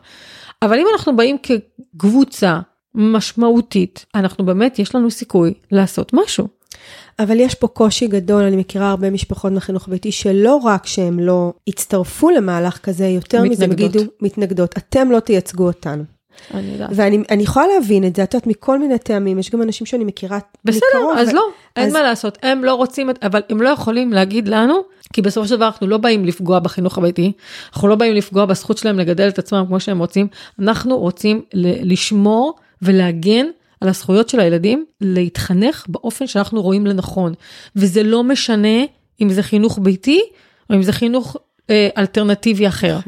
[0.62, 2.60] אבל אם אנחנו באים כקבוצה
[2.94, 6.57] משמעותית אנחנו באמת יש לנו סיכוי לעשות משהו.
[7.18, 11.52] אבל יש פה קושי גדול, אני מכירה הרבה משפחות מהחינוך ביתי שלא רק שהם לא
[11.68, 16.04] הצטרפו למהלך כזה, יותר מזה הם יגידו, מתנגדות, אתם לא תייצגו אותנו.
[16.54, 16.90] אני יודעת.
[16.92, 20.38] ואני יכולה להבין את זה, את יודעת, מכל מיני טעמים, יש גם אנשים שאני מכירה
[20.64, 21.12] בסדר, מקרוב.
[21.12, 21.32] בסדר, אז ו...
[21.32, 21.42] לא,
[21.76, 21.92] אין אז...
[21.92, 24.80] מה לעשות, הם לא רוצים, אבל הם לא יכולים להגיד לנו,
[25.12, 27.32] כי בסופו של דבר אנחנו לא באים לפגוע בחינוך הביתי,
[27.72, 30.26] אנחנו לא באים לפגוע בזכות שלהם לגדל את עצמם כמו שהם רוצים,
[30.58, 31.42] אנחנו רוצים
[31.82, 33.46] לשמור ולהגן
[33.80, 37.34] על הזכויות של הילדים להתחנך באופן שאנחנו רואים לנכון.
[37.76, 38.84] וזה לא משנה
[39.20, 40.20] אם זה חינוך ביתי
[40.70, 41.36] או אם זה חינוך
[41.70, 42.98] אה, אלטרנטיבי אחר.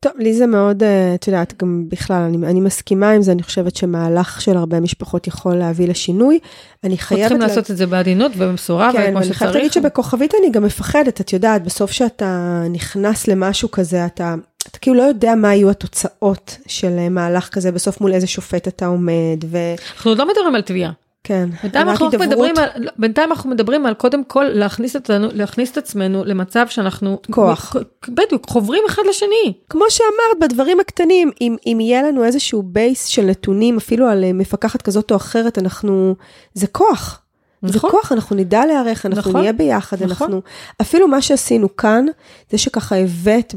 [0.00, 3.42] טוב, לי זה מאוד, אה, את יודעת, גם בכלל, אני, אני מסכימה עם זה, אני
[3.42, 6.38] חושבת שמהלך של הרבה משפחות יכול להביא לשינוי.
[6.84, 7.22] אני חייבת...
[7.22, 7.46] צריכים לה...
[7.46, 9.18] לעשות את זה בעדינות ובמשורה כן, וכמו שצריך.
[9.18, 14.06] כן, ואני חייבת להגיד שבכוכבית אני גם מפחדת, את יודעת, בסוף שאתה נכנס למשהו כזה,
[14.06, 14.34] אתה...
[14.70, 18.68] אתה כאילו לא יודע מה יהיו התוצאות של אה, מהלך כזה, בסוף מול איזה שופט
[18.68, 19.58] אתה עומד, ו...
[19.94, 20.92] אנחנו עוד לא מדברים על תביעה.
[21.26, 25.76] כן, בינתיים אנחנו, מדברים על, בינתיים אנחנו מדברים על קודם כל להכניס, אותנו, להכניס את
[25.76, 27.18] עצמנו למצב שאנחנו...
[27.30, 27.76] כוח.
[28.08, 29.52] בדיוק, חוברים אחד לשני.
[29.70, 34.32] כמו שאמרת, בדברים הקטנים, אם, אם יהיה לנו איזשהו בייס של נתונים, אפילו על אה,
[34.32, 36.14] מפקחת כזאת או אחרת, אנחנו...
[36.54, 37.22] זה כוח.
[37.62, 37.72] נכון.
[37.72, 39.40] זה כוח, אנחנו נדע להיערך, אנחנו נכון.
[39.40, 40.26] נהיה ביחד, נכון.
[40.26, 40.42] אנחנו...
[40.80, 42.06] אפילו מה שעשינו כאן,
[42.50, 43.54] זה שככה הבאת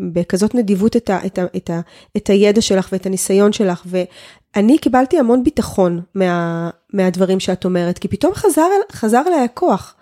[0.00, 1.80] בכזאת נדיבות את, ה, את, ה, את, ה,
[2.16, 8.08] את הידע שלך ואת הניסיון שלך, ואני קיבלתי המון ביטחון מה, מהדברים שאת אומרת, כי
[8.08, 9.94] פתאום חזר, חזר אליי הכוח.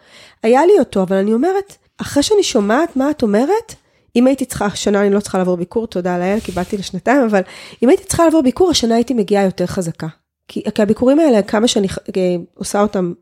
[0.42, 3.74] היה לי אותו, אבל אני אומרת, אחרי שאני שומעת מה את אומרת,
[4.16, 7.40] אם הייתי צריכה, השנה אני לא צריכה לעבור ביקור, תודה לאל, קיבלתי לשנתיים, אבל
[7.82, 10.06] אם הייתי צריכה לעבור ביקור, השנה הייתי מגיעה יותר חזקה.
[10.48, 11.86] כי, כי הביקורים האלה, כמה שאני
[12.16, 13.12] אה, עושה אותם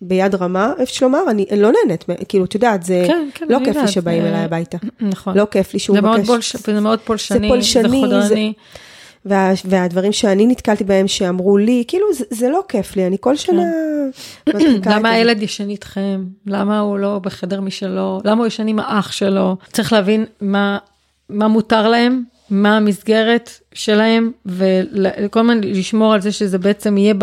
[0.00, 3.76] ביד רמה, אפשר לומר, אני לא נהנית, כאילו, את יודעת, זה כן, כן, לא כיף
[3.76, 4.78] לי שבאים אליי הביתה.
[5.00, 5.38] נכון.
[5.38, 6.56] לא כיף לי שהוא מבקש.
[6.56, 8.52] זה מאוד פולשני, זה פולשני, זה חודרני.
[9.26, 13.36] וה, והדברים שאני נתקלתי בהם שאמרו לי, כאילו זה, זה לא כיף לי, אני כל
[13.36, 13.62] שנה...
[14.46, 14.58] כן.
[14.92, 16.24] למה הילד ישן איתכם?
[16.46, 18.20] למה הוא לא בחדר משלו?
[18.24, 19.56] למה הוא ישן עם האח שלו?
[19.72, 20.78] צריך להבין מה,
[21.28, 27.14] מה מותר להם מה המסגרת שלהם וכל הזמן לשמור על זה שזה בעצם יהיה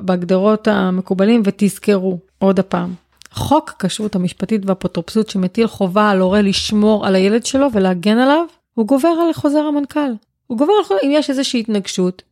[0.00, 2.94] בהגדרות המקובלים ותזכרו עוד הפעם.
[3.30, 8.44] חוק הכשרות המשפטית והאפוטרופסות שמטיל חובה על הורה לשמור על הילד שלו ולהגן עליו,
[8.74, 10.10] הוא גובר על חוזר המנכ"ל.
[10.46, 12.22] הוא גובר על אם יש איזושהי התנגשות,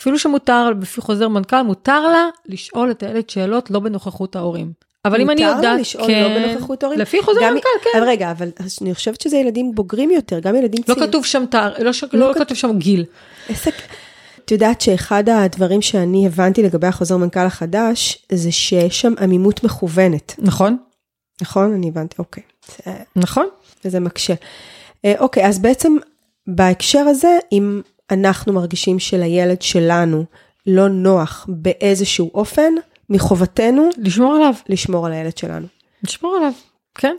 [0.00, 4.72] אפילו שמותר לפי חוזר מנכ"ל, מותר לה לשאול את הילד שאלות לא בנוכחות ההורים.
[5.08, 6.98] אבל אם אני יודעת, מותר לשאול לא כן, לא בנוכחות הורים?
[6.98, 7.98] לפי חוזר מנכ"ל, כן.
[7.98, 8.48] אבל רגע, אבל
[8.82, 11.02] אני חושבת שזה ילדים בוגרים יותר, גם ילדים צעירים.
[11.02, 13.04] לא כתוב שם תאר, לא, לא, לא כתוב שם גיל.
[13.48, 13.74] עסק.
[14.44, 20.34] את יודעת שאחד הדברים שאני הבנתי לגבי החוזר מנכ"ל החדש, זה שיש שם עמימות מכוונת.
[20.38, 20.76] נכון.
[21.42, 21.74] נכון?
[21.74, 22.42] אני הבנתי, אוקיי.
[23.16, 23.46] נכון.
[23.84, 24.34] וזה מקשה.
[25.04, 25.96] אה, אוקיי, אז בעצם
[26.46, 27.80] בהקשר הזה, אם
[28.10, 30.24] אנחנו מרגישים שלילד שלנו
[30.66, 32.72] לא נוח באיזשהו אופן,
[33.10, 34.54] מחובתנו לשמור עליו.
[34.68, 35.66] לשמור על הילד שלנו.
[36.04, 36.52] לשמור עליו,
[36.94, 37.14] כן.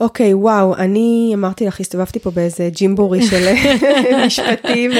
[0.00, 3.52] אוקיי, וואו, אני אמרתי לך, הסתובבתי פה באיזה ג'ימבורי של
[4.26, 4.90] משפטים,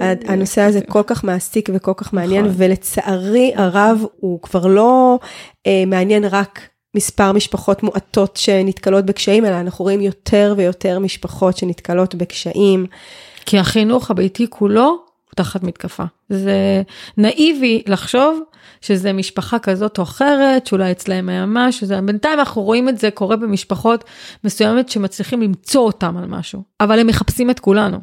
[0.00, 2.54] הנושא הזה כל כך מעסיק וכל כך מעניין, נכון.
[2.58, 5.18] ולצערי הרב הוא כבר לא
[5.66, 6.60] אה, מעניין רק
[6.94, 12.86] מספר משפחות מועטות שנתקלות בקשיים, אלא אנחנו רואים יותר ויותר משפחות שנתקלות בקשיים.
[13.46, 15.04] כי החינוך הביתי כולו
[15.34, 16.04] תחת מתקפה.
[16.28, 16.82] זה
[17.16, 18.40] נאיבי לחשוב
[18.80, 23.10] שזה משפחה כזאת או אחרת, שאולי אצלהם היה משהו, זה, בינתיים אנחנו רואים את זה
[23.10, 24.04] קורה במשפחות
[24.44, 27.98] מסוימת שמצליחים למצוא אותם על משהו, אבל הם מחפשים את כולנו.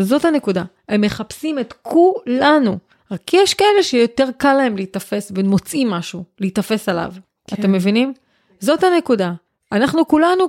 [0.00, 2.78] זאת הנקודה, הם מחפשים את כולנו.
[3.10, 7.12] רק יש כאלה שיותר קל להם להיתפס ומוצאים משהו, להיתפס עליו.
[7.48, 7.56] כן.
[7.60, 8.14] אתם מבינים?
[8.60, 9.32] זאת הנקודה.
[9.72, 10.44] אנחנו כולנו,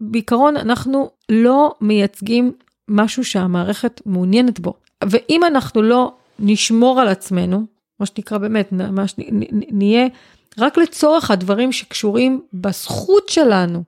[0.00, 2.52] בעיקרון, אנחנו לא מייצגים
[2.88, 4.74] משהו שהמערכת מעוניינת בו.
[5.04, 7.66] ואם אנחנו לא נשמור על עצמנו,
[8.00, 10.06] מה שנקרא באמת, מה שנ, נהיה
[10.58, 13.82] רק לצורך הדברים שקשורים בזכות שלנו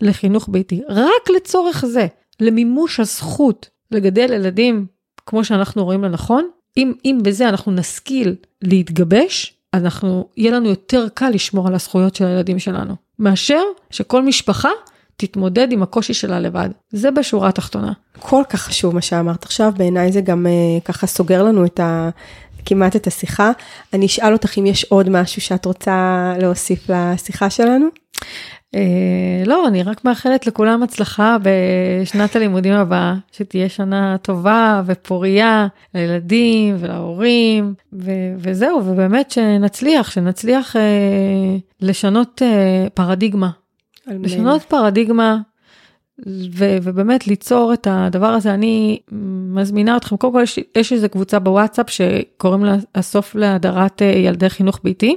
[0.00, 2.06] לחינוך ביתי, רק לצורך זה,
[2.40, 4.86] למימוש הזכות לגדל ילדים
[5.26, 11.30] כמו שאנחנו רואים לנכון, אם, אם בזה אנחנו נשכיל להתגבש, אנחנו, יהיה לנו יותר קל
[11.30, 14.70] לשמור על הזכויות של הילדים שלנו, מאשר שכל משפחה
[15.20, 16.68] תתמודד עם הקושי שלה לבד.
[16.90, 17.92] זה בשורה התחתונה.
[18.18, 22.10] כל כך חשוב מה שאמרת עכשיו, בעיניי זה גם uh, ככה סוגר לנו את ה...
[22.64, 23.50] כמעט את השיחה.
[23.92, 27.86] אני אשאל אותך אם יש עוד משהו שאת רוצה להוסיף לשיחה שלנו.
[28.74, 36.76] אה, לא, אני רק מאחלת לכולם הצלחה בשנת הלימודים הבאה, שתהיה שנה טובה ופוריה לילדים
[36.78, 43.50] ולהורים, ו- וזהו, ובאמת שנצליח, שנצליח אה, לשנות אה, פרדיגמה.
[44.08, 45.38] לשנות פרדיגמה
[46.52, 48.98] ו- ובאמת ליצור את הדבר הזה, אני
[49.52, 54.80] מזמינה אתכם, קודם כל יש, יש איזה קבוצה בוואטסאפ שקוראים לה הסוף להדרת ילדי חינוך
[54.84, 55.16] ביתי.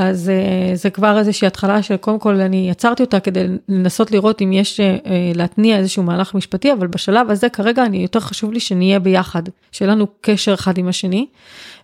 [0.00, 4.52] אז uh, זה כבר איזושהי התחלה שקודם כל אני יצרתי אותה כדי לנסות לראות אם
[4.52, 8.98] יש uh, להתניע איזשהו מהלך משפטי, אבל בשלב הזה כרגע אני יותר חשוב לי שנהיה
[8.98, 9.42] ביחד,
[9.72, 11.26] שיהיה לנו קשר אחד עם השני.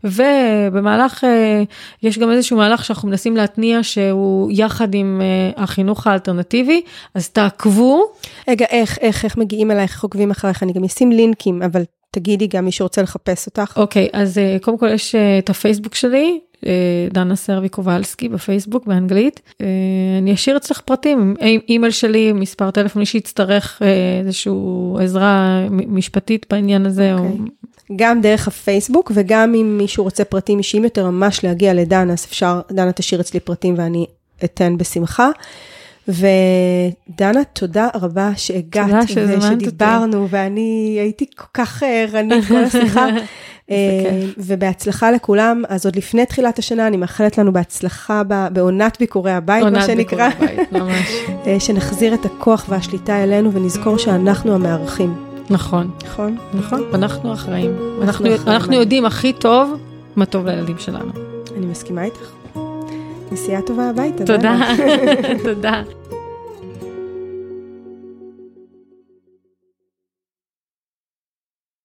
[0.05, 1.24] ובמהלך,
[2.03, 5.23] יש גם איזשהו מהלך שאנחנו מנסים להתניע שהוא יחד עם
[5.57, 6.82] החינוך האלטרנטיבי,
[7.15, 8.05] אז תעקבו.
[8.49, 11.82] רגע, איך, איך, איך מגיעים אלייך, איך עוקבים אחריך, אני גם אשים לינקים, אבל
[12.15, 13.77] תגידי גם מי שרוצה לחפש אותך.
[13.77, 16.53] אוקיי, okay, אז uh, קודם כל יש uh, את הפייסבוק שלי, אה,
[17.11, 19.41] דנה סרבי קובלסקי בפייסבוק באנגלית.
[19.61, 19.66] אה,
[20.19, 21.35] אני אשאיר אצלך פרטים,
[21.69, 23.89] אימייל שלי, מספר טלפון, מי שיצטרך אה,
[24.20, 24.53] איזושהי
[25.01, 27.15] עזרה משפטית בעניין הזה.
[27.15, 27.19] Okay.
[27.19, 27.24] או...
[27.24, 27.39] אוקיי.
[27.97, 32.61] גם דרך הפייסבוק וגם אם מישהו רוצה פרטים אישיים יותר ממש להגיע לדנה, אז אפשר,
[32.73, 34.07] דנה תשאיר אצלי פרטים ואני
[34.45, 35.31] אתן בשמחה.
[36.09, 40.36] ודנה, תודה רבה שהגעת ושדיברנו, אותי.
[40.36, 43.07] ואני הייתי כל כך ערנית כל השיחה.
[43.70, 48.23] אה, ובהצלחה לכולם, אז עוד לפני תחילת השנה, אני מאחלת לנו בהצלחה
[48.53, 50.24] בעונת ביקורי הבית, מה שנקרא.
[50.24, 51.09] עונת ביקורי הבית, ממש.
[51.47, 55.15] אה, שנחזיר את הכוח והשליטה אלינו ונזכור שאנחנו המארחים.
[55.51, 55.91] נכון.
[56.05, 56.36] נכון?
[56.55, 57.77] נכון, ואנחנו אחראים.
[58.03, 59.74] אנחנו, אנחנו יודעים הכי טוב
[60.16, 61.12] מה טוב לילדים שלנו.
[61.57, 62.31] אני מסכימה איתך.
[63.32, 64.24] נסיעה טובה הביתה.
[64.24, 64.59] תודה,
[65.45, 65.82] תודה.